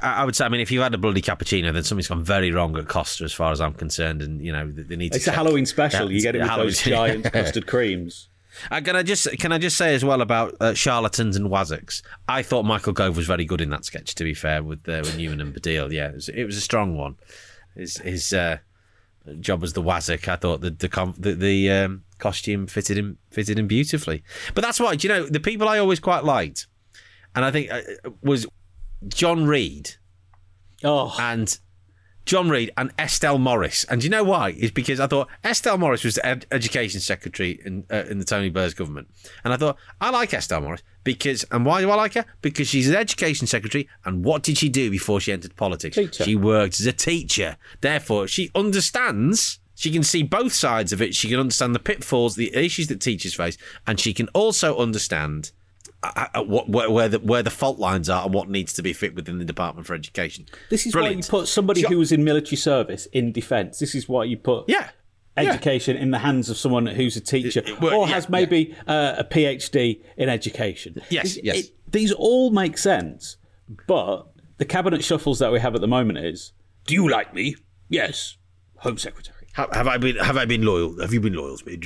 I 0.00 0.22
I 0.22 0.24
would 0.24 0.36
say, 0.36 0.44
I 0.44 0.48
mean, 0.48 0.60
if 0.60 0.70
you've 0.70 0.82
had 0.82 0.94
a 0.94 0.98
bloody 0.98 1.20
cappuccino, 1.20 1.72
then 1.72 1.82
something's 1.82 2.06
gone 2.08 2.22
very 2.24 2.52
wrong 2.52 2.76
at 2.78 2.86
Costa, 2.88 3.24
as 3.24 3.32
far 3.32 3.50
as 3.50 3.60
I'm 3.60 3.74
concerned. 3.74 4.22
And 4.22 4.40
you 4.44 4.52
know, 4.52 4.70
they 4.70 4.94
need 4.96 5.12
to. 5.12 5.16
It's 5.18 5.26
a 5.26 5.32
Halloween 5.32 5.66
special. 5.66 6.10
You 6.10 6.22
get 6.22 6.36
it 6.36 6.42
with 6.42 6.54
those 6.56 6.80
giant 6.82 7.24
custard 7.32 7.66
creams. 7.66 8.28
Uh, 8.70 8.80
can 8.80 8.96
I 8.96 9.02
just 9.02 9.28
can 9.38 9.52
I 9.52 9.58
just 9.58 9.76
say 9.76 9.94
as 9.94 10.04
well 10.04 10.20
about 10.20 10.54
uh, 10.60 10.74
charlatans 10.74 11.36
and 11.36 11.48
wazzocks? 11.48 12.02
I 12.28 12.42
thought 12.42 12.64
Michael 12.64 12.92
Gove 12.92 13.16
was 13.16 13.26
very 13.26 13.44
good 13.44 13.60
in 13.60 13.70
that 13.70 13.84
sketch. 13.84 14.14
To 14.14 14.24
be 14.24 14.34
fair, 14.34 14.62
with 14.62 14.88
uh, 14.88 15.00
with 15.04 15.16
Newman 15.16 15.40
and 15.40 15.54
Baddiel, 15.54 15.92
yeah, 15.92 16.08
it 16.08 16.14
was, 16.14 16.28
it 16.28 16.44
was 16.44 16.56
a 16.56 16.60
strong 16.60 16.96
one. 16.96 17.16
His 17.74 17.96
his 17.98 18.32
uh, 18.32 18.58
job 19.40 19.62
as 19.62 19.72
the 19.72 19.82
wazzock, 19.82 20.28
I 20.28 20.36
thought 20.36 20.60
the 20.60 20.70
the 20.70 21.14
the, 21.18 21.34
the 21.34 21.70
um, 21.70 22.04
costume 22.18 22.66
fitted 22.66 22.98
him 22.98 23.18
fitted 23.30 23.58
him 23.58 23.66
beautifully. 23.66 24.22
But 24.54 24.62
that's 24.62 24.78
why, 24.80 24.96
do 24.96 25.08
you 25.08 25.14
know, 25.14 25.26
the 25.26 25.40
people 25.40 25.68
I 25.68 25.78
always 25.78 26.00
quite 26.00 26.24
liked, 26.24 26.66
and 27.34 27.44
I 27.44 27.50
think 27.50 27.70
uh, 27.72 27.80
was 28.22 28.46
John 29.08 29.46
Reid 29.46 29.96
Oh, 30.84 31.14
and 31.18 31.58
John 32.24 32.48
Reid 32.48 32.70
and 32.76 32.92
Estelle 32.98 33.38
Morris. 33.38 33.84
And 33.84 34.00
do 34.00 34.06
you 34.06 34.10
know 34.10 34.24
why? 34.24 34.50
Is 34.50 34.70
because 34.70 35.00
I 35.00 35.06
thought 35.06 35.28
Estelle 35.44 35.78
Morris 35.78 36.04
was 36.04 36.14
the 36.14 36.26
ed- 36.26 36.46
education 36.52 37.00
secretary 37.00 37.60
in 37.64 37.84
uh, 37.90 38.04
in 38.08 38.18
the 38.18 38.24
Tony 38.24 38.48
Blair's 38.48 38.74
government, 38.74 39.08
and 39.44 39.52
I 39.52 39.56
thought 39.56 39.76
I 40.00 40.10
like 40.10 40.32
Estelle 40.32 40.60
Morris 40.60 40.82
because 41.04 41.44
and 41.50 41.66
why 41.66 41.80
do 41.80 41.90
I 41.90 41.96
like 41.96 42.14
her? 42.14 42.24
Because 42.40 42.68
she's 42.68 42.88
an 42.88 42.94
education 42.94 43.46
secretary, 43.46 43.88
and 44.04 44.24
what 44.24 44.42
did 44.42 44.58
she 44.58 44.68
do 44.68 44.90
before 44.90 45.20
she 45.20 45.32
entered 45.32 45.56
politics? 45.56 45.96
Teacher. 45.96 46.24
She 46.24 46.36
worked 46.36 46.78
as 46.80 46.86
a 46.86 46.92
teacher. 46.92 47.56
Therefore, 47.80 48.28
she 48.28 48.50
understands. 48.54 49.58
She 49.74 49.90
can 49.90 50.04
see 50.04 50.22
both 50.22 50.52
sides 50.52 50.92
of 50.92 51.02
it. 51.02 51.14
She 51.14 51.28
can 51.28 51.40
understand 51.40 51.74
the 51.74 51.80
pitfalls, 51.80 52.36
the 52.36 52.54
issues 52.54 52.86
that 52.88 53.00
teachers 53.00 53.34
face, 53.34 53.56
and 53.86 53.98
she 53.98 54.14
can 54.14 54.28
also 54.28 54.76
understand 54.78 55.50
what, 56.36 56.68
where, 56.68 56.90
where 56.90 57.08
the 57.08 57.18
where 57.20 57.42
the 57.42 57.50
fault 57.50 57.78
lines 57.78 58.08
are 58.08 58.24
and 58.24 58.34
what 58.34 58.48
needs 58.48 58.72
to 58.74 58.82
be 58.82 58.92
fit 58.92 59.14
within 59.14 59.38
the 59.38 59.44
Department 59.44 59.86
for 59.86 59.94
Education. 59.94 60.46
This 60.70 60.86
is 60.86 60.92
Brilliant. 60.92 61.16
why 61.16 61.38
you 61.38 61.40
put 61.42 61.48
somebody 61.48 61.82
who 61.82 61.98
was 61.98 62.12
in 62.12 62.24
military 62.24 62.56
service 62.56 63.06
in 63.06 63.32
defence. 63.32 63.78
This 63.78 63.94
is 63.94 64.08
why 64.08 64.24
you 64.24 64.36
put 64.36 64.64
Yeah. 64.68 64.90
Yeah. 65.36 65.50
education 65.50 65.96
in 65.96 66.10
the 66.10 66.18
hands 66.18 66.50
of 66.50 66.56
someone 66.58 66.86
who's 66.86 67.16
a 67.16 67.20
teacher 67.20 67.62
well, 67.80 68.00
or 68.00 68.06
yeah, 68.08 68.14
has 68.14 68.28
maybe 68.28 68.74
uh, 68.86 69.14
a 69.18 69.24
PhD 69.24 70.02
in 70.16 70.28
education. 70.28 71.00
Yes, 71.08 71.36
It- 71.36 71.44
yes. 71.44 71.56
it- 71.58 71.70
these 71.90 72.10
all 72.12 72.50
make 72.50 72.76
sense, 72.78 73.36
but 73.86 74.26
the 74.58 74.64
cabinet 74.64 75.04
shuffles 75.04 75.38
that 75.38 75.52
we 75.52 75.60
have 75.60 75.74
at 75.74 75.80
the 75.82 75.88
moment 75.88 76.18
is: 76.18 76.52
Do 76.86 76.94
you 76.94 77.08
like 77.08 77.32
me? 77.34 77.56
Yes, 77.88 78.36
Home 78.78 78.96
Secretary. 78.98 79.36
Have, 79.54 79.70
have 79.74 79.86
I 79.86 79.98
been 79.98 80.16
have 80.16 80.36
I 80.38 80.46
been 80.46 80.62
loyal? 80.64 80.98
Have 81.00 81.12
you 81.12 81.20
been 81.20 81.34
loyal 81.34 81.58
to 81.58 81.66
me? 81.66 81.78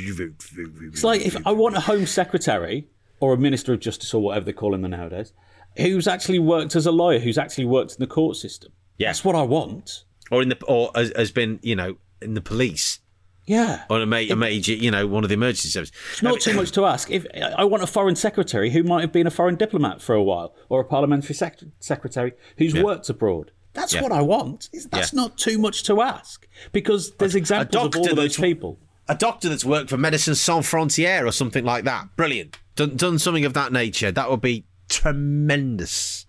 It's 0.92 1.02
like 1.04 1.22
if 1.22 1.36
I 1.46 1.50
want 1.50 1.76
a 1.76 1.80
Home 1.80 2.06
Secretary 2.06 2.86
or 3.20 3.32
a 3.34 3.38
Minister 3.38 3.72
of 3.72 3.80
Justice 3.80 4.12
or 4.14 4.22
whatever 4.22 4.44
they 4.46 4.52
call 4.52 4.74
him 4.74 4.82
nowadays, 4.82 5.32
who's 5.76 6.06
actually 6.08 6.38
worked 6.38 6.76
as 6.76 6.86
a 6.86 6.92
lawyer, 6.92 7.18
who's 7.18 7.38
actually 7.38 7.64
worked 7.66 7.92
in 7.92 7.98
the 8.00 8.06
court 8.06 8.36
system. 8.36 8.72
Yeah. 8.98 9.08
That's 9.08 9.24
what 9.24 9.34
I 9.36 9.42
want. 9.42 10.04
or 10.30 10.42
in 10.42 10.48
the 10.48 10.58
or 10.66 10.90
has, 10.94 11.12
has 11.16 11.30
been 11.30 11.58
you 11.62 11.76
know 11.76 11.96
in 12.22 12.34
the 12.34 12.40
police 12.40 13.00
Yeah. 13.46 13.84
or 13.90 14.00
a, 14.00 14.06
ma- 14.06 14.16
a 14.16 14.34
major 14.34 14.72
you 14.72 14.90
know 14.90 15.06
one 15.06 15.22
of 15.22 15.28
the 15.28 15.34
emergency 15.34 15.68
services. 15.68 15.94
It's 16.12 16.22
not 16.22 16.40
too 16.40 16.54
much 16.54 16.72
to 16.72 16.84
ask. 16.86 17.10
If 17.10 17.26
I 17.34 17.64
want 17.64 17.82
a 17.82 17.86
foreign 17.86 18.16
secretary 18.16 18.70
who 18.70 18.82
might 18.82 19.02
have 19.02 19.12
been 19.12 19.26
a 19.26 19.30
foreign 19.30 19.56
diplomat 19.56 20.00
for 20.02 20.14
a 20.14 20.22
while, 20.22 20.54
or 20.68 20.80
a 20.80 20.84
parliamentary 20.84 21.34
sec- 21.34 21.60
secretary 21.80 22.32
who's 22.58 22.74
worked 22.74 23.08
abroad, 23.10 23.50
that's 23.74 23.92
Yeah. 23.94 24.02
what 24.02 24.12
I 24.12 24.22
want. 24.22 24.70
That's 24.90 25.12
Yeah. 25.12 25.20
not 25.20 25.36
too 25.38 25.58
much 25.58 25.82
to 25.84 26.00
ask 26.00 26.48
because 26.72 27.12
there's 27.18 27.34
examples 27.34 27.84
of 27.86 27.96
all 27.96 28.10
of 28.10 28.16
those 28.16 28.36
people. 28.38 28.78
A 29.08 29.14
doctor 29.14 29.48
that's 29.48 29.64
worked 29.64 29.90
for 29.90 29.96
Medicine 29.98 30.34
Sans 30.34 30.66
Frontières 30.66 31.24
or 31.28 31.30
something 31.32 31.64
like 31.64 31.84
that. 31.84 32.16
Brilliant. 32.16 32.58
Done, 32.76 32.96
done 32.96 33.18
something 33.18 33.44
of 33.44 33.54
that 33.54 33.72
nature. 33.72 34.12
That 34.12 34.30
would 34.30 34.40
be 34.40 34.64
tremendous. 34.88 36.26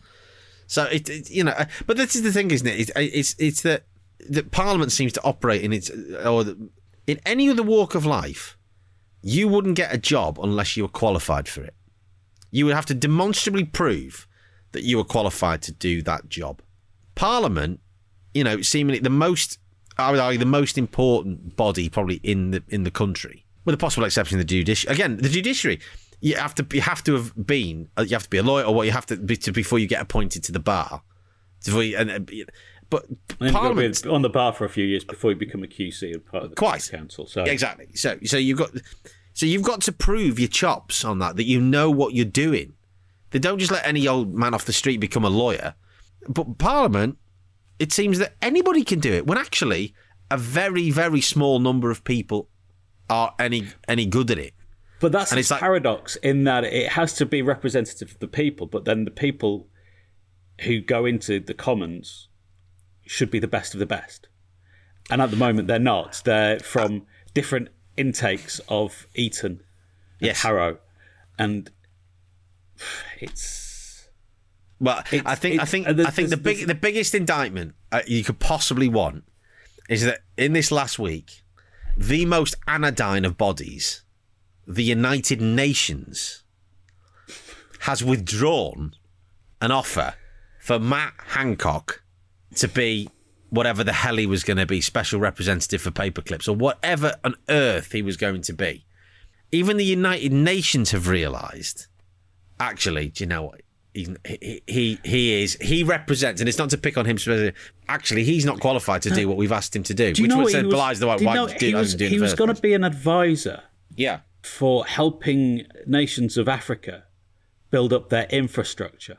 So 0.66 0.84
it, 0.86 1.10
it 1.10 1.30
you 1.30 1.44
know, 1.44 1.52
uh, 1.52 1.66
but 1.86 1.98
this 1.98 2.16
is 2.16 2.24
the 2.24 2.32
thing, 2.32 2.52
isn't 2.52 2.68
it? 2.68 2.80
It's 2.80 2.92
it's, 2.96 3.36
it's 3.38 3.62
that 3.62 3.84
Parliament 4.52 4.92
seems 4.92 5.14
to 5.14 5.24
operate 5.24 5.62
in 5.62 5.72
its 5.72 5.90
or 5.90 6.44
the, 6.44 6.70
in 7.06 7.20
any 7.26 7.50
other 7.50 7.64
walk 7.64 7.96
of 7.96 8.06
life, 8.06 8.58
you 9.22 9.48
wouldn't 9.48 9.76
get 9.76 9.94
a 9.94 9.98
job 9.98 10.40
unless 10.40 10.76
you 10.76 10.84
were 10.84 10.90
qualified 10.90 11.48
for 11.48 11.64
it. 11.64 11.74
You 12.52 12.66
would 12.66 12.76
have 12.76 12.86
to 12.88 12.94
demonstrably 12.94 13.64
prove 13.64 14.28
that 14.74 14.84
you 14.84 14.98
were 14.98 15.04
qualified 15.04 15.62
to 15.64 15.72
do 15.72 16.02
that 16.04 16.30
job. 16.30 16.62
Parliament, 17.16 17.80
you 18.34 18.44
know, 18.44 18.62
seemingly 18.62 19.00
the 19.00 19.10
most, 19.10 19.60
I 19.98 20.12
would 20.12 20.20
argue, 20.20 20.40
the 20.40 20.46
most 20.46 20.78
important 20.78 21.56
body 21.56 21.90
probably 21.90 22.20
in 22.24 22.52
the 22.52 22.64
in 22.68 22.84
the 22.84 22.92
country, 22.92 23.46
with 23.66 23.74
the 23.74 23.78
possible 23.78 24.06
exception 24.06 24.38
of 24.38 24.46
the 24.46 24.54
judiciary. 24.54 24.94
Again, 24.94 25.18
the 25.18 25.30
judiciary, 25.30 25.80
you 26.19 26.36
have 26.36 26.56
to 26.56 26.65
you 26.71 26.82
have 26.82 27.03
to 27.03 27.13
have 27.13 27.47
been, 27.47 27.89
uh, 27.97 28.03
you 28.03 28.15
have 28.15 28.23
to 28.23 28.30
be 28.30 28.38
a 28.38 28.43
lawyer, 28.43 28.63
or 28.63 28.73
what 28.73 28.86
you 28.86 28.91
have 28.91 29.06
to 29.08 29.17
be 29.17 29.38
to, 29.38 29.51
before 29.51 29.80
you 29.80 29.88
get 29.88 30.01
appointed 30.01 30.43
to 30.45 30.51
the 30.51 30.60
bar. 30.60 31.01
Before 31.65 31.84
you, 31.84 31.97
and, 31.97 32.12
uh, 32.12 32.19
but 32.89 33.08
And 33.08 33.17
you've 33.39 33.39
got 33.39 33.45
to 33.47 33.51
Parliament, 33.53 34.03
be 34.03 34.10
on 34.10 34.21
the 34.21 34.30
bar 34.30 34.53
for 34.53 34.65
a 34.65 34.69
few 34.69 34.86
years 34.86 35.03
before 35.03 35.32
you 35.32 35.38
become 35.38 35.63
a 35.63 35.67
QC 35.67 36.13
and 36.13 36.25
part 36.25 36.43
of 36.45 36.49
the 36.51 36.56
Quite. 36.56 36.89
council. 36.91 37.27
So 37.27 37.43
Exactly. 37.43 37.89
So 37.93 38.17
so 38.23 38.38
you've 38.38 38.58
got 38.58 38.71
so 39.34 39.45
you've 39.45 39.63
got 39.63 39.82
to 39.82 39.91
prove 39.91 40.39
your 40.39 40.47
chops 40.47 41.03
on 41.03 41.19
that 41.19 41.36
that 41.36 41.45
you 41.45 41.60
know 41.60 41.91
what 41.91 42.13
you're 42.13 42.25
doing. 42.25 42.73
They 43.32 43.39
don't 43.39 43.60
just 43.60 43.71
let 43.71 43.86
any 43.86 44.08
old 44.08 44.34
man 44.34 44.53
off 44.53 44.65
the 44.65 44.73
street 44.73 44.97
become 44.97 45.25
a 45.25 45.30
lawyer. 45.30 45.75
But 46.30 46.58
Parliament, 46.58 47.17
it 47.77 47.91
seems 47.91 48.19
that 48.19 48.36
anybody 48.41 48.84
can 48.84 48.99
do 48.99 49.13
it 49.13 49.27
when 49.27 49.38
actually 49.38 49.93
a 50.32 50.38
very 50.38 50.89
very 50.89 51.21
small 51.21 51.60
number 51.60 51.91
of 51.91 52.03
people 52.03 52.49
are 53.10 53.34
any 53.38 53.67
any 53.88 54.06
good 54.06 54.32
at 54.32 54.38
it. 54.38 54.53
But 55.00 55.12
that's 55.12 55.32
And 55.32 55.40
a 55.40 55.54
like- 55.54 55.60
paradox 55.60 56.16
in 56.18 56.44
that 56.46 56.64
it 56.64 56.90
has 56.94 57.14
to 57.16 57.26
be 57.26 57.42
representative 57.42 58.12
of 58.12 58.20
the 58.20 58.28
people, 58.28 58.66
but 58.66 58.86
then 58.86 59.06
the 59.06 59.12
people 59.12 59.68
who 60.62 60.82
go 60.82 61.06
into 61.06 61.40
the 61.40 61.54
Commons 61.54 62.28
should 63.06 63.30
be 63.30 63.40
the 63.40 63.48
best 63.48 63.74
of 63.76 63.80
the 63.80 63.86
best. 63.86 64.28
And 65.10 65.22
at 65.22 65.30
the 65.32 65.38
moment, 65.38 65.68
they're 65.68 65.80
not. 65.80 66.22
They're 66.26 66.60
from 66.60 67.06
different 67.34 67.70
intakes 67.96 68.60
of 68.68 69.08
Eton 69.16 69.52
and 69.52 69.62
Yes. 70.28 70.42
Harrow. 70.44 70.80
And 71.38 71.70
it's. 73.20 74.08
Well, 74.80 74.98
I 74.98 75.02
think 75.04 75.26
I 75.26 75.36
think 75.36 75.58
I 75.58 75.66
think 76.12 76.30
the 76.30 76.38
big 76.38 76.68
the 76.68 76.76
biggest 76.76 77.16
indictment 77.16 77.74
uh, 77.92 78.02
you 78.06 78.24
could 78.24 78.40
possibly 78.40 78.88
want 78.88 79.24
is 79.90 80.04
that 80.04 80.22
in 80.38 80.54
this 80.54 80.72
last 80.72 81.00
week, 81.00 81.42
the 81.96 82.26
most 82.26 82.56
anodyne 82.68 83.26
of 83.26 83.38
bodies, 83.38 84.04
the 84.67 84.84
United 84.84 85.41
Nations, 85.41 86.43
has 87.82 88.03
withdrawn 88.03 88.93
an 89.62 89.71
offer 89.71 90.13
for 90.60 90.80
Matt 90.80 91.13
Hancock 91.27 92.03
to 92.56 92.67
be 92.67 93.10
whatever 93.49 93.84
the 93.84 93.93
hell 93.93 94.18
he 94.18 94.26
was 94.26 94.43
going 94.43 94.57
to 94.57 94.65
be, 94.65 94.82
special 94.82 95.20
representative 95.20 95.82
for 95.82 95.91
paperclips 95.91 96.47
or 96.49 96.53
whatever 96.53 97.15
on 97.24 97.36
earth 97.49 97.91
he 97.93 98.01
was 98.01 98.18
going 98.18 98.41
to 98.41 98.53
be. 98.53 98.86
Even 99.51 99.78
the 99.78 99.86
United 99.86 100.34
Nations 100.34 100.91
have 100.91 101.07
realised 101.07 101.88
actually, 102.59 103.07
do 103.09 103.24
you 103.24 103.28
know 103.30 103.43
what? 103.43 103.61
He, 103.93 104.07
he, 104.28 104.61
he, 104.68 104.99
he 105.03 105.43
is, 105.43 105.57
he 105.61 105.84
represents, 105.84 106.39
and 106.41 106.47
it's 106.49 106.57
not 106.57 106.70
to 106.72 106.78
pick 106.78 106.97
on 106.97 107.05
him 107.05 107.18
specifically. 107.18 107.59
Actually, 107.88 108.26
he's 108.26 108.45
not 108.45 108.59
qualified 108.59 109.01
to 109.03 109.09
do 109.11 109.28
what 109.28 109.38
we've 109.38 109.51
asked 109.51 109.76
him 109.76 109.84
to 109.84 109.93
do, 109.93 110.13
Do 110.13 110.24
which 110.24 110.34
would 110.36 110.43
what 110.43 110.51
say 110.51 110.61
was- 110.63 110.74
belies 110.76 110.99
the 110.99 111.07
why, 111.07 111.18
do 111.18 111.24
you 111.24 111.34
know 111.34 111.47
do 111.47 111.65
he 111.65 111.74
was, 111.74 111.95
do 111.95 112.03
it 112.03 112.07
in 112.07 112.11
he 112.11 112.18
the 112.18 112.24
was 112.24 112.34
going 112.36 112.53
to 112.53 112.61
be 112.61 112.74
an 112.74 112.84
advisor 112.84 113.63
Yeah. 113.95 114.20
For 114.48 114.86
helping 114.86 115.68
nations 115.86 116.38
of 116.38 116.48
Africa 116.48 117.04
build 117.70 117.93
up 117.93 118.10
their 118.10 118.28
infrastructure. 118.30 119.18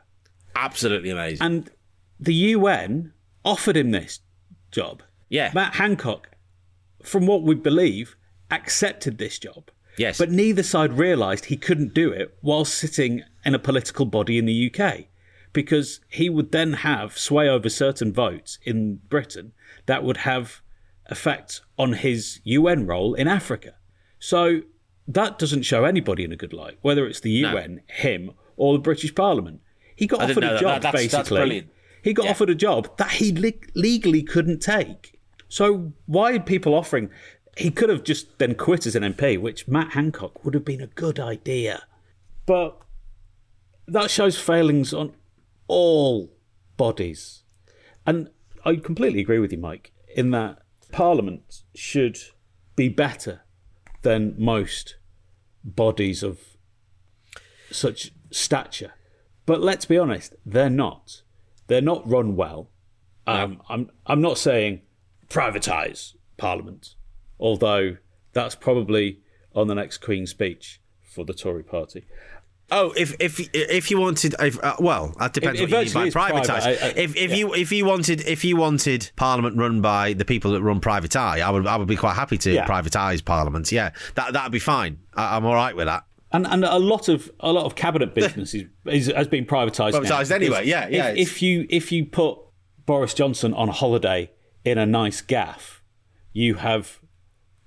Absolutely 0.57 1.11
amazing. 1.11 1.45
And 1.47 1.71
the 2.19 2.35
UN 2.35 3.13
offered 3.45 3.77
him 3.77 3.91
this 3.91 4.21
job. 4.71 5.03
yeah. 5.29 5.51
Matt 5.55 5.75
Hancock 5.75 6.29
from 7.03 7.27
what 7.27 7.43
we 7.43 7.55
believe, 7.55 8.17
accepted 8.51 9.19
this 9.19 9.39
job. 9.39 9.71
Yes. 9.97 10.19
But 10.19 10.31
neither 10.31 10.63
side 10.63 10.93
realised 10.93 11.47
he 11.47 11.57
couldn't 11.57 11.95
do 11.95 12.11
it 12.11 12.37
while 12.41 12.65
sitting 12.65 13.23
in 13.45 13.55
a 13.55 13.59
political 13.59 14.07
body 14.07 14.39
in 14.39 14.47
the 14.47 14.73
UK, 14.73 15.07
because 15.53 16.01
he 16.09 16.29
would 16.29 16.53
then 16.53 16.75
have 16.75 17.19
sway 17.19 17.49
over 17.49 17.69
certain 17.69 18.13
votes 18.13 18.59
in 18.63 18.97
Britain 19.09 19.53
that 19.87 20.05
would 20.05 20.19
have 20.19 20.61
effect 21.07 21.63
on 21.79 21.95
his 21.95 22.41
UN 22.45 22.87
role 22.87 23.15
in 23.15 23.27
Africa. 23.27 23.75
So 24.19 24.61
that 25.09 25.39
doesn't 25.39 25.63
show 25.63 25.85
anybody 25.85 26.23
in 26.23 26.33
a 26.33 26.37
good 26.37 26.53
light, 26.53 26.79
whether 26.83 27.07
it's 27.07 27.21
the 27.21 27.31
UN, 27.31 27.81
him, 27.89 28.33
or 28.57 28.75
the 28.75 28.79
British 28.79 29.15
Parliament. 29.15 29.61
He 29.97 30.07
got 30.07 30.21
didn't 30.21 30.45
offered 30.45 30.45
a 30.45 30.61
job, 30.61 30.63
That- 30.63 30.83
that's- 30.83 31.03
basically. 31.03 31.17
that's 31.19 31.29
brilliant. 31.31 31.69
He 32.03 32.13
got 32.13 32.25
Yeah. 32.27 32.31
offered 32.31 32.51
a 32.51 32.55
job 32.55 32.97
that 32.99 33.13
he 33.13 33.33
le- 33.33 33.53
legally 33.75 34.23
couldn't 34.23 34.61
take. 34.61 35.19
So 35.49 35.93
why 36.07 36.35
are 36.35 36.41
people 36.41 36.75
offering? 36.75 37.11
He 37.57 37.71
could 37.71 37.89
have 37.89 38.05
just 38.05 38.39
then 38.39 38.55
quit 38.55 38.87
as 38.87 38.95
an 38.95 39.03
MP, 39.03 39.37
which 39.37 39.67
Matt 39.67 39.93
Hancock 39.95 40.45
would 40.45 40.55
have 40.55 40.65
been 40.65 40.81
a 40.81 40.87
good 40.87 41.19
idea. 41.19 41.85
But 42.47 42.79
that 43.87 44.11
shows 44.11 44.39
failings 44.39 44.93
on 44.93 45.15
all 45.67 46.33
bodies. 46.77 47.43
And 48.07 48.31
I 48.65 48.77
completely 48.77 49.21
agree 49.21 49.39
with 49.39 49.51
you, 49.53 49.59
Mike, 49.59 49.93
in 50.15 50.31
that 50.33 50.63
Parliament 50.93 51.63
should 51.75 52.19
be 52.77 52.89
better 52.89 53.41
than 54.03 54.35
most 54.39 54.97
bodies 55.65 56.23
of 56.23 56.41
such 57.71 58.13
stature. 58.31 58.93
But 59.47 59.61
let's 59.61 59.87
be 59.87 59.99
honest, 59.99 60.35
they're 60.45 60.71
not. 60.71 61.23
They're 61.67 61.81
not 61.81 62.09
run 62.09 62.37
well. 62.37 62.71
Um, 63.27 63.61
I'm 63.69 63.91
I'm 64.07 64.21
not 64.21 64.39
saying 64.39 64.83
privatise 65.29 66.15
Parliament, 66.39 66.95
although 67.39 67.99
that's 68.33 68.55
probably 68.55 69.21
on 69.55 69.69
the 69.69 69.75
next 69.75 69.99
Queen's 69.99 70.31
speech 70.31 70.81
for 71.03 71.25
the 71.25 71.35
Tory 71.35 71.63
party. 71.63 72.07
Oh, 72.71 72.93
if 72.97 73.15
if 73.19 73.41
if 73.55 73.91
you 73.91 73.99
wanted, 73.99 74.35
if, 74.41 74.63
uh, 74.63 74.77
well, 74.79 75.15
that 75.19 75.33
depends 75.33 75.59
It- 75.59 75.63
what 75.65 75.71
you 75.71 75.77
mean 75.77 75.85
by 75.85 75.85
virtually 75.87 76.09
is 76.09 76.13
private. 76.13 76.43
privatise. 76.45 76.63
I- 76.67 76.71
I- 76.89 76.93
if 76.97 77.17
if 77.17 77.31
yeah. 77.31 77.37
you 77.37 77.55
if 77.55 77.73
you 77.73 77.85
wanted 77.87 78.21
if 78.27 78.45
you 78.45 78.57
wanted 78.57 79.11
Parliament 79.17 79.57
run 79.57 79.81
by 79.81 80.13
the 80.13 80.25
people 80.27 80.51
that 80.53 80.61
run 80.63 80.79
Private 80.81 81.17
Eye, 81.17 81.41
I 81.41 81.49
would 81.51 81.67
I 81.67 81.77
would 81.77 81.89
be 81.89 81.97
quite 81.97 82.15
happy 82.15 82.37
to 82.39 82.53
Yeah. 82.53 82.67
privatise 82.67 83.25
Parliament. 83.25 83.73
Yeah, 83.73 83.91
that 84.17 84.35
that'd 84.35 84.53
be 84.53 84.59
fine. 84.59 84.99
I, 85.15 85.37
I'm 85.37 85.47
all 85.47 85.55
right 85.55 85.75
with 85.75 85.87
that. 85.87 86.05
And 86.31 86.47
and 86.47 86.63
a 86.63 86.79
lot 86.79 87.09
of 87.09 87.31
a 87.41 87.51
lot 87.53 87.65
of 87.65 87.75
cabinet 87.75 88.15
business 88.15 88.53
is, 88.55 88.65
is 88.85 89.07
has 89.07 89.29
been 89.29 89.47
privatised. 89.47 89.93
Privatised 89.93 90.31
anyway, 90.31 90.67
yeah, 90.67 90.89
yeah, 90.91 91.09
If, 91.09 91.19
if 91.19 91.43
you 91.43 91.67
if 91.71 91.91
you 91.91 92.05
put 92.05 92.39
Boris 92.85 93.15
Johnson 93.15 93.55
on 93.55 93.69
holiday 93.69 94.31
in 94.63 94.77
a 94.77 94.85
nice 94.85 95.23
gaff, 95.23 95.83
you 96.35 96.57
have 96.57 97.01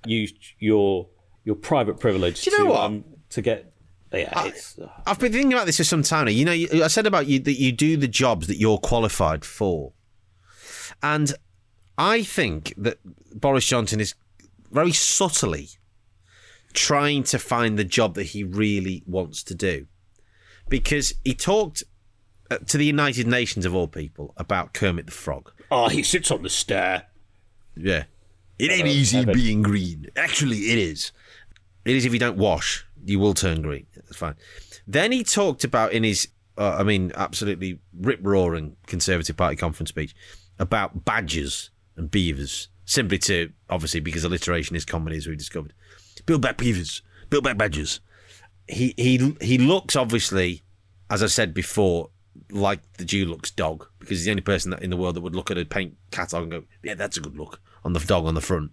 used 0.05 0.35
your 0.59 1.09
your 1.43 1.55
private 1.55 1.99
privilege 1.99 2.45
you 2.45 2.51
know 2.59 2.65
to 2.65 2.69
what? 2.69 2.81
um, 2.81 3.03
to 3.31 3.41
get. 3.41 3.70
Yeah, 4.13 4.45
it's, 4.45 4.77
uh, 4.77 4.89
I've 5.07 5.19
been 5.19 5.31
thinking 5.31 5.53
about 5.53 5.65
this 5.67 5.77
for 5.77 5.83
some 5.85 6.03
time 6.03 6.25
now. 6.25 6.31
You 6.31 6.43
know, 6.45 6.51
you- 6.51 6.83
I 6.83 6.87
said 6.87 7.07
about 7.07 7.27
you 7.27 7.39
that 7.39 7.59
you 7.59 7.71
do 7.71 7.95
the 7.95 8.07
jobs 8.09 8.47
that 8.47 8.57
you're 8.57 8.77
qualified 8.77 9.45
for, 9.45 9.93
and 11.01 11.33
I 11.97 12.23
think 12.23 12.73
that 12.77 12.99
Boris 13.33 13.65
Johnson 13.65 13.99
is 14.01 14.13
very 14.71 14.91
subtly 14.91 15.69
trying 16.73 17.23
to 17.23 17.37
find 17.39 17.77
the 17.77 17.83
job 17.83 18.15
that 18.15 18.23
he 18.27 18.43
really 18.43 19.03
wants 19.05 19.43
to 19.43 19.55
do, 19.55 19.87
because 20.69 21.13
he 21.23 21.33
talked 21.33 21.83
uh, 22.49 22.57
to 22.67 22.77
the 22.77 22.85
United 22.85 23.27
Nations 23.27 23.65
of 23.65 23.73
all 23.73 23.87
people 23.87 24.33
about 24.37 24.73
Kermit 24.73 25.05
the 25.05 25.11
Frog. 25.13 25.51
oh, 25.71 25.87
he 25.87 26.03
sits 26.03 26.31
on 26.31 26.43
the 26.43 26.49
stair. 26.49 27.07
Yeah. 27.77 28.03
It 28.59 28.71
ain't 28.71 28.87
easy 28.87 29.17
heaven. 29.17 29.33
being 29.33 29.61
green. 29.61 30.07
Actually, 30.17 30.57
it 30.69 30.77
is. 30.77 31.11
It 31.85 31.95
is 31.95 32.05
if 32.05 32.13
you 32.13 32.19
don't 32.19 32.37
wash, 32.37 32.85
you 33.05 33.19
will 33.19 33.33
turn 33.33 33.61
green. 33.61 33.87
That's 33.95 34.17
fine. 34.17 34.35
Then 34.87 35.11
he 35.11 35.23
talked 35.23 35.63
about 35.63 35.93
in 35.93 36.03
his, 36.03 36.27
uh, 36.57 36.77
I 36.79 36.83
mean, 36.83 37.11
absolutely 37.15 37.79
rip 37.97 38.19
roaring 38.21 38.75
Conservative 38.87 39.37
Party 39.37 39.55
conference 39.55 39.89
speech 39.89 40.15
about 40.59 41.05
badgers 41.05 41.69
and 41.95 42.09
beavers, 42.09 42.67
simply 42.85 43.17
to, 43.19 43.51
obviously, 43.69 43.99
because 43.99 44.23
alliteration 44.23 44.75
is 44.75 44.85
common, 44.85 45.13
as 45.13 45.27
we 45.27 45.35
discovered. 45.35 45.73
Build 46.25 46.41
back 46.41 46.57
beavers, 46.57 47.01
build 47.29 47.43
back 47.43 47.57
badgers. 47.57 47.99
He, 48.67 48.93
he, 48.97 49.35
he 49.41 49.57
looks, 49.57 49.95
obviously, 49.95 50.63
as 51.09 51.23
I 51.23 51.27
said 51.27 51.53
before, 51.53 52.09
like 52.49 52.79
the 52.93 53.03
Dulux 53.03 53.53
dog 53.53 53.87
because 53.99 54.19
he's 54.19 54.25
the 54.25 54.31
only 54.31 54.41
person 54.41 54.71
that 54.71 54.81
in 54.81 54.89
the 54.89 54.97
world 54.97 55.15
that 55.15 55.21
would 55.21 55.35
look 55.35 55.51
at 55.51 55.57
a 55.57 55.65
paint 55.65 55.95
catalogue 56.11 56.43
and 56.43 56.51
go, 56.51 56.63
yeah, 56.83 56.95
that's 56.95 57.17
a 57.17 57.21
good 57.21 57.37
look 57.37 57.59
on 57.83 57.93
the 57.93 57.99
dog 57.99 58.25
on 58.25 58.33
the 58.33 58.41
front. 58.41 58.71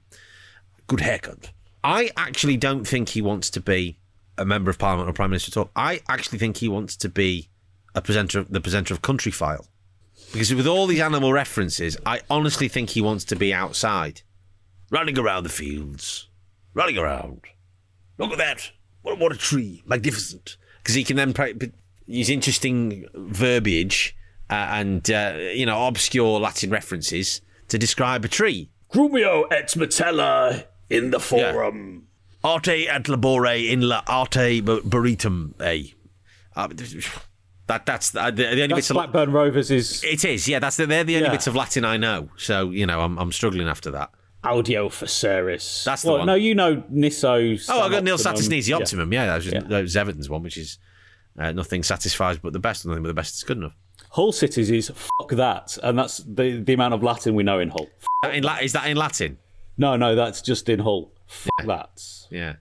Good 0.87 1.01
haircut. 1.01 1.51
I 1.85 2.11
actually 2.17 2.57
don't 2.57 2.87
think 2.87 3.11
he 3.11 3.23
wants 3.23 3.51
to 3.51 3.61
be 3.61 3.99
a 4.39 4.45
member 4.45 4.71
of 4.71 4.79
parliament 4.79 5.09
or 5.09 5.13
prime 5.13 5.31
minister 5.31 5.51
at 5.51 5.63
all. 5.63 5.71
I 5.77 6.01
actually 6.09 6.39
think 6.39 6.59
he 6.59 6.69
wants 6.69 6.97
to 6.97 7.09
be 7.09 7.49
a 7.95 8.01
presenter, 8.01 8.41
of, 8.41 8.51
the 8.51 8.61
presenter 8.61 8.95
of 8.95 9.03
Countryfile, 9.03 9.67
because 10.33 10.55
with 10.55 10.67
all 10.67 10.87
these 10.87 11.01
animal 11.01 11.33
references, 11.33 11.97
I 12.07 12.21
honestly 12.31 12.69
think 12.69 12.91
he 12.91 13.01
wants 13.01 13.25
to 13.25 13.37
be 13.37 13.53
outside, 13.53 14.23
running 14.91 15.19
around 15.19 15.43
the 15.43 15.49
fields, 15.49 16.29
running 16.75 16.99
around. 16.99 17.43
Look 18.19 18.33
at 18.33 18.39
that! 18.39 18.71
What, 19.03 19.19
what 19.19 19.33
a 19.33 19.37
tree! 19.37 19.83
Magnificent! 19.87 20.57
Because 20.79 20.95
he 20.95 21.05
can 21.05 21.17
then 21.17 21.33
pra- 21.33 21.53
use 22.07 22.31
interesting 22.31 23.07
verbiage 23.15 24.17
uh, 24.51 24.55
and 24.71 25.11
uh, 25.11 25.35
you 25.53 25.67
know 25.67 25.87
obscure 25.87 26.41
Latin 26.41 26.71
references 26.71 27.41
to 27.69 27.79
describe 27.79 28.25
a 28.25 28.29
tree. 28.29 28.71
Grumio 28.93 29.45
et 29.51 29.69
Metella 29.69 30.65
in 30.89 31.11
the 31.11 31.21
forum. 31.21 32.08
Arte 32.49 32.87
et 32.89 33.05
labore 33.09 33.69
in 33.71 33.83
la 33.83 34.03
arte 34.07 34.61
buritum 34.63 35.55
a. 35.61 35.93
Uh, 36.57 36.69
that 37.67 37.85
that's 37.87 38.11
the, 38.11 38.31
the 38.33 38.49
only 38.49 38.67
That's 38.69 38.75
bits 38.75 38.91
of, 38.91 38.95
Blackburn 38.95 39.31
Rovers 39.31 39.71
is 39.71 40.03
it 40.03 40.25
is 40.25 40.49
yeah 40.49 40.59
that's 40.59 40.77
the, 40.77 40.87
they're 40.87 41.05
the 41.05 41.17
only 41.17 41.27
Yeah. 41.27 41.33
bits 41.33 41.47
of 41.47 41.55
Latin 41.55 41.85
I 41.85 41.97
know 41.99 42.31
so 42.37 42.71
you 42.71 42.87
know 42.87 43.01
I'm 43.01 43.19
I'm 43.19 43.31
struggling 43.33 43.69
after 43.69 43.91
that. 43.93 44.11
Audio 44.45 44.89
for 44.89 45.07
Faceris. 45.07 45.85
That's 45.85 46.03
the 46.03 46.09
well, 46.09 46.19
one. 46.19 46.27
No, 46.27 46.35
you 46.35 46.55
know 46.55 46.77
Nisso. 46.93 47.61
Oh, 47.69 47.81
I 47.83 47.91
got 47.91 48.05
Neil 48.05 48.15
Optimum. 48.15 48.37
Satis 48.37 48.49
needs 48.49 48.67
the 48.67 48.71
Yeah. 48.71 48.77
optimum. 48.79 49.13
Yeah, 49.13 49.27
that 49.27 49.37
was, 49.37 49.47
Yeah. 49.47 49.61
that 49.61 49.83
was 49.83 49.97
Everton's 49.97 50.31
one, 50.31 50.43
which 50.45 50.57
is 50.57 50.79
uh, 51.39 51.51
nothing 51.53 51.83
satisfies 51.83 52.39
but 52.39 52.53
the 52.53 52.59
best, 52.61 52.87
nothing 52.87 53.03
but 53.03 53.09
the 53.09 53.15
best 53.15 53.35
is 53.35 53.43
good 53.43 53.57
enough. 53.59 53.75
Hull 54.11 54.33
Cities 54.33 54.71
is 54.71 54.91
fuck 54.95 55.31
that, 55.33 55.77
and 55.83 55.99
that's 55.99 56.19
the 56.19 56.63
the 56.63 56.73
amount 56.73 56.95
of 56.95 57.03
Latin 57.03 57.35
we 57.35 57.43
know 57.43 57.59
in 57.59 57.69
Hull. 57.71 57.89
That 58.23 58.35
in 58.35 58.45
La- 58.45 58.59
is 58.59 58.73
that 58.73 58.87
in 58.89 58.97
Latin? 58.97 59.39
No, 59.77 59.97
no, 59.97 60.15
that's 60.15 60.41
just 60.41 60.69
in 60.69 60.79
Hull. 60.79 61.13
Fuck 61.29 61.67
that. 61.67 62.03
Yeah. 62.31 62.57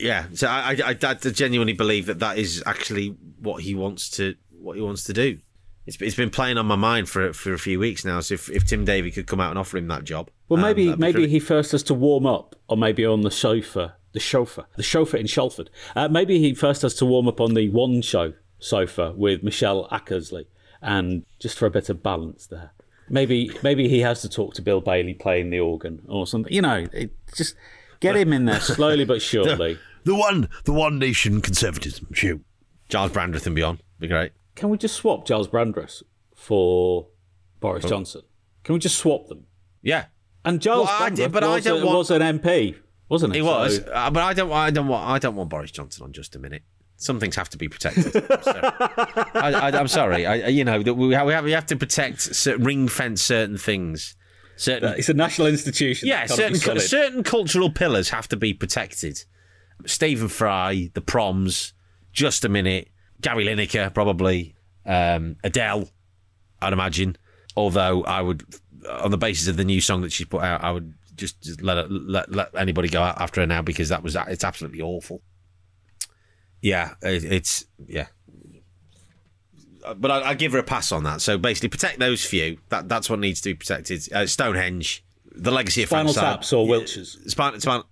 Yeah, 0.00 0.26
so 0.32 0.48
I, 0.48 0.72
I, 0.72 0.90
I, 0.90 0.96
I 1.02 1.14
genuinely 1.14 1.74
believe 1.74 2.06
that 2.06 2.18
that 2.20 2.38
is 2.38 2.62
actually 2.64 3.16
what 3.38 3.62
he 3.62 3.74
wants 3.74 4.08
to 4.10 4.34
what 4.50 4.76
he 4.76 4.82
wants 4.82 5.04
to 5.04 5.12
do. 5.12 5.38
It's, 5.86 6.00
it's 6.00 6.16
been 6.16 6.30
playing 6.30 6.56
on 6.56 6.66
my 6.66 6.76
mind 6.76 7.08
for 7.08 7.32
for 7.32 7.52
a 7.52 7.58
few 7.58 7.78
weeks 7.78 8.04
now. 8.04 8.20
So 8.20 8.34
if, 8.34 8.48
if 8.50 8.64
Tim 8.64 8.84
Davie 8.84 9.10
could 9.10 9.26
come 9.26 9.40
out 9.40 9.50
and 9.50 9.58
offer 9.58 9.76
him 9.76 9.88
that 9.88 10.04
job, 10.04 10.30
Well, 10.48 10.58
um, 10.58 10.62
maybe 10.62 10.86
that'd 10.86 11.00
maybe 11.00 11.28
he 11.28 11.38
first 11.38 11.72
has 11.72 11.82
to 11.84 11.94
warm 11.94 12.24
up, 12.24 12.56
or 12.68 12.76
maybe 12.76 13.04
on 13.04 13.20
the 13.20 13.30
sofa, 13.30 13.96
the 14.12 14.20
chauffeur, 14.20 14.64
the 14.76 14.82
chauffeur 14.82 15.18
in 15.18 15.26
Shalford. 15.26 15.68
Uh, 15.94 16.08
maybe 16.08 16.38
he 16.38 16.54
first 16.54 16.82
has 16.82 16.94
to 16.94 17.04
warm 17.04 17.28
up 17.28 17.40
on 17.40 17.52
the 17.54 17.68
one 17.68 18.00
show 18.00 18.32
sofa 18.58 19.12
with 19.14 19.42
Michelle 19.42 19.86
Ackerley, 19.90 20.46
and 20.80 21.24
just 21.38 21.58
for 21.58 21.66
a 21.66 21.70
bit 21.70 21.90
of 21.90 22.02
balance 22.02 22.46
there. 22.46 22.72
Maybe 23.08 23.50
maybe 23.62 23.88
he 23.88 24.00
has 24.00 24.22
to 24.22 24.28
talk 24.28 24.54
to 24.54 24.62
Bill 24.62 24.80
Bailey 24.80 25.14
playing 25.14 25.50
the 25.50 25.60
organ 25.60 26.02
or 26.08 26.26
something. 26.26 26.52
You 26.52 26.62
know, 26.62 26.86
it, 26.92 27.12
just 27.34 27.54
get 28.00 28.16
him 28.16 28.32
in 28.32 28.44
there 28.46 28.60
slowly 28.76 29.04
but 29.04 29.20
surely. 29.20 29.78
the 30.04 30.14
one 30.14 30.48
the 30.64 30.72
one 30.72 30.98
nation 30.98 31.40
conservatism 31.40 32.08
shoot. 32.12 32.42
Giles 32.88 33.12
Brandreth 33.12 33.46
and 33.46 33.54
beyond 33.54 33.82
be 33.98 34.08
great. 34.08 34.32
Can 34.54 34.68
we 34.70 34.78
just 34.78 34.94
swap 34.96 35.26
Giles 35.26 35.48
Brandreth 35.48 36.02
for 36.34 37.08
Boris 37.60 37.84
Johnson? 37.84 38.22
Can 38.62 38.74
we 38.74 38.78
just 38.78 38.96
swap 38.98 39.26
them? 39.28 39.46
Yeah, 39.82 40.06
And 40.44 40.60
Giles 40.60 40.86
Well, 40.86 41.02
I 41.02 41.10
Brandreth 41.10 41.16
did- 41.16 41.32
but 41.32 41.44
I 41.44 41.54
was, 41.56 41.64
don't 41.64 41.82
a- 41.82 41.86
want- 41.86 41.98
was 41.98 42.10
an 42.10 42.22
MP, 42.22 42.76
wasn't 43.08 43.34
he? 43.34 43.40
he 43.40 43.46
was, 43.46 43.76
So- 43.78 43.82
uh, 43.92 44.10
but 44.10 44.22
I 44.22 44.32
don't 44.34 44.50
I 44.52 44.70
don't 44.70 44.88
want 44.88 45.08
I 45.08 45.18
don't 45.18 45.34
want 45.36 45.50
Boris 45.50 45.70
Johnson 45.70 46.04
on 46.04 46.12
just 46.12 46.34
a 46.36 46.38
minute. 46.38 46.62
Some 46.96 47.20
things 47.20 47.36
have 47.36 47.48
to 47.50 47.58
be 47.58 47.68
protected. 47.68 48.12
So, 48.12 48.60
I, 49.34 49.50
I, 49.52 49.78
I'm 49.78 49.88
sorry. 49.88 50.26
I, 50.26 50.48
you 50.48 50.64
know 50.64 50.82
that 50.82 50.94
we 50.94 51.12
have, 51.14 51.26
we 51.26 51.32
have 51.32 51.44
we 51.44 51.52
have 51.52 51.66
to 51.66 51.76
protect 51.76 52.46
ring 52.58 52.88
fence 52.88 53.20
certain 53.22 53.58
things. 53.58 54.16
Certain 54.56 54.94
It's 54.96 55.08
a 55.08 55.14
national 55.14 55.48
institution. 55.48 56.08
Yeah, 56.08 56.22
It's 56.22 56.36
gotta 56.36 56.52
be 56.52 56.58
certain 56.58 56.80
certain 56.80 57.22
cultural 57.24 57.70
pillars 57.70 58.10
have 58.10 58.28
to 58.28 58.36
be 58.36 58.54
protected. 58.54 59.24
Stephen 59.86 60.28
Fry, 60.28 60.90
the 60.94 61.00
Proms, 61.00 61.72
just 62.12 62.44
a 62.44 62.48
minute. 62.48 62.88
Gary 63.20 63.44
Lineker, 63.44 63.92
probably. 63.92 64.54
Um, 64.86 65.36
Adele, 65.42 65.88
I'd 66.62 66.72
imagine. 66.72 67.16
Although 67.56 68.04
I 68.04 68.20
would, 68.20 68.44
on 68.88 69.10
the 69.10 69.18
basis 69.18 69.48
of 69.48 69.56
the 69.56 69.64
new 69.64 69.80
song 69.80 70.02
that 70.02 70.12
she's 70.12 70.26
put 70.26 70.42
out, 70.42 70.62
I 70.62 70.70
would 70.70 70.94
just, 71.16 71.42
just 71.42 71.62
let, 71.62 71.76
her, 71.76 71.86
let 71.88 72.30
let 72.32 72.54
anybody 72.56 72.88
go 72.88 73.02
out 73.02 73.20
after 73.20 73.40
her 73.40 73.46
now 73.46 73.62
because 73.62 73.88
that 73.88 74.02
was 74.02 74.16
it's 74.28 74.44
absolutely 74.44 74.80
awful. 74.80 75.22
Yeah, 76.64 76.94
it, 77.02 77.24
it's 77.24 77.66
yeah. 77.86 78.06
But 79.96 80.10
I, 80.10 80.30
I 80.30 80.34
give 80.34 80.52
her 80.52 80.58
a 80.58 80.62
pass 80.62 80.92
on 80.92 81.04
that. 81.04 81.20
So 81.20 81.36
basically, 81.36 81.68
protect 81.68 81.98
those 81.98 82.24
few. 82.24 82.56
That 82.70 82.88
that's 82.88 83.10
what 83.10 83.18
needs 83.18 83.42
to 83.42 83.50
be 83.50 83.54
protected. 83.54 84.10
Uh, 84.10 84.26
Stonehenge, 84.26 85.04
the 85.30 85.50
legacy 85.50 85.82
of 85.82 85.90
Spinal 85.90 86.14
Frank 86.14 86.26
Taps 86.26 86.54
or 86.54 86.66
Wiltshire's? 86.66 87.18
Spinal, 87.26 87.60
spinal, 87.60 87.84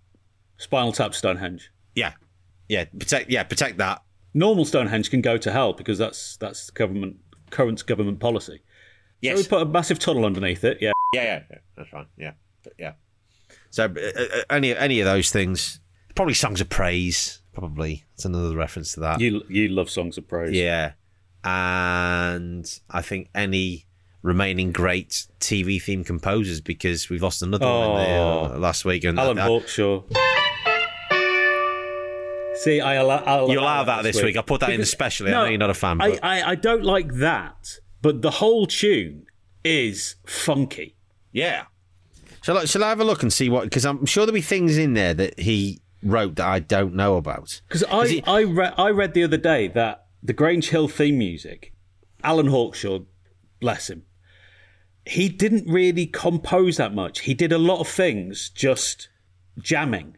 Spinal 0.56 0.92
Tap 0.92 1.14
Stonehenge. 1.14 1.70
yeah, 1.94 2.14
yeah, 2.70 2.86
protect, 2.86 3.30
yeah, 3.30 3.42
protect 3.42 3.76
that. 3.76 4.02
Normal 4.32 4.64
Stonehenge 4.64 5.10
can 5.10 5.20
go 5.20 5.36
to 5.36 5.52
hell 5.52 5.74
because 5.74 5.98
that's 5.98 6.38
that's 6.38 6.70
government 6.70 7.16
current 7.50 7.84
government 7.84 8.20
policy. 8.20 8.62
Yes, 9.20 9.36
So 9.36 9.42
we 9.42 9.48
put 9.48 9.68
a 9.68 9.70
massive 9.70 9.98
tunnel 9.98 10.24
underneath 10.24 10.64
it. 10.64 10.78
Yeah. 10.80 10.92
yeah, 11.12 11.24
yeah, 11.24 11.42
yeah, 11.50 11.58
that's 11.76 11.90
fine. 11.90 12.06
Yeah, 12.16 12.32
yeah. 12.78 12.92
So 13.68 13.84
uh, 13.84 14.20
uh, 14.22 14.42
any 14.48 14.74
any 14.74 15.00
of 15.00 15.04
those 15.04 15.30
things, 15.30 15.78
probably 16.14 16.32
songs 16.32 16.62
of 16.62 16.70
praise. 16.70 17.41
Probably 17.55 18.05
it's 18.14 18.24
another 18.24 18.57
reference 18.57 18.94
to 18.94 19.00
that. 19.00 19.20
You 19.20 19.42
you 19.48 19.68
love 19.68 19.90
songs 19.90 20.16
of 20.18 20.26
praise. 20.26 20.53
Yeah, 20.57 20.92
and 21.44 22.80
I 22.90 23.03
think 23.03 23.28
any 23.34 23.86
remaining 24.22 24.70
great 24.72 25.26
TV 25.40 25.82
theme 25.82 26.05
composers 26.05 26.61
because 26.61 27.11
we've 27.11 27.22
lost 27.22 27.42
another 27.42 27.66
one 27.66 28.00
in 28.00 28.07
Oh. 28.18 28.48
the, 28.48 28.55
uh, 28.55 28.59
last 28.59 28.84
week. 28.84 29.03
And 29.05 29.18
Alan 29.18 29.38
I- 29.38 29.44
I- 29.44 29.48
Hawkshaw. 29.48 30.05
See, 32.55 32.80
I 32.80 32.94
allow, 32.94 33.16
I'll 33.26 33.50
you 33.50 33.59
allow 33.59 33.82
that 33.84 34.03
this 34.03 34.22
week. 34.22 34.36
I 34.36 34.42
put 34.42 34.61
that 34.61 34.70
in 34.70 34.76
Because- 34.76 34.88
especially. 34.90 35.30
I 35.30 35.34
no, 35.34 35.42
know 35.44 35.48
you're 35.50 35.59
not 35.59 35.70
a 35.70 35.74
fan, 35.74 36.00
I, 36.00 36.11
but 36.11 36.20
I, 36.24 36.50
I 36.50 36.55
don't 36.55 36.84
like 36.84 37.14
that, 37.14 37.80
but 38.03 38.22
the 38.22 38.30
whole 38.30 38.66
tune 38.66 39.26
is 39.64 40.14
funky. 40.26 40.94
yeah. 41.32 41.64
Shall 42.42 42.59
I, 42.59 42.64
shall 42.64 42.82
I 42.82 42.88
have 42.88 42.98
a 43.00 43.05
look 43.05 43.22
and 43.22 43.32
see 43.32 43.48
what? 43.48 43.64
Because 43.64 43.84
I'm 43.86 44.05
sure 44.05 44.26
there'll 44.26 44.34
be 44.34 44.40
things 44.40 44.76
in 44.76 44.94
there 44.94 45.14
that 45.14 45.38
he 45.38 45.80
wrote 46.03 46.36
that 46.36 46.46
I 46.46 46.59
don't 46.59 46.94
know 46.94 47.16
about. 47.16 47.61
Because 47.68 47.84
I, 47.84 48.22
I, 48.26 48.40
re- 48.40 48.74
I 48.76 48.90
read 48.90 49.14
the 49.14 49.24
other 49.24 49.36
day 49.36 49.68
that 49.68 50.07
the 50.22 50.32
Grange 50.32 50.68
Hill 50.70 50.88
theme 50.88 51.18
music, 51.18 51.72
Alan 52.22 52.48
Hawkshaw, 52.48 53.05
bless 53.61 53.90
him, 53.90 54.05
he 55.05 55.28
didn't 55.28 55.68
really 55.68 56.07
compose 56.07 56.76
that 56.76 56.94
much. 56.94 57.20
He 57.20 57.34
did 57.34 57.53
a 57.53 57.59
lot 57.59 57.80
of 57.80 57.88
things 57.88 58.50
just 58.50 59.09
jamming. 59.59 60.16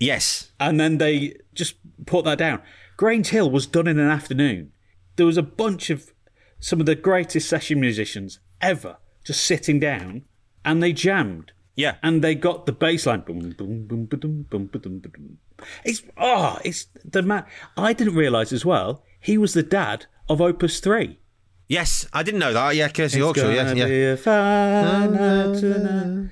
Yes. 0.00 0.52
and 0.60 0.78
then 0.78 0.98
they 0.98 1.34
just 1.54 1.74
put 2.06 2.24
that 2.24 2.38
down. 2.38 2.62
Grange 2.96 3.28
Hill 3.28 3.50
was 3.50 3.66
done 3.66 3.88
in 3.88 3.98
an 3.98 4.08
afternoon. 4.08 4.72
There 5.16 5.26
was 5.26 5.36
a 5.36 5.42
bunch 5.42 5.90
of 5.90 6.12
some 6.60 6.80
of 6.80 6.86
the 6.86 6.94
greatest 6.94 7.48
session 7.48 7.80
musicians 7.80 8.38
ever 8.60 8.98
just 9.24 9.44
sitting 9.44 9.78
down, 9.78 10.22
and 10.64 10.82
they 10.82 10.92
jammed. 10.92 11.52
Yeah. 11.78 11.94
And 12.02 12.24
they 12.24 12.34
got 12.34 12.66
the 12.66 12.72
bass 12.72 13.06
line. 13.06 13.20
Boom, 13.20 13.38
boom, 13.56 13.86
boom, 13.86 14.06
boom, 14.06 14.42
boom, 14.50 14.66
boom, 14.66 14.98
boom. 14.98 15.38
It's 15.84 16.02
oh, 16.16 16.58
it's 16.64 16.86
the 17.04 17.22
man. 17.22 17.44
I 17.76 17.92
didn't 17.92 18.16
realize 18.16 18.52
as 18.52 18.64
well. 18.64 19.04
He 19.20 19.38
was 19.38 19.54
the 19.54 19.62
dad 19.62 20.06
of 20.28 20.40
Opus 20.40 20.80
Three. 20.80 21.20
Yes. 21.68 22.08
I 22.12 22.24
didn't 22.24 22.40
know 22.40 22.52
that. 22.52 22.74
Yeah, 22.74 22.88
Kirsty 22.88 23.20
Hawkshaw. 23.20 23.54
Yeah. 23.54 23.72
yeah. 23.74 23.86
be 23.86 24.06
a 24.06 24.16
fine 24.16 25.12
night 25.12 25.60
tonight. 25.60 26.30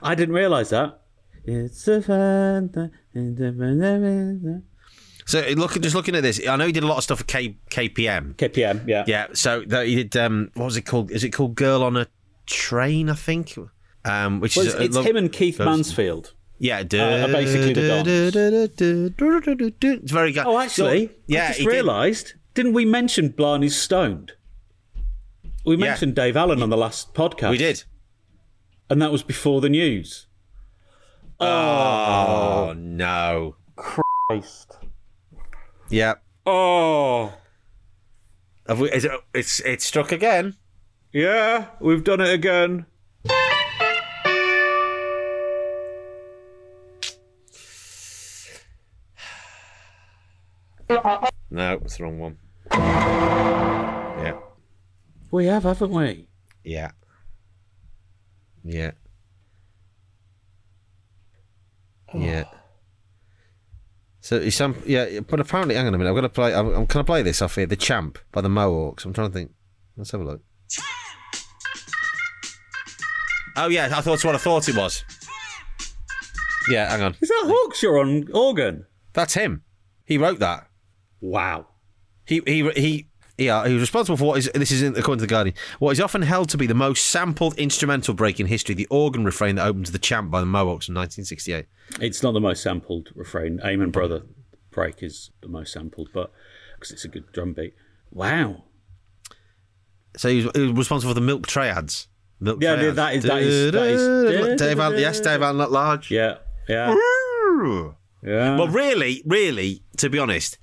I 0.00 0.14
didn't 0.14 0.34
realise 0.34 0.70
that. 0.70 1.00
It's 1.44 1.88
a 1.88 2.60
night. 2.70 4.62
So 5.30 5.40
look, 5.56 5.80
just 5.80 5.94
looking 5.94 6.16
at 6.16 6.22
this, 6.24 6.40
I 6.46 6.56
know 6.56 6.66
he 6.66 6.72
did 6.72 6.82
a 6.82 6.86
lot 6.88 6.96
of 6.98 7.04
stuff 7.04 7.18
for 7.18 7.24
K, 7.24 7.56
KPM. 7.70 8.34
KPM, 8.34 8.86
yeah. 8.88 9.04
Yeah. 9.06 9.26
So 9.32 9.62
that 9.68 9.86
he 9.86 9.94
did. 10.02 10.16
Um, 10.16 10.50
what 10.54 10.64
was 10.64 10.76
it 10.76 10.82
called? 10.82 11.12
Is 11.12 11.22
it 11.22 11.30
called 11.30 11.54
Girl 11.54 11.84
on 11.84 11.96
a 11.96 12.08
Train? 12.46 13.08
I 13.08 13.14
think. 13.14 13.56
Um, 14.04 14.40
which 14.40 14.56
Well, 14.56 14.66
is 14.66 14.74
it's, 14.74 14.82
it's 14.84 14.96
a- 14.96 15.02
him 15.04 15.16
and 15.16 15.30
Keith 15.30 15.58
those- 15.58 15.66
Mansfield. 15.66 16.34
Yeah, 16.58 16.80
are 16.80 16.84
basically 16.84 17.72
the 17.74 19.12
It's 20.02 20.12
very 20.12 20.32
good. 20.32 20.46
Oh, 20.46 20.58
actually, 20.58 21.06
So- 21.06 21.12
yeah, 21.26 21.44
I 21.44 21.46
just 21.48 21.58
he 21.60 21.64
did- 21.64 21.70
realised. 21.72 22.34
Didn't 22.54 22.72
we 22.72 22.84
mention 22.84 23.30
Blarney's 23.30 23.76
Stoned? 23.76 24.32
We 25.64 25.76
Yeah. 25.76 25.86
mentioned 25.90 26.16
Dave 26.16 26.36
Allen 26.36 26.60
on 26.62 26.70
the 26.70 26.76
last 26.76 27.14
podcast. 27.14 27.50
We 27.50 27.58
did. 27.58 27.84
And 28.90 29.00
that 29.00 29.12
was 29.12 29.22
before 29.22 29.60
the 29.60 29.68
news. 29.68 30.26
Oh 31.38 32.74
no. 32.76 33.56
Christ. 33.76 34.76
Yeah. 35.90 36.14
Oh. 36.46 37.34
Have 38.68 38.78
we? 38.78 38.90
Is 38.92 39.04
it? 39.04 39.10
It's 39.34 39.58
it's 39.60 39.84
struck 39.84 40.12
again. 40.12 40.56
Yeah, 41.12 41.66
we've 41.80 42.04
done 42.04 42.20
it 42.20 42.32
again. 42.32 42.86
No, 51.50 51.72
it's 51.82 51.96
the 51.96 52.04
wrong 52.04 52.18
one. 52.20 52.38
Yeah. 52.72 54.38
We 55.32 55.46
have, 55.46 55.64
haven't 55.64 55.90
we? 55.90 56.28
Yeah. 56.62 56.92
Yeah. 58.62 58.92
Yeah. 62.14 62.44
Oh. 62.46 62.59
So 64.30 64.36
it's 64.36 64.54
some 64.54 64.76
yeah, 64.86 65.18
but 65.26 65.40
apparently, 65.40 65.74
hang 65.74 65.88
on 65.88 65.94
a 65.94 65.98
minute. 65.98 66.10
I'm 66.10 66.14
gonna 66.14 66.28
play. 66.28 66.54
I'm, 66.54 66.68
I'm 66.72 66.84
gonna 66.84 67.02
play 67.02 67.20
this 67.20 67.42
off 67.42 67.56
here. 67.56 67.66
The 67.66 67.74
Champ 67.74 68.16
by 68.30 68.40
the 68.40 68.48
Mohawks. 68.48 69.04
I'm 69.04 69.12
trying 69.12 69.26
to 69.26 69.34
think. 69.34 69.50
Let's 69.96 70.12
have 70.12 70.20
a 70.20 70.24
look. 70.24 70.40
Oh 73.56 73.66
yeah, 73.66 73.86
I 73.86 73.88
thought 73.88 74.04
that's 74.04 74.24
what 74.24 74.36
I 74.36 74.38
thought 74.38 74.68
it 74.68 74.76
was. 74.76 75.04
Yeah, 76.70 76.88
hang 76.90 77.02
on. 77.02 77.16
Is 77.20 77.28
that 77.28 77.42
Hawkshaw 77.44 78.02
on 78.02 78.28
organ? 78.32 78.86
That's 79.14 79.34
him. 79.34 79.64
He 80.04 80.16
wrote 80.16 80.38
that. 80.38 80.68
Wow. 81.20 81.66
He 82.24 82.40
he 82.46 82.70
he. 82.76 83.09
Yeah, 83.40 83.66
he 83.66 83.72
was 83.72 83.80
responsible 83.80 84.18
for 84.18 84.24
what 84.24 84.38
is 84.38 84.50
this 84.54 84.70
is 84.70 84.82
according 84.82 85.18
to 85.20 85.22
the 85.22 85.26
Guardian. 85.26 85.56
What 85.78 85.92
is 85.92 86.00
often 86.00 86.20
held 86.22 86.50
to 86.50 86.58
be 86.58 86.66
the 86.66 86.74
most 86.74 87.06
sampled 87.06 87.58
instrumental 87.58 88.12
break 88.12 88.38
in 88.38 88.46
history, 88.46 88.74
the 88.74 88.86
organ 88.90 89.24
refrain 89.24 89.54
that 89.56 89.66
opens 89.66 89.90
the 89.92 89.98
champ 89.98 90.30
by 90.30 90.40
the 90.40 90.46
Mohawks 90.46 90.88
in 90.88 90.94
1968. 90.94 91.64
It's 92.02 92.22
not 92.22 92.32
the 92.32 92.40
most 92.40 92.62
sampled 92.62 93.08
refrain. 93.14 93.58
Amen 93.64 93.90
Brother 93.90 94.22
break 94.70 95.02
is 95.02 95.30
the 95.40 95.48
most 95.48 95.72
sampled, 95.72 96.10
but 96.12 96.30
because 96.76 96.90
it's 96.92 97.04
a 97.06 97.08
good 97.08 97.32
drum 97.32 97.54
beat. 97.54 97.74
Wow. 98.10 98.64
So 100.18 100.28
he 100.28 100.44
was, 100.44 100.52
he 100.54 100.60
was 100.62 100.72
responsible 100.72 101.10
for 101.14 101.18
the 101.20 101.24
milk 101.26 101.46
triads. 101.46 102.08
Milk 102.40 102.62
Yeah, 102.62 102.74
triads. 102.76 102.96
that 102.96 103.14
is- 103.14 103.22
that 103.24 103.42
is- 103.42 103.72
that 103.72 103.86
is- 104.52 104.60
Dave 104.60 104.78
Allen, 104.80 104.98
yes, 105.00 105.18
Dave 105.20 105.40
Allen 105.40 105.60
at 105.62 105.70
large. 105.72 106.10
Yeah. 106.10 106.38
Yeah. 106.68 106.94
Yeah. 108.22 108.56
Well, 108.58 108.68
really, 108.68 109.22
really, 109.24 109.82
to 109.96 110.10
be 110.10 110.18
honest, 110.18 110.58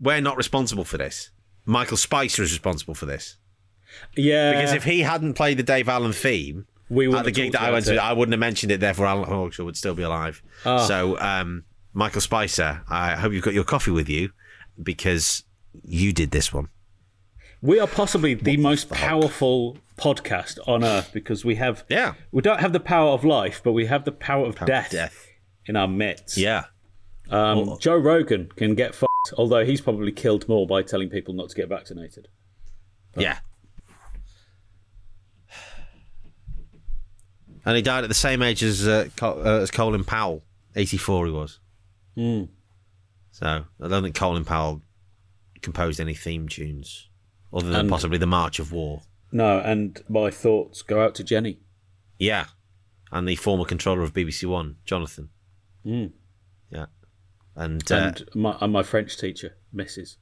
we're 0.00 0.20
not 0.20 0.36
responsible 0.36 0.84
for 0.84 0.98
this. 0.98 1.30
Michael 1.68 1.98
Spicer 1.98 2.42
is 2.42 2.50
responsible 2.50 2.94
for 2.94 3.04
this 3.06 3.36
yeah. 4.16 4.52
because 4.52 4.72
if 4.72 4.84
he 4.84 5.00
hadn't 5.00 5.34
played 5.34 5.58
the 5.58 5.62
Dave 5.62 5.88
Allen 5.88 6.12
theme 6.12 6.66
we 6.88 7.14
at 7.14 7.24
the 7.26 7.30
gig 7.30 7.52
that 7.52 7.60
I 7.60 7.70
went 7.70 7.84
about 7.86 7.92
to, 7.92 7.98
it. 7.98 8.02
I 8.02 8.12
wouldn't 8.14 8.32
have 8.32 8.40
mentioned 8.40 8.72
it. 8.72 8.80
Therefore, 8.80 9.04
Alan 9.04 9.28
Hawkshaw 9.28 9.66
would 9.66 9.76
still 9.76 9.94
be 9.94 10.02
alive. 10.02 10.42
Ah. 10.64 10.78
So, 10.86 11.18
um, 11.20 11.64
Michael 11.92 12.22
Spicer, 12.22 12.80
I 12.88 13.14
hope 13.16 13.34
you've 13.34 13.44
got 13.44 13.52
your 13.52 13.64
coffee 13.64 13.90
with 13.90 14.08
you 14.08 14.30
because 14.82 15.44
you 15.84 16.14
did 16.14 16.30
this 16.30 16.50
one. 16.52 16.68
we 17.60 17.78
are 17.78 17.86
possibly 17.86 18.32
the 18.34 18.56
most 18.56 18.88
powerful 18.88 19.76
podcast 19.98 20.58
on 20.66 20.82
earth 20.84 21.10
because 21.12 21.44
we 21.44 21.56
have 21.56 21.84
Yeah. 21.90 22.14
we 22.32 22.40
don't 22.40 22.60
have 22.60 22.72
the 22.72 22.80
power 22.80 23.10
of 23.10 23.24
life, 23.24 23.60
but 23.62 23.72
we 23.72 23.84
have 23.86 24.04
the 24.06 24.12
power 24.12 24.46
of 24.46 24.54
death, 24.64 24.90
Death. 24.90 25.26
in 25.66 25.76
our 25.76 25.88
midst. 25.88 26.38
Yeah. 26.38 26.64
Um, 27.28 27.76
Joe 27.80 27.96
Rogan 27.98 28.48
can 28.56 28.74
get 28.74 28.94
although 29.36 29.64
he's 29.64 29.80
probably 29.80 30.12
killed 30.12 30.48
more 30.48 30.66
by 30.66 30.82
telling 30.82 31.08
people 31.10 31.34
not 31.34 31.48
to 31.50 31.56
get 31.56 31.68
vaccinated. 31.68 32.28
Yeah. 33.16 33.38
And 37.64 37.76
he 37.76 37.82
died 37.82 38.04
at 38.04 38.08
the 38.08 38.14
same 38.14 38.42
age 38.42 38.62
as 38.62 38.86
uh, 38.86 39.08
Col- 39.16 39.46
uh, 39.46 39.60
as 39.60 39.70
Colin 39.70 40.04
Powell. 40.04 40.42
84 40.76 41.26
he 41.26 41.32
was. 41.32 41.58
Hmm. 42.14 42.44
So 43.32 43.64
I 43.80 43.88
don't 43.88 44.02
think 44.02 44.14
Colin 44.14 44.44
Powell 44.44 44.82
composed 45.60 46.00
any 46.00 46.14
theme 46.14 46.48
tunes 46.48 47.08
other 47.52 47.68
than 47.68 47.80
And- 47.80 47.90
possibly 47.90 48.18
the 48.18 48.26
March 48.26 48.58
of 48.58 48.72
War. 48.72 49.02
No, 49.30 49.58
and 49.58 50.02
my 50.08 50.30
thoughts 50.30 50.80
go 50.80 51.04
out 51.04 51.14
to 51.16 51.24
Jenny. 51.24 51.58
Yeah. 52.18 52.46
And 53.12 53.28
the 53.28 53.36
former 53.36 53.64
controller 53.66 54.02
of 54.02 54.14
BBC 54.14 54.46
One, 54.48 54.76
Jonathan. 54.86 55.28
Mm. 55.84 56.12
Yeah. 56.70 56.86
And, 57.58 57.90
uh, 57.90 57.96
and 57.96 58.24
my 58.34 58.56
and 58.60 58.72
my 58.72 58.82
French 58.84 59.18
teacher, 59.18 59.56
Mrs. 59.74 60.16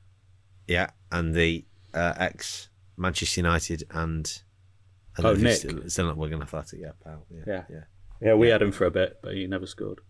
yeah, 0.66 0.91
and 1.12 1.34
the 1.34 1.66
uh, 1.93 2.14
ex 2.16 2.70
Manchester 2.97 3.41
United 3.41 3.84
and, 3.91 4.43
and 5.18 5.26
Oh, 5.26 5.34
Nick. 5.34 5.57
Still, 5.59 5.89
still 5.89 6.07
not 6.07 6.16
Wigan 6.16 6.41
Athletic, 6.41 6.80
yeah, 6.80 6.93
pal. 7.05 7.26
Yeah. 7.30 7.43
Yeah. 7.47 7.62
yeah. 7.70 7.80
Yeah, 8.22 8.34
we 8.34 8.49
had 8.49 8.62
him 8.62 8.72
for 8.72 8.87
a 8.87 8.91
bit, 8.91 9.18
but 9.22 9.34
he 9.34 9.47
never 9.47 9.66
scored. 9.66 10.01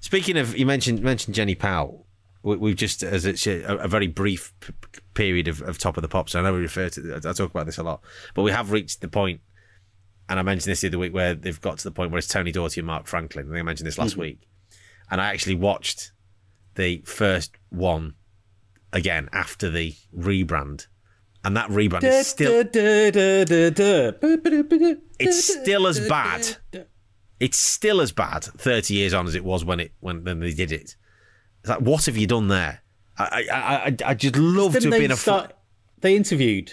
Speaking 0.00 0.36
of, 0.36 0.56
you 0.56 0.66
mentioned 0.66 1.00
mentioned 1.02 1.34
Jenny 1.34 1.54
Powell. 1.54 2.06
We, 2.42 2.56
we've 2.56 2.76
just 2.76 3.02
as 3.02 3.24
it's 3.24 3.46
a, 3.46 3.62
a 3.62 3.88
very 3.88 4.06
brief 4.06 4.52
p- 4.60 4.72
p- 4.92 5.00
period 5.14 5.48
of, 5.48 5.62
of 5.62 5.78
top 5.78 5.96
of 5.96 6.02
the 6.02 6.08
pops. 6.08 6.34
I 6.34 6.42
know 6.42 6.52
we 6.52 6.58
refer 6.58 6.90
to. 6.90 7.16
I 7.24 7.32
talk 7.32 7.50
about 7.50 7.66
this 7.66 7.78
a 7.78 7.82
lot, 7.82 8.02
but 8.34 8.42
we 8.42 8.50
have 8.50 8.70
reached 8.70 9.00
the 9.00 9.08
point, 9.08 9.40
and 10.28 10.38
I 10.38 10.42
mentioned 10.42 10.70
this 10.70 10.80
the 10.80 10.88
other 10.88 10.98
week 10.98 11.14
where 11.14 11.34
they've 11.34 11.60
got 11.60 11.78
to 11.78 11.84
the 11.84 11.90
point 11.90 12.10
where 12.10 12.18
it's 12.18 12.28
Tony 12.28 12.52
Dortie 12.52 12.78
and 12.78 12.86
Mark 12.86 13.06
Franklin. 13.06 13.46
I 13.46 13.50
think 13.50 13.60
I 13.60 13.62
mentioned 13.62 13.86
this 13.86 13.98
last 13.98 14.16
week, 14.16 14.48
and 15.10 15.20
I 15.20 15.26
actually 15.26 15.56
watched 15.56 16.12
the 16.74 17.02
first 17.04 17.52
one 17.70 18.14
again 18.92 19.28
after 19.32 19.70
the 19.70 19.94
rebrand, 20.16 20.86
and 21.44 21.56
that 21.56 21.68
rebrand 21.68 22.04
is 22.04 22.26
still 22.26 22.64
it's 25.18 25.44
still 25.44 25.86
as 25.86 26.08
bad. 26.08 26.56
It's 27.40 27.58
still 27.58 28.00
as 28.00 28.12
bad 28.12 28.44
thirty 28.44 28.94
years 28.94 29.12
on 29.12 29.26
as 29.26 29.34
it 29.34 29.44
was 29.44 29.64
when 29.64 29.80
it 29.80 29.92
when, 30.00 30.24
when 30.24 30.40
they 30.40 30.54
did 30.54 30.72
it. 30.72 30.96
It's 31.60 31.68
like, 31.68 31.80
what 31.80 32.06
have 32.06 32.16
you 32.16 32.26
done 32.26 32.48
there? 32.48 32.82
I 33.18 33.46
I 33.52 33.58
I, 33.58 33.96
I 34.06 34.14
just 34.14 34.36
love 34.36 34.72
to 34.72 34.90
have 34.90 34.98
been 34.98 35.10
a. 35.10 35.16
start? 35.16 35.52
They 36.00 36.16
interviewed 36.16 36.72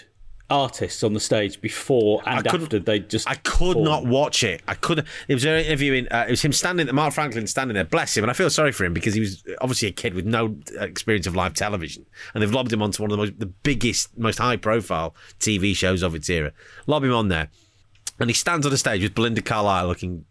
artists 0.51 1.03
on 1.03 1.13
the 1.13 1.19
stage 1.19 1.61
before 1.61 2.21
and 2.25 2.45
after 2.45 2.77
they 2.77 2.99
just. 2.99 3.27
I 3.27 3.35
could 3.35 3.77
not 3.77 4.05
watch 4.05 4.43
it. 4.43 4.61
I 4.67 4.75
couldn't. 4.75 5.07
It 5.27 5.33
was 5.33 5.45
an 5.45 5.65
interviewing. 5.65 6.07
Uh, 6.11 6.25
it 6.27 6.31
was 6.31 6.41
him 6.41 6.53
standing. 6.53 6.93
Mark 6.93 7.13
Franklin 7.13 7.47
standing 7.47 7.73
there. 7.73 7.85
Bless 7.85 8.15
him. 8.15 8.23
And 8.23 8.29
I 8.29 8.33
feel 8.33 8.49
sorry 8.49 8.71
for 8.71 8.83
him 8.83 8.93
because 8.93 9.13
he 9.13 9.19
was 9.21 9.43
obviously 9.61 9.87
a 9.87 9.91
kid 9.91 10.13
with 10.13 10.25
no 10.25 10.55
experience 10.79 11.25
of 11.25 11.35
live 11.35 11.53
television, 11.53 12.05
and 12.33 12.43
they've 12.43 12.51
lobbed 12.51 12.71
him 12.71 12.81
onto 12.81 13.01
one 13.01 13.11
of 13.11 13.17
the 13.17 13.23
most, 13.23 13.39
the 13.39 13.45
biggest, 13.45 14.15
most 14.17 14.37
high-profile 14.39 15.15
TV 15.39 15.75
shows 15.75 16.03
of 16.03 16.13
its 16.13 16.29
era. 16.29 16.51
Lob 16.85 17.03
him 17.03 17.13
on 17.13 17.29
there, 17.29 17.49
and 18.19 18.29
he 18.29 18.33
stands 18.33 18.65
on 18.65 18.71
the 18.71 18.77
stage 18.77 19.01
with 19.01 19.15
Belinda 19.15 19.41
Carlisle 19.41 19.87
looking. 19.87 20.25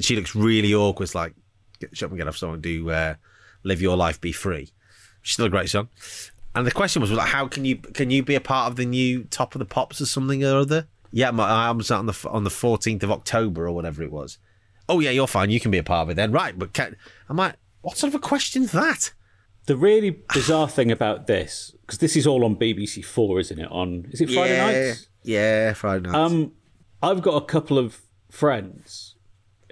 She 0.00 0.16
looks 0.16 0.34
really 0.34 0.74
awkward. 0.74 1.04
It's 1.04 1.14
like, 1.14 1.34
get, 1.78 1.96
shut 1.96 2.08
up 2.08 2.12
and 2.12 2.18
get 2.18 2.28
off. 2.28 2.36
Someone 2.36 2.60
do 2.60 2.90
uh, 2.90 3.14
live 3.62 3.80
your 3.80 3.96
life, 3.96 4.20
be 4.20 4.32
free. 4.32 4.70
She's 5.22 5.34
still 5.34 5.46
a 5.46 5.50
great 5.50 5.70
song. 5.70 5.88
And 6.54 6.66
the 6.66 6.70
question 6.70 7.00
was, 7.00 7.10
was 7.10 7.18
like, 7.18 7.28
how 7.28 7.48
can 7.48 7.64
you 7.64 7.76
can 7.76 8.10
you 8.10 8.22
be 8.22 8.34
a 8.34 8.40
part 8.40 8.70
of 8.70 8.76
the 8.76 8.84
new 8.84 9.24
Top 9.24 9.54
of 9.54 9.58
the 9.58 9.64
Pops 9.64 10.00
or 10.00 10.06
something 10.06 10.44
or 10.44 10.56
other? 10.56 10.88
Yeah, 11.10 11.30
my 11.30 11.48
album's 11.48 11.90
out 11.90 12.00
on 12.00 12.06
the 12.06 12.28
on 12.28 12.44
the 12.44 12.50
fourteenth 12.50 13.02
of 13.02 13.10
October 13.10 13.66
or 13.66 13.72
whatever 13.72 14.02
it 14.02 14.12
was. 14.12 14.38
Oh 14.88 15.00
yeah, 15.00 15.10
you're 15.10 15.26
fine. 15.26 15.50
You 15.50 15.60
can 15.60 15.70
be 15.70 15.78
a 15.78 15.82
part 15.82 16.06
of 16.06 16.10
it 16.10 16.14
then, 16.14 16.32
right? 16.32 16.58
But 16.58 16.72
can, 16.72 16.96
I'm 17.28 17.36
like, 17.36 17.56
what 17.80 17.96
sort 17.96 18.14
of 18.14 18.16
a 18.16 18.18
question's 18.18 18.72
that? 18.72 19.12
The 19.66 19.76
really 19.76 20.10
bizarre 20.34 20.68
thing 20.68 20.90
about 20.90 21.26
this, 21.26 21.74
because 21.82 21.98
this 21.98 22.16
is 22.16 22.26
all 22.26 22.44
on 22.44 22.56
BBC 22.56 23.04
Four, 23.04 23.38
isn't 23.40 23.58
it? 23.58 23.70
On 23.70 24.06
is 24.10 24.20
it 24.20 24.30
Friday 24.30 24.58
nights? 24.58 25.08
Yeah, 25.22 25.72
Friday 25.72 26.08
nights. 26.08 26.16
Um, 26.16 26.52
I've 27.02 27.22
got 27.22 27.42
a 27.42 27.46
couple 27.46 27.78
of 27.78 28.02
friends 28.30 29.14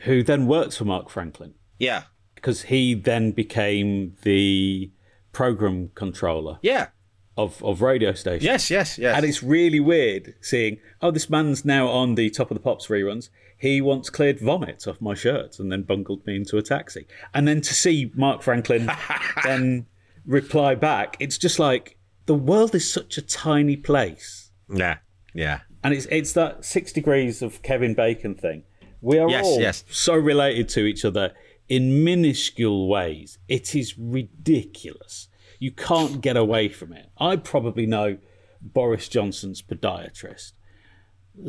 who 0.02 0.22
then 0.22 0.46
worked 0.46 0.76
for 0.76 0.84
Mark 0.84 1.10
Franklin 1.10 1.54
yeah, 1.80 2.04
because 2.36 2.64
he 2.64 2.94
then 2.94 3.32
became 3.32 4.14
the 4.22 4.92
program 5.32 5.90
controller 5.94 6.58
yeah, 6.62 6.88
of, 7.36 7.62
of 7.64 7.80
radio 7.82 8.12
stations. 8.12 8.44
yes, 8.44 8.70
yes, 8.70 8.98
yes. 8.98 9.16
And 9.16 9.24
it's 9.24 9.42
really 9.42 9.80
weird 9.80 10.34
seeing, 10.40 10.78
oh, 11.00 11.10
this 11.10 11.30
man's 11.30 11.64
now 11.64 11.88
on 11.88 12.14
the 12.14 12.30
Top 12.30 12.50
of 12.50 12.56
the 12.56 12.62
Pops 12.62 12.88
reruns. 12.88 13.28
He 13.56 13.80
once 13.80 14.08
cleared 14.10 14.40
vomit 14.40 14.86
off 14.88 15.00
my 15.00 15.14
shirt 15.14 15.58
and 15.58 15.70
then 15.70 15.82
bungled 15.82 16.26
me 16.26 16.36
into 16.36 16.56
a 16.56 16.62
taxi. 16.62 17.06
And 17.34 17.46
then 17.46 17.60
to 17.60 17.74
see 17.74 18.10
Mark 18.14 18.42
Franklin 18.42 18.90
then 19.44 19.86
reply 20.24 20.74
back, 20.74 21.16
it's 21.20 21.36
just 21.38 21.58
like 21.58 21.96
the 22.26 22.34
world 22.34 22.74
is 22.74 22.90
such 22.90 23.18
a 23.18 23.22
tiny 23.22 23.76
place. 23.76 24.50
yeah, 24.72 24.98
yeah. 25.34 25.60
And 25.82 25.94
it's 25.94 26.06
it's 26.10 26.32
that 26.34 26.64
six 26.64 26.92
degrees 26.92 27.40
of 27.42 27.62
Kevin 27.62 27.94
Bacon 27.94 28.34
thing. 28.34 28.64
We 29.02 29.18
are 29.18 29.30
Yes, 29.30 29.46
all 29.46 29.60
yes. 29.60 29.84
so 29.90 30.14
related 30.14 30.68
to 30.70 30.84
each 30.84 31.04
other 31.06 31.32
in 31.70 32.02
minuscule 32.04 32.88
ways. 32.88 33.38
It 33.48 33.74
is 33.74 33.96
ridiculous. 33.96 35.28
You 35.60 35.70
can't 35.70 36.20
get 36.20 36.36
away 36.36 36.68
from 36.68 36.92
it. 36.92 37.10
I 37.16 37.36
probably 37.36 37.86
know 37.86 38.18
Boris 38.60 39.08
Johnson's 39.08 39.62
podiatrist. 39.62 40.52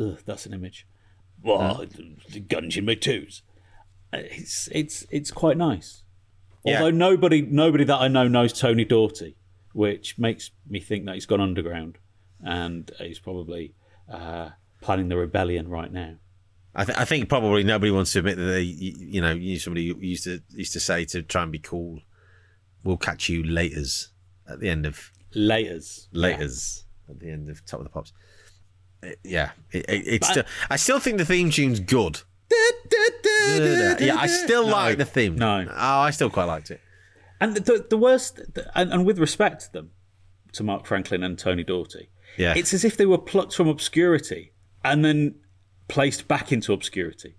Ugh, 0.00 0.18
that's 0.24 0.46
an 0.46 0.54
image. 0.54 0.86
Well, 1.42 1.84
the 2.30 2.40
guns 2.40 2.76
in 2.76 2.84
my 2.84 2.94
toes. 2.94 3.42
It's 4.12 4.68
it's 4.70 5.04
it's 5.10 5.32
quite 5.32 5.56
nice. 5.56 6.04
Yeah. 6.64 6.78
Although 6.78 6.96
nobody 6.96 7.42
nobody 7.42 7.82
that 7.84 8.00
I 8.00 8.06
know 8.06 8.28
knows 8.28 8.52
Tony 8.52 8.84
Dortie, 8.84 9.34
which 9.72 10.18
makes 10.18 10.52
me 10.68 10.78
think 10.78 11.06
that 11.06 11.14
he's 11.14 11.26
gone 11.26 11.40
underground 11.40 11.98
and 12.44 12.90
he's 12.98 13.18
probably 13.18 13.74
uh, 14.08 14.50
planning 14.80 15.08
the 15.08 15.16
rebellion 15.16 15.68
right 15.68 15.92
now. 15.92 16.16
I, 16.74 16.84
th- 16.84 16.96
I 16.98 17.04
think 17.04 17.28
probably 17.28 17.64
nobody 17.64 17.90
wants 17.90 18.12
to 18.12 18.20
admit 18.20 18.36
that 18.38 18.44
they, 18.44 18.62
you, 18.62 19.20
know, 19.20 19.32
you 19.32 19.58
somebody 19.58 19.82
used 20.00 20.24
to 20.24 20.40
used 20.50 20.72
to 20.72 20.80
say 20.80 21.04
to 21.06 21.22
try 21.22 21.42
and 21.42 21.52
be 21.52 21.58
cool, 21.58 22.00
"We'll 22.82 22.96
catch 22.96 23.28
you 23.28 23.42
later's" 23.44 24.08
at 24.48 24.60
the 24.60 24.68
end 24.70 24.86
of 24.86 25.12
Laters. 25.34 26.08
later's 26.12 26.84
at 27.08 27.20
the 27.20 27.30
end 27.30 27.50
of 27.50 27.64
Top 27.66 27.80
of 27.80 27.84
the 27.84 27.90
Pops. 27.90 28.12
It- 29.02 29.18
yeah, 29.24 29.50
it, 29.70 29.84
it, 29.88 30.06
it's 30.06 30.28
still. 30.28 30.44
I 30.70 30.76
still 30.76 30.98
think 30.98 31.18
the 31.18 31.24
theme 31.26 31.50
tune's 31.50 31.80
good. 31.80 32.20
Yeah, 34.00 34.16
I 34.18 34.26
still 34.26 34.66
like 34.66 34.98
the 34.98 35.04
theme. 35.04 35.36
no. 35.36 35.66
oh, 35.68 35.74
I 36.00 36.10
still 36.10 36.30
quite 36.30 36.44
liked 36.44 36.70
it. 36.70 36.80
And 37.40 37.56
the, 37.56 37.84
the 37.88 37.96
worst, 37.96 38.40
and, 38.74 38.92
and 38.92 39.04
with 39.04 39.18
respect 39.18 39.62
to 39.62 39.72
them, 39.72 39.90
to 40.52 40.62
Mark 40.62 40.86
Franklin 40.86 41.22
and 41.24 41.36
Tony 41.38 41.64
Dortie, 41.64 42.08
Yeah, 42.36 42.54
it's 42.56 42.72
as 42.72 42.84
if 42.84 42.96
they 42.96 43.06
were 43.06 43.18
plucked 43.18 43.54
from 43.54 43.66
obscurity 43.68 44.52
and 44.84 45.04
then 45.04 45.34
placed 45.88 46.28
back 46.28 46.52
into 46.52 46.72
obscurity. 46.72 47.36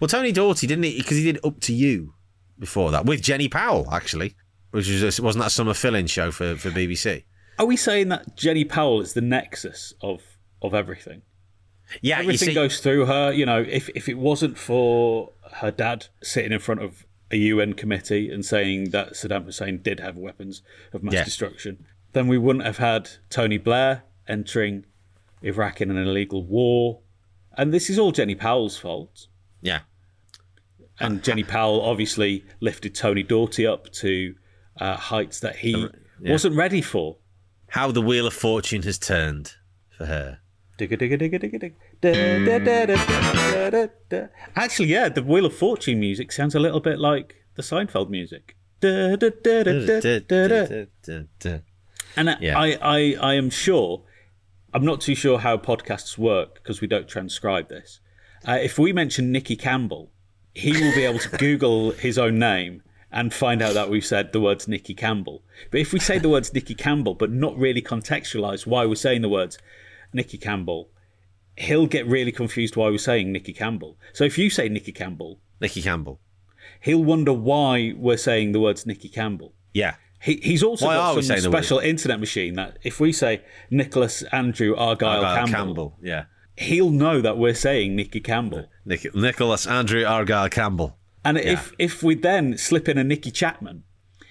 well, 0.00 0.08
Tony 0.08 0.32
Dortie 0.32 0.66
didn't 0.68 0.84
he? 0.84 0.98
Because 0.98 1.16
he 1.18 1.24
did 1.24 1.38
"Up 1.44 1.60
to 1.60 1.72
You" 1.72 2.14
before 2.58 2.90
that 2.90 3.04
with 3.06 3.22
Jenny 3.22 3.48
Powell, 3.48 3.88
actually, 3.92 4.34
which 4.70 4.88
was 4.88 5.20
wasn't 5.20 5.42
that 5.42 5.48
a 5.48 5.50
summer 5.50 5.74
fill-in 5.74 6.06
show 6.06 6.30
for 6.30 6.56
for 6.56 6.70
BBC. 6.70 7.24
Are 7.58 7.66
we 7.66 7.76
saying 7.76 8.08
that 8.08 8.36
Jenny 8.36 8.64
Powell 8.64 9.00
is 9.00 9.12
the 9.14 9.20
nexus 9.20 9.94
of 10.02 10.22
of 10.62 10.74
everything? 10.74 11.22
Yeah, 12.02 12.18
Everything 12.18 12.48
see, 12.48 12.54
goes 12.54 12.80
through 12.80 13.06
her. 13.06 13.32
You 13.32 13.46
know, 13.46 13.64
if 13.66 13.88
if 13.90 14.08
it 14.08 14.18
wasn't 14.18 14.58
for 14.58 15.32
her 15.54 15.70
dad 15.70 16.08
sitting 16.22 16.50
in 16.52 16.58
front 16.58 16.82
of 16.82 17.06
a 17.30 17.36
UN 17.36 17.74
committee 17.74 18.30
and 18.30 18.44
saying 18.44 18.90
that 18.90 19.12
Saddam 19.12 19.44
Hussein 19.44 19.80
did 19.82 20.00
have 20.00 20.16
weapons 20.16 20.62
of 20.92 21.02
mass 21.02 21.14
Yeah. 21.14 21.24
destruction, 21.24 21.84
then 22.12 22.26
we 22.28 22.38
wouldn't 22.38 22.64
have 22.64 22.78
had 22.78 23.10
Tony 23.30 23.58
Blair 23.58 24.02
entering 24.28 24.84
Iraq 25.42 25.80
in 25.80 25.90
an 25.90 25.96
illegal 25.98 26.44
war. 26.44 27.00
And 27.56 27.72
this 27.72 27.88
is 27.90 27.98
all 27.98 28.12
Jenny 28.12 28.34
Powell's 28.34 28.76
fault. 28.76 29.28
yeah, 29.62 29.80
And 31.00 31.22
Jenny 31.22 31.42
Powell 31.44 31.80
obviously 31.82 32.44
lifted 32.60 32.94
Tony 32.94 33.24
Dortie 33.24 33.70
up 33.70 33.90
to 33.94 34.34
uh, 34.80 34.96
heights 34.96 35.40
that 35.40 35.56
he 35.56 35.88
wasn't 36.20 36.54
ready 36.56 36.82
for. 36.82 37.16
how 37.68 37.90
the 37.90 38.02
wheel 38.02 38.26
of 38.26 38.34
fortune 38.34 38.82
has 38.82 38.98
turned 38.98 39.54
for 39.96 40.06
her. 40.06 40.38
Digga, 40.78 40.98
digga, 40.98 41.18
digga, 41.18 41.40
digga. 41.40 41.72
Actually, 44.54 44.88
yeah, 44.88 45.08
the 45.08 45.22
Wheel 45.22 45.46
of 45.46 45.54
Fortune 45.54 45.98
music 45.98 46.30
sounds 46.32 46.54
a 46.54 46.60
little 46.60 46.80
bit 46.80 46.98
like 46.98 47.34
the 47.54 47.62
Seinfeld 47.62 48.10
music. 48.10 48.54
And 52.18 52.36
Yeah. 52.40 52.58
I, 52.58 52.78
I, 52.82 53.16
I 53.20 53.34
am 53.34 53.48
sure, 53.50 54.02
I'm 54.76 54.84
not 54.84 55.00
too 55.00 55.14
sure 55.14 55.38
how 55.38 55.56
podcasts 55.56 56.18
work 56.18 56.56
because 56.56 56.82
we 56.82 56.86
don't 56.86 57.08
transcribe 57.08 57.70
this. 57.70 58.00
Uh, 58.46 58.58
if 58.60 58.78
we 58.78 58.92
mention 58.92 59.32
Nicky 59.32 59.56
Campbell, 59.56 60.10
he 60.54 60.72
will 60.72 60.94
be 60.94 61.06
able 61.06 61.18
to 61.18 61.30
Google 61.38 61.92
his 61.92 62.18
own 62.18 62.38
name 62.38 62.82
and 63.10 63.32
find 63.32 63.62
out 63.62 63.72
that 63.72 63.88
we've 63.88 64.04
said 64.04 64.34
the 64.34 64.40
words 64.42 64.68
Nicky 64.68 64.92
Campbell. 64.92 65.42
But 65.70 65.80
if 65.80 65.94
we 65.94 65.98
say 65.98 66.18
the 66.18 66.28
words 66.28 66.52
Nicky 66.52 66.74
Campbell, 66.74 67.14
but 67.14 67.30
not 67.32 67.56
really 67.56 67.80
contextualize 67.80 68.66
why 68.66 68.84
we're 68.84 68.96
saying 68.96 69.22
the 69.22 69.30
words 69.30 69.56
Nicky 70.12 70.36
Campbell, 70.36 70.90
he'll 71.56 71.86
get 71.86 72.06
really 72.06 72.30
confused 72.30 72.76
why 72.76 72.90
we're 72.90 72.98
saying 72.98 73.32
Nicky 73.32 73.54
Campbell. 73.54 73.96
So 74.12 74.24
if 74.24 74.36
you 74.36 74.50
say 74.50 74.68
Nicky 74.68 74.92
Campbell, 74.92 75.40
Nicky 75.58 75.80
Campbell. 75.80 76.20
he'll 76.82 77.02
wonder 77.02 77.32
why 77.32 77.94
we're 77.96 78.18
saying 78.18 78.52
the 78.52 78.60
words 78.60 78.84
Nicky 78.84 79.08
Campbell. 79.08 79.54
Yeah. 79.72 79.94
He, 80.20 80.36
he's 80.42 80.62
also 80.62 80.86
Why 80.86 80.94
got 80.94 81.14
some 81.14 81.22
saying 81.22 81.42
the 81.42 81.50
word? 81.50 81.58
special 81.64 81.78
internet 81.78 82.18
machine 82.20 82.54
that 82.54 82.78
if 82.82 82.98
we 83.00 83.12
say 83.12 83.42
Nicholas 83.70 84.22
Andrew 84.32 84.74
Argyle, 84.74 85.24
Argyle 85.24 85.46
Campbell, 85.46 85.98
Yeah. 86.02 86.24
he'll 86.56 86.90
know 86.90 87.20
that 87.20 87.36
we're 87.38 87.54
saying 87.54 87.94
Nicky 87.94 88.20
Campbell. 88.20 88.66
Nic- 88.84 89.14
Nicholas 89.14 89.66
Andrew 89.66 90.04
Argyle 90.04 90.48
Campbell. 90.48 90.98
And 91.24 91.38
if 91.38 91.72
if 91.78 92.02
we 92.02 92.14
then 92.14 92.56
slip 92.56 92.88
in 92.88 92.98
a 92.98 93.04
Nicky 93.04 93.30
Chapman, 93.30 93.82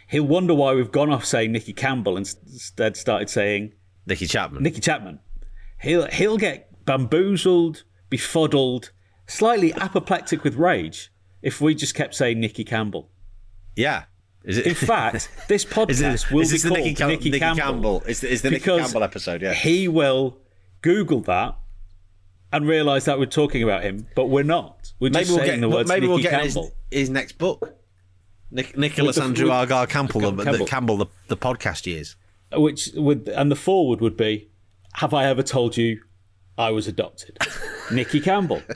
he'll 0.08 0.24
wonder 0.26 0.54
why 0.56 0.74
we've 0.74 0.92
gone 0.92 1.12
off 1.12 1.26
saying 1.26 1.52
Nicky 1.52 1.74
Campbell 1.74 2.18
and 2.18 2.26
instead 2.48 2.96
started 2.98 3.30
saying 3.30 3.74
Nicky 4.08 4.26
Chapman. 4.28 4.64
Nicky 4.64 4.80
Chapman. 4.82 5.20
He'll 5.82 6.08
he'll 6.08 6.38
get 6.38 6.86
bamboozled, 6.86 7.84
befuddled, 8.10 8.92
slightly 9.28 9.74
apoplectic 9.74 10.44
with 10.44 10.56
rage 10.56 11.12
if 11.42 11.60
we 11.62 11.76
just 11.76 11.94
kept 11.96 12.16
saying 12.16 12.40
Nicky 12.40 12.64
Campbell. 12.64 13.12
yeah. 13.76 14.06
Is 14.46 14.58
it? 14.60 14.68
In 14.68 14.76
fact, 14.76 15.30
this 15.48 15.66
podcast 15.78 16.26
it, 16.26 16.32
will 16.32 16.42
be 16.42 16.48
the 16.58 16.68
called 16.70 16.80
Nicky, 16.80 16.94
Cam- 16.96 17.08
Nicky, 17.10 17.30
Nicky 17.32 17.40
Campbell. 17.40 17.64
Campbell? 17.64 18.04
Is, 18.08 18.24
is 18.24 18.42
the 18.42 18.52
Nicky 18.52 18.66
Campbell 18.66 19.04
episode? 19.04 19.42
Yeah. 19.42 19.54
He 19.54 19.88
will 19.88 20.38
Google 20.82 21.22
that 21.22 21.56
and 22.54 22.68
realise 22.68 23.06
that 23.06 23.18
we're 23.20 23.26
talking 23.26 23.64
about 23.64 23.84
him, 23.84 24.08
but 24.16 24.26
we're 24.28 24.44
not. 24.44 24.94
We're 25.00 25.10
just 25.10 25.30
we'll 25.30 25.40
saying 25.40 25.60
get. 25.60 25.62
the 25.62 25.70
words 25.70 25.90
Maybe 25.90 26.02
Nicky 26.02 26.10
we'll 26.14 26.22
get 26.22 26.44
his, 26.44 26.54
Campbell. 26.54 26.72
his 26.92 27.10
next 27.10 27.38
book. 27.38 27.76
Nic- 28.52 28.78
Nicholas 28.78 29.16
the- 29.16 29.24
Andrew 29.24 29.46
with- 29.46 29.54
Argyle 29.54 29.88
Campbell, 29.88 30.22
the, 30.22 30.32
the 30.32 30.44
Campbell. 30.44 30.66
Campbell, 30.68 30.98
the, 30.98 31.08
the 31.28 31.38
podcast 31.38 31.86
years. 31.88 32.16
Which 32.54 32.92
would 32.96 33.28
and 33.28 33.52
the 33.52 33.56
forward 33.56 34.00
would 34.02 34.16
be, 34.16 34.50
"Have 34.94 35.14
I 35.14 35.26
ever 35.26 35.42
told 35.44 35.76
you 35.76 36.02
I 36.58 36.70
was 36.70 36.88
adopted?" 36.88 37.38
Nicky 37.92 38.20
Campbell. 38.22 38.62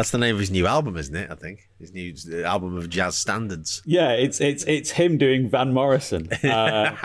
That's 0.00 0.12
the 0.12 0.16
name 0.16 0.34
of 0.34 0.40
his 0.40 0.50
new 0.50 0.66
album, 0.66 0.96
isn't 0.96 1.14
it? 1.14 1.30
I 1.30 1.34
think 1.34 1.68
his 1.78 1.92
new 1.92 2.14
album 2.42 2.74
of 2.78 2.88
jazz 2.88 3.16
standards. 3.16 3.82
Yeah, 3.84 4.12
it's 4.12 4.40
it's 4.40 4.64
it's 4.64 4.92
him 4.92 5.18
doing 5.18 5.50
Van 5.50 5.74
Morrison, 5.74 6.32
uh, 6.42 6.96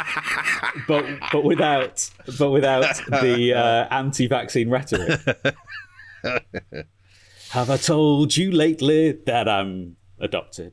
but 0.88 1.04
but 1.30 1.44
without 1.44 2.10
but 2.40 2.52
without 2.52 2.96
the 3.10 3.54
uh, 3.54 3.94
anti-vaccine 3.94 4.70
rhetoric. 4.70 5.20
Have 7.50 7.70
I 7.70 7.76
told 7.76 8.38
you 8.38 8.54
lately 8.54 9.12
that 9.26 9.50
I'm 9.50 9.98
adopted? 10.22 10.72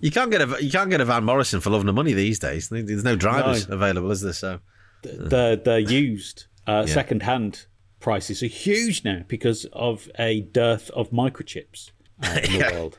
You 0.00 0.10
can't 0.10 0.30
get 0.30 0.40
a 0.40 0.64
you 0.64 0.70
can't 0.70 0.88
get 0.88 1.02
a 1.02 1.04
Van 1.04 1.22
Morrison 1.22 1.60
for 1.60 1.68
love 1.68 1.84
the 1.84 1.92
money 1.92 2.14
these 2.14 2.38
days. 2.38 2.70
There's 2.70 3.04
no 3.04 3.14
drivers 3.14 3.68
no. 3.68 3.74
available, 3.74 4.10
is 4.10 4.22
there? 4.22 4.32
So 4.32 4.60
the 5.02 5.60
the 5.62 5.82
used 5.82 6.46
uh, 6.66 6.84
yeah. 6.86 6.94
second 6.94 7.24
hand 7.24 7.66
prices 8.00 8.42
are 8.42 8.46
huge 8.46 9.04
now 9.04 9.22
because 9.28 9.64
of 9.72 10.08
a 10.18 10.42
dearth 10.42 10.90
of 10.90 11.10
microchips 11.10 11.90
uh, 12.22 12.40
in 12.44 12.52
the 12.52 12.58
yeah. 12.58 12.72
world. 12.72 12.98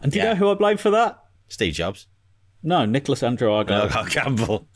And 0.00 0.12
do 0.12 0.18
you 0.18 0.24
yeah. 0.24 0.32
know 0.32 0.36
who 0.36 0.50
I 0.50 0.54
blame 0.54 0.76
for 0.76 0.90
that? 0.90 1.18
Steve 1.48 1.74
Jobs. 1.74 2.06
No, 2.62 2.84
Nicholas 2.84 3.22
Andrew 3.22 3.52
Argyle. 3.52 3.88
Oh, 3.94 4.06
Campbell. 4.10 4.68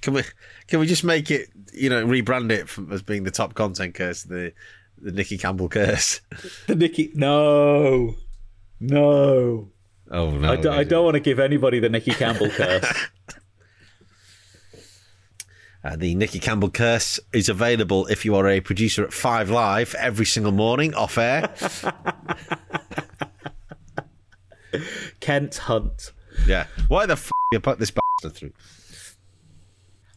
can 0.00 0.14
we 0.14 0.22
can 0.66 0.80
we 0.80 0.86
just 0.86 1.04
make 1.04 1.30
it 1.30 1.48
you 1.72 1.88
know 1.88 2.04
rebrand 2.04 2.50
it 2.50 2.68
from, 2.68 2.90
as 2.92 3.02
being 3.02 3.24
the 3.24 3.30
top 3.30 3.54
content 3.54 3.94
curse 3.94 4.24
the 4.24 4.52
the 4.98 5.12
Nicky 5.12 5.38
Campbell 5.38 5.68
curse 5.68 6.20
the 6.66 6.74
Nicky 6.74 7.12
no 7.14 8.14
no 8.80 9.70
oh 10.10 10.30
no 10.30 10.52
I 10.52 10.56
don't, 10.56 10.74
I 10.74 10.84
don't 10.84 11.04
want 11.04 11.14
to 11.14 11.20
give 11.20 11.38
anybody 11.38 11.78
the 11.78 11.88
Nicky 11.88 12.12
Campbell 12.12 12.50
curse 12.50 12.92
Uh, 15.82 15.96
the 15.96 16.14
Nicky 16.14 16.38
Campbell 16.38 16.70
curse 16.70 17.18
is 17.32 17.48
available 17.48 18.06
if 18.06 18.24
you 18.24 18.34
are 18.34 18.46
a 18.46 18.60
producer 18.60 19.02
at 19.02 19.14
Five 19.14 19.48
Live 19.48 19.94
every 19.94 20.26
single 20.26 20.52
morning 20.52 20.92
off 20.94 21.16
air. 21.16 21.54
Kent 25.20 25.56
Hunt. 25.56 26.12
Yeah. 26.46 26.66
Why 26.88 27.06
the 27.06 27.14
f 27.14 27.30
you 27.52 27.60
put 27.60 27.78
this 27.78 27.90
bastard 27.90 28.36
through? 28.36 28.52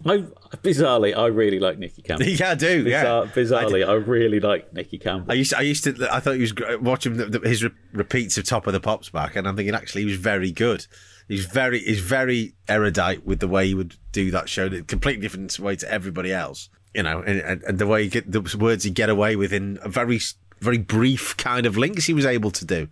I 0.05 0.17
bizarrely, 0.57 1.17
I 1.17 1.27
really 1.27 1.59
like 1.59 1.79
Nicky 1.79 2.01
Campbell. 2.01 2.25
yeah, 2.27 2.51
I 2.51 2.55
do. 2.55 2.83
Bizarre, 2.83 3.25
yeah, 3.25 3.31
bizarrely, 3.31 3.87
I, 3.87 3.91
I, 3.91 3.95
really 3.95 4.41
like 4.41 4.73
Nicky 4.73 4.97
Campbell. 4.97 5.31
I 5.31 5.35
used, 5.35 5.51
to, 5.51 5.57
I 5.57 5.61
used 5.61 5.85
to, 5.85 6.07
I 6.11 6.19
thought 6.19 6.35
he 6.35 6.41
was 6.41 6.53
watching 6.81 7.15
the, 7.15 7.25
the, 7.25 7.47
his 7.47 7.63
re- 7.63 7.71
repeats 7.93 8.37
of 8.37 8.43
Top 8.43 8.67
of 8.67 8.73
the 8.73 8.81
Pops 8.81 9.09
back, 9.09 9.37
and 9.37 9.47
I'm 9.47 9.55
thinking 9.55 9.73
actually 9.73 10.01
he 10.01 10.07
was 10.07 10.17
very 10.17 10.51
good. 10.51 10.85
He's 11.27 11.45
very, 11.45 11.79
he's 11.79 11.99
very 11.99 12.55
erudite 12.67 13.25
with 13.25 13.39
the 13.39 13.47
way 13.47 13.67
he 13.67 13.73
would 13.73 13.95
do 14.11 14.31
that 14.31 14.49
show. 14.49 14.67
A 14.67 14.81
completely 14.81 15.21
different 15.21 15.57
way 15.59 15.75
to 15.77 15.91
everybody 15.91 16.33
else, 16.33 16.69
you 16.93 17.03
know, 17.03 17.21
and, 17.21 17.63
and 17.63 17.79
the 17.79 17.87
way 17.87 18.03
he 18.03 18.09
get 18.09 18.31
the 18.31 18.57
words 18.59 18.83
he 18.83 18.91
get 18.91 19.09
away 19.09 19.35
with 19.35 19.53
in 19.53 19.79
a 19.81 19.89
very, 19.89 20.19
very 20.59 20.77
brief 20.77 21.35
kind 21.37 21.65
of 21.65 21.77
links 21.77 22.05
he 22.05 22.13
was 22.13 22.25
able 22.25 22.51
to 22.51 22.65
do. 22.65 22.87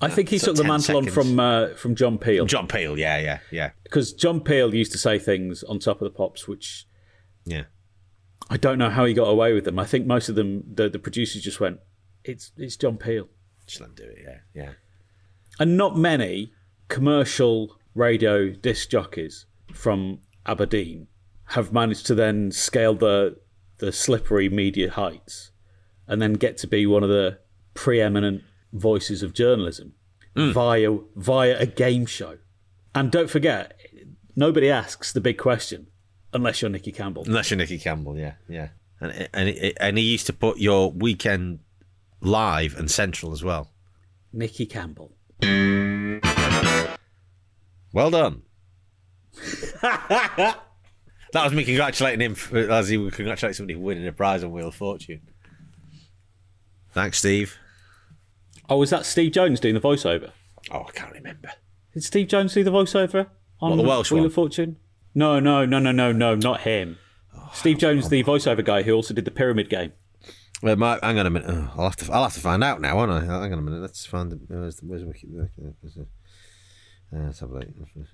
I 0.00 0.08
think 0.08 0.28
he 0.28 0.38
took 0.38 0.56
the 0.56 0.64
mantle 0.64 1.02
seconds. 1.02 1.08
on 1.08 1.12
from 1.12 1.40
uh, 1.40 1.68
from 1.74 1.94
John 1.94 2.18
Peel. 2.18 2.44
John 2.44 2.68
Peel, 2.68 2.98
yeah, 2.98 3.18
yeah, 3.18 3.38
yeah. 3.50 3.70
Because 3.82 4.12
John 4.12 4.40
Peel 4.40 4.74
used 4.74 4.92
to 4.92 4.98
say 4.98 5.18
things 5.18 5.62
on 5.62 5.78
top 5.78 6.02
of 6.02 6.04
the 6.04 6.16
pops, 6.16 6.46
which 6.46 6.86
yeah, 7.46 7.64
I 8.50 8.58
don't 8.58 8.78
know 8.78 8.90
how 8.90 9.06
he 9.06 9.14
got 9.14 9.28
away 9.28 9.54
with 9.54 9.64
them. 9.64 9.78
I 9.78 9.86
think 9.86 10.06
most 10.06 10.28
of 10.28 10.34
them, 10.34 10.64
the, 10.74 10.90
the 10.90 10.98
producers 10.98 11.42
just 11.42 11.60
went, 11.60 11.80
"It's 12.24 12.52
it's 12.58 12.76
John 12.76 12.98
Peel." 12.98 13.28
Just 13.66 13.80
let 13.80 13.88
him 13.88 13.94
do 13.96 14.04
it, 14.04 14.18
yeah, 14.22 14.38
yeah. 14.54 14.72
And 15.58 15.76
not 15.78 15.96
many 15.96 16.52
commercial 16.88 17.76
radio 17.94 18.50
disc 18.50 18.90
jockeys 18.90 19.46
from 19.72 20.20
Aberdeen 20.44 21.08
have 21.50 21.72
managed 21.72 22.06
to 22.06 22.14
then 22.14 22.50
scale 22.50 22.94
the 22.94 23.36
the 23.78 23.92
slippery 23.92 24.48
media 24.48 24.90
heights 24.90 25.50
and 26.08 26.20
then 26.20 26.34
get 26.34 26.56
to 26.58 26.66
be 26.66 26.86
one 26.86 27.02
of 27.02 27.08
the 27.08 27.38
preeminent 27.74 28.42
voices 28.72 29.22
of 29.22 29.32
journalism 29.32 29.92
mm. 30.34 30.52
via 30.52 30.98
via 31.16 31.58
a 31.58 31.66
game 31.66 32.06
show. 32.06 32.38
And 32.94 33.10
don't 33.10 33.28
forget, 33.28 33.78
nobody 34.34 34.70
asks 34.70 35.12
the 35.12 35.20
big 35.20 35.38
question 35.38 35.88
unless 36.32 36.62
you're 36.62 36.70
Nicky 36.70 36.92
Campbell. 36.92 37.24
Unless 37.26 37.50
you're 37.50 37.58
Nicky 37.58 37.78
Campbell, 37.78 38.16
yeah, 38.16 38.34
yeah. 38.48 38.68
And 39.00 39.28
and 39.34 39.74
and 39.80 39.98
he 39.98 40.04
used 40.04 40.26
to 40.26 40.32
put 40.32 40.58
your 40.58 40.90
weekend 40.92 41.60
live 42.20 42.76
and 42.78 42.90
central 42.90 43.32
as 43.32 43.44
well. 43.44 43.70
Nicky 44.32 44.66
Campbell. 44.66 45.12
Well 47.96 48.10
done. 48.10 48.42
that 49.80 50.54
was 51.32 51.54
me 51.54 51.64
congratulating 51.64 52.20
him 52.20 52.34
for, 52.34 52.70
as 52.70 52.90
he 52.90 52.98
would 52.98 53.14
congratulate 53.14 53.56
somebody 53.56 53.74
winning 53.74 54.06
a 54.06 54.12
prize 54.12 54.44
on 54.44 54.52
Wheel 54.52 54.68
of 54.68 54.74
Fortune. 54.74 55.22
Thanks, 56.92 57.16
Steve. 57.16 57.56
Oh, 58.68 58.76
was 58.76 58.90
that 58.90 59.06
Steve 59.06 59.32
Jones 59.32 59.60
doing 59.60 59.72
the 59.72 59.80
voiceover? 59.80 60.32
Oh, 60.70 60.84
I 60.86 60.92
can't 60.92 61.14
remember. 61.14 61.52
Did 61.94 62.04
Steve 62.04 62.28
Jones 62.28 62.52
do 62.52 62.62
the 62.62 62.70
voiceover 62.70 63.28
on 63.62 63.70
what, 63.70 63.76
the 63.76 63.88
Welsh 63.88 64.10
Wheel 64.10 64.24
one? 64.24 64.26
of 64.26 64.34
Fortune? 64.34 64.76
No, 65.14 65.40
no, 65.40 65.64
no, 65.64 65.78
no, 65.78 65.90
no, 65.90 66.12
no, 66.12 66.34
not 66.34 66.60
him. 66.60 66.98
Oh, 67.34 67.50
Steve 67.54 67.78
Jones, 67.78 68.10
the 68.10 68.22
voiceover 68.22 68.62
guy 68.62 68.82
who 68.82 68.92
also 68.92 69.14
did 69.14 69.24
the 69.24 69.30
Pyramid 69.30 69.70
Game. 69.70 69.94
Well, 70.60 70.76
my, 70.76 70.98
hang 71.02 71.18
on 71.18 71.24
a 71.24 71.30
minute. 71.30 71.48
Oh, 71.48 71.72
I'll 71.78 71.84
have 71.84 71.96
to. 71.96 72.12
I'll 72.12 72.24
have 72.24 72.34
to 72.34 72.40
find 72.40 72.62
out 72.62 72.82
now, 72.82 72.96
won't 72.96 73.10
I? 73.10 73.20
Hang 73.20 73.54
on 73.54 73.58
a 73.58 73.62
minute. 73.62 73.80
Let's 73.80 74.04
find. 74.04 74.32
The, 74.32 74.36
where's 74.48 74.76
the, 74.76 74.86
where's 74.86 75.02
the? 75.02 76.06
Uh, 77.16 77.24
let's 77.24 77.40
have 77.40 77.50
a 77.50 77.54
look. 77.54 77.66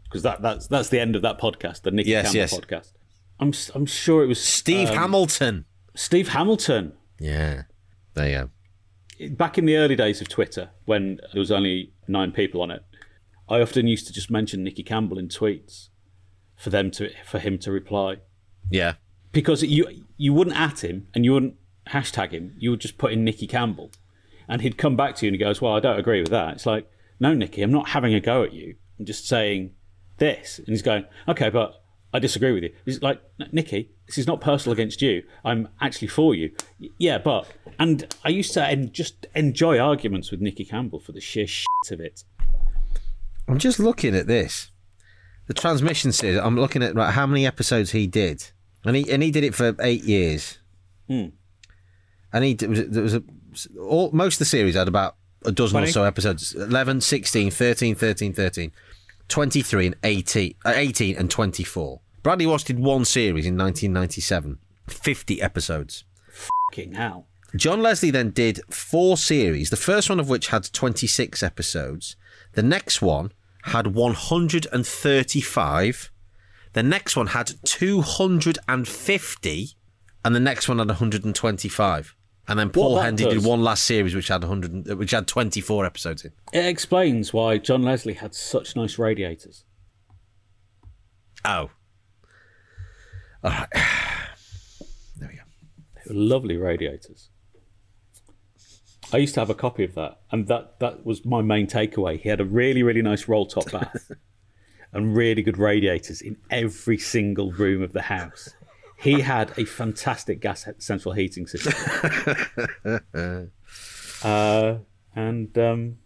Because 0.05 0.22
that, 0.22 0.42
that's 0.42 0.68
that's 0.68 0.88
the 0.90 1.00
end 1.00 1.16
of 1.16 1.22
that 1.22 1.40
podcast, 1.40 1.82
the 1.82 1.90
Nicky 1.90 2.11
yes, 2.11 2.32
Campbell 2.32 2.38
yes. 2.38 2.55
podcast. 2.55 2.92
I'm 3.40 3.53
I'm 3.74 3.86
sure 3.86 4.22
it 4.22 4.28
was 4.28 4.40
Steve 4.42 4.90
um, 4.90 4.96
Hamilton. 4.96 5.64
Steve 5.94 6.28
Hamilton. 6.28 6.92
Yeah, 7.18 7.62
there 8.14 8.28
you 8.28 8.34
go 8.34 8.50
back 9.30 9.59
in 9.59 9.66
the 9.66 9.76
early 9.76 9.96
days 9.96 10.20
of 10.20 10.28
Twitter, 10.28 10.70
when 10.84 11.20
there 11.32 11.40
was 11.40 11.50
only 11.50 11.92
nine 12.09 12.32
people 12.32 12.62
on 12.62 12.70
it, 12.70 12.84
I 13.48 13.61
often 13.61 13.86
used 13.86 14.07
to 14.07 14.12
just 14.12 14.30
mention 14.30 14.64
Nicky 14.64 14.82
Campbell 14.82 15.18
in 15.18 15.28
tweets 15.28 15.88
for 16.57 16.70
them 16.70 16.90
to 16.92 17.11
for 17.24 17.38
him 17.38 17.59
to 17.59 17.72
reply. 17.72 18.16
Yeah, 18.70 18.94
because 19.32 19.62
you 19.62 20.05
you 20.16 20.32
wouldn't 20.32 20.59
at 20.59 20.82
him 20.82 21.09
and 21.14 21.24
you 21.24 21.32
wouldn't 21.32 21.57
hashtag 21.88 22.32
him. 22.32 22.55
You 22.59 22.70
would 22.70 22.80
just 22.80 22.98
put 22.98 23.12
in 23.12 23.24
Nicky 23.24 23.46
Campbell, 23.46 23.90
and 24.48 24.62
he'd 24.62 24.78
come 24.78 24.96
back 24.96 25.16
to 25.16 25.26
you 25.26 25.28
and 25.28 25.34
he 25.34 25.38
goes, 25.38 25.61
"Well, 25.61 25.74
I 25.74 25.80
don't 25.80 25.98
agree 25.98 26.20
with 26.20 26.30
that." 26.30 26.55
It's 26.55 26.66
like, 26.66 26.90
no, 27.20 27.34
Nicky, 27.34 27.62
I'm 27.62 27.72
not 27.72 27.90
having 27.90 28.14
a 28.14 28.20
go 28.20 28.42
at 28.42 28.53
you. 28.53 28.76
I'm 29.03 29.07
just 29.07 29.26
saying 29.26 29.74
this, 30.18 30.59
and 30.59 30.68
he's 30.68 30.82
going, 30.82 31.05
"Okay, 31.28 31.50
but." 31.50 31.78
I 32.14 32.18
disagree 32.18 32.53
with 32.53 32.62
you. 32.62 32.74
He's 32.84 33.00
like, 33.00 33.22
Nicky, 33.53 33.90
this 34.07 34.18
is 34.18 34.26
not 34.26 34.42
personal 34.42 34.74
against 34.74 35.00
you. 35.00 35.22
I'm 35.46 35.70
actually 35.80 36.09
for 36.09 36.34
you. 36.34 36.55
Yeah, 36.98 37.16
but 37.16 37.46
and 37.78 38.14
I 38.22 38.28
used 38.28 38.53
to 38.53 38.62
en- 38.62 38.92
just 38.92 39.24
enjoy 39.34 39.78
arguments 39.78 40.30
with 40.30 40.42
Nicky 40.42 40.66
Campbell 40.66 41.00
for 41.00 41.12
the 41.12 41.22
sheer 41.22 41.46
shit 41.46 41.66
of 41.90 42.00
it. 42.00 42.24
I'm 43.48 43.57
just 43.57 43.78
looking 43.78 44.14
at 44.14 44.26
this. 44.26 44.70
The 45.46 45.55
transmission 45.55 46.12
series. 46.12 46.38
I'm 46.38 46.57
looking 46.57 46.82
at 46.82 46.94
right, 46.94 47.12
how 47.12 47.26
many 47.26 47.46
episodes 47.46 47.92
he 47.92 48.07
did, 48.07 48.50
and 48.84 48.94
he 48.94 49.11
and 49.11 49.22
he 49.22 49.30
did 49.30 49.42
it 49.42 49.55
for 49.55 49.74
eight 49.80 50.05
years. 50.05 50.59
Hmm. 51.09 51.28
And 52.30 52.44
he 52.44 52.53
there 52.53 53.03
was 53.03 53.14
a 53.14 53.22
all 53.80 54.11
most 54.12 54.34
of 54.34 54.40
the 54.40 54.44
series 54.44 54.74
had 54.74 54.86
about 54.86 55.16
a 55.44 55.50
dozen 55.53 55.74
20? 55.74 55.88
or 55.88 55.92
so 55.92 56.05
episodes 56.05 56.55
11 56.55 57.00
16 57.00 57.50
13 57.50 57.94
13 57.94 58.32
13 58.32 58.72
23 59.33 59.87
and 59.87 59.97
18 60.05 60.55
uh, 60.64 60.72
18 60.74 61.16
and 61.16 61.30
24 61.30 62.01
Bradley 62.22 62.47
Walsh 62.47 62.64
did 62.64 62.78
one 62.78 63.05
series 63.05 63.47
in 63.47 63.57
1997 63.57 64.59
50 64.89 65.41
episodes 65.41 66.05
fucking 66.28 66.95
hell 66.95 67.26
John 67.55 67.83
Leslie 67.83 68.11
then 68.11 68.30
did 68.30 68.61
four 68.72 69.18
series, 69.18 69.68
the 69.68 69.76
first 69.76 70.09
one 70.09 70.18
of 70.18 70.30
which 70.30 70.49
had 70.49 70.72
26 70.72 71.43
episodes. 71.43 72.16
The 72.53 72.62
next 72.62 73.03
one 73.03 73.30
had 73.64 73.89
135. 73.89 76.11
The 76.72 76.83
next 76.83 77.14
one 77.14 77.26
had 77.28 77.53
250. 77.64 79.68
And 80.24 80.35
the 80.35 80.41
next 80.41 80.68
one 80.68 80.78
had 80.78 80.89
125. 80.89 82.16
And 82.49 82.59
then 82.59 82.70
Paul 82.70 82.99
Hendy 82.99 83.24
does, 83.24 83.34
did 83.34 83.45
one 83.45 83.62
last 83.62 83.84
series 83.84 84.14
which 84.14 84.28
had 84.28 84.43
100, 84.43 84.99
which 84.99 85.12
had 85.12 85.28
24 85.28 85.86
episodes 85.86 86.24
in. 86.24 86.32
It 86.53 86.66
explains 86.66 87.32
why 87.32 87.59
John 87.59 87.82
Leslie 87.82 88.14
had 88.14 88.34
such 88.34 88.74
nice 88.74 88.99
radiators. 88.99 89.64
Oh. 91.45 91.70
All 93.45 93.51
right. 93.51 93.68
There 95.16 95.28
we 95.28 95.36
go. 95.36 95.43
They 95.95 96.14
were 96.14 96.20
lovely 96.20 96.57
radiators. 96.57 97.28
I 99.12 99.18
used 99.18 99.34
to 99.34 99.40
have 99.40 99.51
a 99.51 99.55
copy 99.55 99.84
of 99.84 99.95
that, 99.95 100.20
and 100.32 100.49
that 100.49 100.80
that 100.80 101.05
was 101.05 101.24
my 101.24 101.43
main 101.43 101.66
takeaway. 101.66 102.18
He 102.18 102.28
had 102.28 102.40
a 102.40 102.45
really 102.45 102.82
really 102.82 103.03
nice 103.03 103.28
roll 103.28 103.47
top 103.47 103.70
bath 103.70 104.11
and 104.93 105.14
really 105.14 105.43
good 105.43 105.59
radiators 105.59 106.20
in 106.22 106.38
every 106.51 106.99
single 106.99 107.53
room 107.53 107.82
of 107.82 107.93
the 107.93 108.03
house. 108.03 108.55
He 109.03 109.20
had 109.20 109.53
a 109.59 109.64
fantastic 109.64 110.40
gas 110.40 110.66
central 110.78 111.12
heating 111.12 111.46
system, 111.48 111.72
uh, 114.22 114.74
and 115.16 115.59
um, 115.59 115.98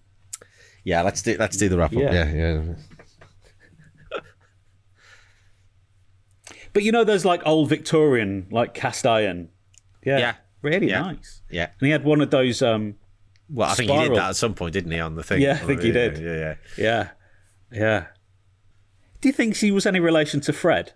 yeah, 0.82 1.03
let's 1.03 1.20
do 1.22 1.36
let's 1.38 1.57
do 1.59 1.68
the 1.68 1.76
wrap 1.76 1.92
up. 1.92 1.99
Yeah, 1.99 2.12
yeah. 2.12 2.62
yeah. 2.62 2.74
But 6.72 6.82
you 6.82 6.92
know, 6.92 7.05
there's 7.05 7.24
like 7.24 7.40
old 7.47 7.68
Victorian, 7.70 8.47
like 8.51 8.74
cast 8.74 9.07
iron. 9.07 9.49
Yeah. 10.05 10.18
Yeah. 10.18 10.34
Really 10.62 10.88
Yeah. 10.90 11.01
nice. 11.03 11.40
Yeah. 11.51 11.70
And 11.80 11.86
he 11.86 11.90
had 11.90 12.05
one 12.05 12.20
of 12.20 12.30
those. 12.30 12.61
um 12.61 12.97
Well, 13.49 13.70
I 13.70 13.74
think 13.74 13.90
he 13.90 13.99
did 13.99 14.12
that 14.14 14.30
at 14.30 14.36
some 14.36 14.55
point, 14.55 14.74
didn't 14.74 14.92
he, 14.92 15.01
on 15.01 15.14
the 15.14 15.22
thing? 15.22 15.40
Yeah, 15.40 15.53
I 15.53 15.66
think 15.66 15.80
he 15.80 15.90
did. 15.90 16.18
Yeah, 16.18 16.34
yeah. 16.34 16.55
Yeah. 16.76 17.09
Yeah. 17.72 18.07
Do 19.20 19.28
you 19.28 19.32
think 19.32 19.55
she 19.55 19.70
was 19.70 19.86
any 19.86 20.01
relation 20.01 20.40
to 20.42 20.53
Fred? 20.53 20.92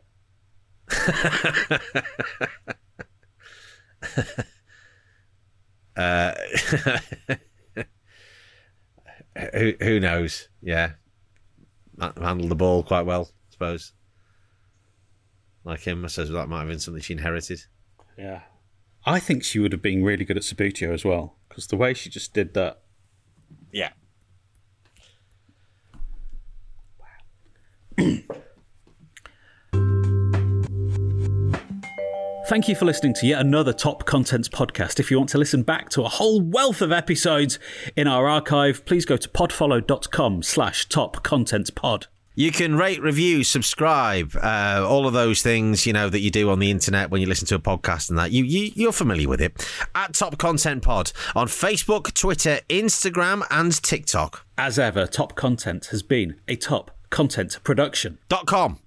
Uh, 5.96 6.32
who 9.52 9.74
who 9.80 10.00
knows? 10.00 10.48
Yeah, 10.62 10.92
handled 12.00 12.50
the 12.50 12.54
ball 12.54 12.82
quite 12.82 13.04
well, 13.04 13.28
I 13.30 13.52
suppose. 13.52 13.92
Like 15.64 15.80
him, 15.80 16.04
I 16.04 16.08
suppose 16.08 16.30
that 16.30 16.48
might 16.48 16.60
have 16.60 16.68
been 16.68 16.78
something 16.78 17.02
she 17.02 17.12
inherited. 17.12 17.60
Yeah. 18.16 18.40
I 19.04 19.20
think 19.20 19.44
she 19.44 19.58
would 19.58 19.72
have 19.72 19.82
been 19.82 20.02
really 20.04 20.24
good 20.24 20.38
at 20.38 20.42
Subbuteo 20.42 20.94
as 20.94 21.04
well, 21.04 21.36
because 21.48 21.66
the 21.66 21.76
way 21.76 21.92
she 21.92 22.08
just 22.08 22.32
did 22.32 22.54
that. 22.54 22.80
Yeah. 23.72 23.90
Thank 32.50 32.66
you 32.66 32.74
for 32.74 32.84
listening 32.84 33.14
to 33.14 33.28
yet 33.28 33.40
another 33.40 33.72
Top 33.72 34.04
Contents 34.06 34.48
podcast. 34.48 34.98
If 34.98 35.08
you 35.08 35.18
want 35.18 35.30
to 35.30 35.38
listen 35.38 35.62
back 35.62 35.88
to 35.90 36.02
a 36.02 36.08
whole 36.08 36.40
wealth 36.40 36.82
of 36.82 36.90
episodes 36.90 37.60
in 37.94 38.08
our 38.08 38.26
archive, 38.26 38.84
please 38.86 39.04
go 39.04 39.16
to 39.16 39.28
podfollow.com 39.28 40.42
slash 40.42 40.88
top 40.88 41.22
contents 41.22 41.70
pod. 41.70 42.08
You 42.34 42.50
can 42.50 42.74
rate, 42.74 43.00
review, 43.00 43.44
subscribe, 43.44 44.34
uh, 44.34 44.84
all 44.84 45.06
of 45.06 45.12
those 45.12 45.42
things 45.42 45.86
you 45.86 45.92
know 45.92 46.08
that 46.08 46.18
you 46.18 46.32
do 46.32 46.50
on 46.50 46.58
the 46.58 46.72
internet 46.72 47.08
when 47.08 47.20
you 47.20 47.28
listen 47.28 47.46
to 47.46 47.54
a 47.54 47.60
podcast 47.60 48.10
and 48.10 48.18
that. 48.18 48.32
You, 48.32 48.42
you 48.42 48.72
you're 48.74 48.90
familiar 48.90 49.28
with 49.28 49.40
it. 49.40 49.64
At 49.94 50.14
Top 50.14 50.36
Content 50.36 50.82
Pod 50.82 51.12
on 51.36 51.46
Facebook, 51.46 52.12
Twitter, 52.14 52.58
Instagram, 52.68 53.46
and 53.52 53.80
TikTok. 53.80 54.44
As 54.58 54.76
ever, 54.76 55.06
Top 55.06 55.36
Content 55.36 55.86
has 55.92 56.02
been 56.02 56.40
a 56.48 56.56
top 56.56 56.90
content 57.10 57.62
production. 57.62 58.18
Dot 58.28 58.46
com. 58.46 58.80